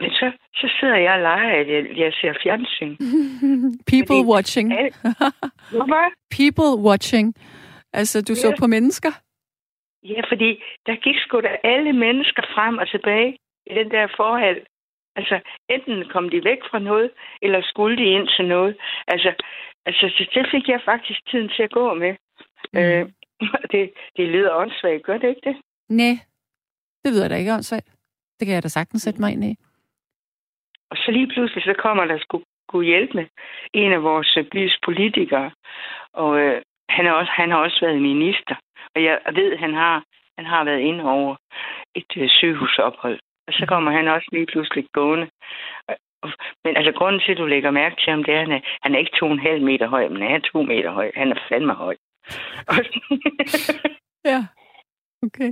men 0.00 0.10
så, 0.10 0.32
så 0.54 0.66
sidder 0.80 0.96
jeg 0.96 1.12
og 1.14 1.20
leger, 1.20 1.50
at 1.60 1.68
jeg, 1.74 1.82
jeg 1.98 2.12
ser 2.20 2.32
fjernsyn. 2.42 2.96
People 3.92 4.16
Fordi- 4.16 4.28
watching. 4.34 4.68
Hvorfor? 5.76 6.04
People 6.38 6.70
watching. 6.88 7.34
Altså, 8.00 8.22
du 8.28 8.34
så 8.34 8.48
Ja. 8.48 8.54
på 8.58 8.66
mennesker? 8.66 9.12
Ja, 10.02 10.20
fordi 10.30 10.62
der 10.86 10.96
gik 10.96 11.16
sgu 11.18 11.40
da 11.40 11.56
alle 11.64 11.92
mennesker 11.92 12.42
frem 12.54 12.78
og 12.78 12.88
tilbage 12.90 13.38
i 13.70 13.74
den 13.74 13.90
der 13.90 14.06
forhold. 14.16 14.60
Altså, 15.16 15.40
enten 15.68 16.08
kom 16.12 16.28
de 16.28 16.44
væk 16.44 16.58
fra 16.70 16.78
noget, 16.78 17.10
eller 17.42 17.60
skulle 17.64 17.96
de 17.96 18.04
ind 18.16 18.28
til 18.36 18.44
noget. 18.48 18.76
Altså, 19.06 19.30
altså 19.86 20.06
det- 20.18 20.30
det 20.34 20.46
fik 20.50 20.68
jeg 20.68 20.80
faktisk 20.84 21.20
tiden 21.30 21.48
til 21.56 21.62
at 21.62 21.70
gå 21.70 21.94
med. 21.94 22.14
Mm. 22.72 22.78
Øh, 22.78 23.02
det, 23.72 23.92
det 24.16 24.28
lyder 24.28 24.54
åndssvagt, 24.54 25.02
gør 25.02 25.18
det 25.18 25.28
ikke 25.28 25.40
det? 25.50 25.56
Nej, 25.88 26.14
det 27.04 27.12
lyder 27.12 27.28
da 27.28 27.36
ikke 27.36 27.52
åndssvagt. 27.54 27.88
Det 28.38 28.46
kan 28.46 28.54
jeg 28.54 28.62
da 28.62 28.68
sagtens 28.68 29.02
sætte 29.02 29.20
mig 29.20 29.32
ind 29.32 29.44
i. 29.44 29.56
Og 30.90 30.96
så 30.96 31.10
lige 31.10 31.26
pludselig, 31.26 31.62
så 31.64 31.74
kommer 31.78 32.04
der 32.04 32.18
skulle, 32.18 32.44
skulle 32.68 32.86
hjælpe 32.86 33.12
med 33.14 33.26
en 33.74 33.92
af 33.92 34.02
vores 34.02 34.36
øh, 34.36 34.44
bys 34.52 34.78
politikere. 34.84 35.50
Og 36.12 36.38
øh, 36.40 36.62
han, 36.96 37.06
er 37.06 37.12
også, 37.12 37.32
han 37.40 37.50
har 37.50 37.58
også 37.58 37.78
været 37.86 38.02
minister. 38.10 38.54
Og 38.94 38.98
jeg 39.04 39.14
ved, 39.38 39.52
at 39.52 39.58
han 39.58 39.74
har, 39.74 40.04
han 40.38 40.46
har 40.46 40.64
været 40.64 40.80
inde 40.80 41.04
over 41.04 41.36
et 41.94 42.12
øh, 42.16 42.28
sygehusophold. 42.28 43.18
Og 43.48 43.52
så 43.52 43.64
kommer 43.68 43.90
han 43.92 44.08
også 44.08 44.28
lige 44.32 44.46
pludselig 44.46 44.84
gående. 44.92 45.26
Men 46.64 46.76
altså, 46.76 46.92
grunden 46.98 47.20
til, 47.24 47.32
at 47.32 47.38
du 47.38 47.46
lægger 47.46 47.70
mærke 47.70 47.96
til 47.96 48.10
ham, 48.10 48.24
det 48.24 48.34
er, 48.34 48.40
at 48.40 48.46
han 48.48 48.56
er, 48.56 48.60
han 48.82 48.94
er 48.94 48.98
ikke 48.98 49.16
to 49.18 49.26
og 49.26 49.32
en 49.32 49.38
halv 49.48 49.62
meter 49.62 49.88
høj, 49.88 50.08
men 50.08 50.22
han 50.22 50.30
er 50.40 50.48
to 50.52 50.62
meter 50.62 50.90
høj. 50.92 51.10
Han 51.16 51.32
er 51.32 51.38
fandme 51.48 51.72
høj. 51.74 51.96
Ja, 54.32 54.44
okay. 55.26 55.50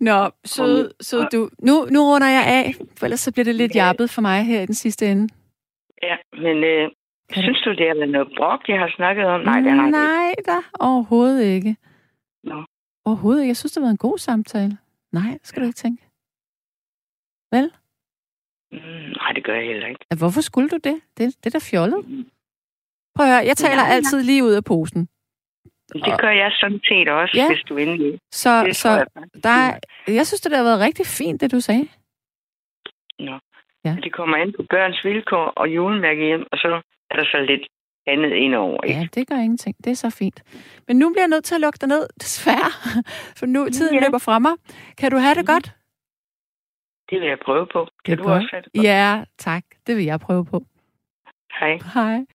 Nå, 0.00 0.30
så, 0.44 0.92
så 1.00 1.28
du, 1.32 1.48
nu, 1.68 1.74
nu 1.94 2.00
runder 2.00 2.28
jeg 2.38 2.44
af, 2.46 2.64
for 2.98 3.06
ellers 3.06 3.20
så 3.20 3.32
bliver 3.32 3.44
det 3.44 3.54
lidt 3.54 3.74
Ja. 3.74 3.84
jappet 3.84 4.10
for 4.10 4.20
mig 4.22 4.44
her 4.44 4.60
i 4.60 4.66
den 4.66 4.74
sidste 4.74 5.06
ende. 5.10 5.28
ja, 6.02 6.16
men 6.32 6.64
øh, 6.64 6.90
synes 7.36 7.60
du, 7.64 7.70
det 7.70 7.78
været 7.78 8.08
noget 8.08 8.28
brok, 8.36 8.68
jeg 8.68 8.78
har 8.78 8.90
snakket 8.96 9.24
om? 9.26 9.40
Nej, 9.40 9.60
det 9.60 9.72
har 9.72 9.80
det 9.80 9.86
ikke. 9.86 9.98
Nej 9.98 10.34
da, 10.46 10.56
overhovedet 10.80 11.44
ikke. 11.44 11.76
Nå. 12.44 12.64
Overhovedet 13.04 13.42
ikke. 13.42 13.48
Jeg 13.48 13.56
synes, 13.56 13.72
det 13.72 13.80
har 13.80 13.84
været 13.86 13.92
en 14.00 14.06
god 14.08 14.18
samtale. 14.18 14.78
Nej, 15.12 15.38
skal 15.42 15.62
du 15.62 15.66
ikke 15.66 15.76
tænke. 15.76 16.02
Vel? 17.52 17.72
Mm, 18.72 19.12
nej, 19.20 19.32
det 19.32 19.44
gør 19.44 19.54
jeg 19.54 19.66
heller 19.66 19.86
ikke. 19.86 20.04
Ja, 20.10 20.16
Hvorfor 20.16 20.40
skulle 20.40 20.68
du 20.68 20.76
det? 20.76 21.00
Det, 21.18 21.36
det 21.44 21.46
er 21.46 21.58
da 21.58 21.64
fjollet. 21.70 22.04
Prøv 23.14 23.26
at 23.26 23.32
høre, 23.32 23.44
jeg 23.46 23.56
taler 23.56 23.76
Nej, 23.76 23.86
nej. 23.86 23.94
altid 23.96 24.22
lige 24.22 24.44
ud 24.44 24.52
af 24.52 24.64
posen. 24.64 25.08
Det 25.92 26.20
gør 26.20 26.30
jeg 26.30 26.52
sådan 26.60 26.80
set 26.88 27.08
også, 27.08 27.32
Ja. 27.36 27.48
hvis 27.48 27.62
du 27.68 27.76
endelig... 27.76 28.20
Så, 28.32 28.64
Det 28.64 28.76
så 28.76 28.88
jeg 28.90 29.06
der 29.44 29.48
er, 29.50 29.78
jeg 30.08 30.26
synes, 30.26 30.40
det 30.40 30.56
har 30.56 30.62
været 30.64 30.80
rigtig 30.80 31.06
fint, 31.06 31.40
det 31.40 31.52
du 31.52 31.60
sagde. 31.60 31.88
Nå. 33.18 33.38
Ja. 33.84 33.96
Det 34.02 34.12
kommer 34.12 34.36
an 34.36 34.52
på 34.56 34.62
børns 34.70 35.04
vilkår 35.04 35.46
og 35.56 35.68
julemærke 35.74 36.24
hjem, 36.26 36.46
og 36.52 36.58
så 36.58 36.82
er 37.10 37.16
der 37.16 37.24
så 37.24 37.38
lidt 37.48 37.62
andet 38.06 38.32
indover. 38.32 38.84
Ikke? 38.84 38.98
Ja, 39.00 39.06
det 39.14 39.28
gør 39.28 39.36
ingenting. 39.36 39.76
Det 39.84 39.90
er 39.90 39.94
så 39.94 40.10
fint. 40.10 40.42
Men 40.88 40.96
nu 40.98 41.10
bliver 41.10 41.22
jeg 41.22 41.28
nødt 41.28 41.44
til 41.44 41.54
at 41.54 41.60
lukke 41.60 41.78
dig 41.80 41.88
ned, 41.88 42.06
desværre. 42.24 42.70
For 43.38 43.46
nu 43.46 43.68
tiden 43.68 43.94
Ja. 43.94 44.00
løber 44.00 44.18
fra 44.18 44.38
mig. 44.38 44.52
Kan 44.98 45.10
du 45.10 45.16
have 45.16 45.34
det 45.34 45.46
godt? 45.46 45.74
Det 47.10 47.20
vil 47.20 47.28
jeg 47.28 47.38
prøve 47.44 47.66
på. 47.72 47.80
Det 47.84 48.04
Kan 48.04 48.18
du 48.18 48.22
godt. 48.24 48.36
også 48.36 48.48
have 48.52 48.62
det 48.62 48.72
godt? 48.74 48.84
Ja, 48.84 49.24
tak. 49.38 49.64
Det 49.86 49.96
vil 49.96 50.04
jeg 50.04 50.20
prøve 50.20 50.44
på. 50.44 50.62
Hej. 51.60 51.78
Hej. 51.94 52.24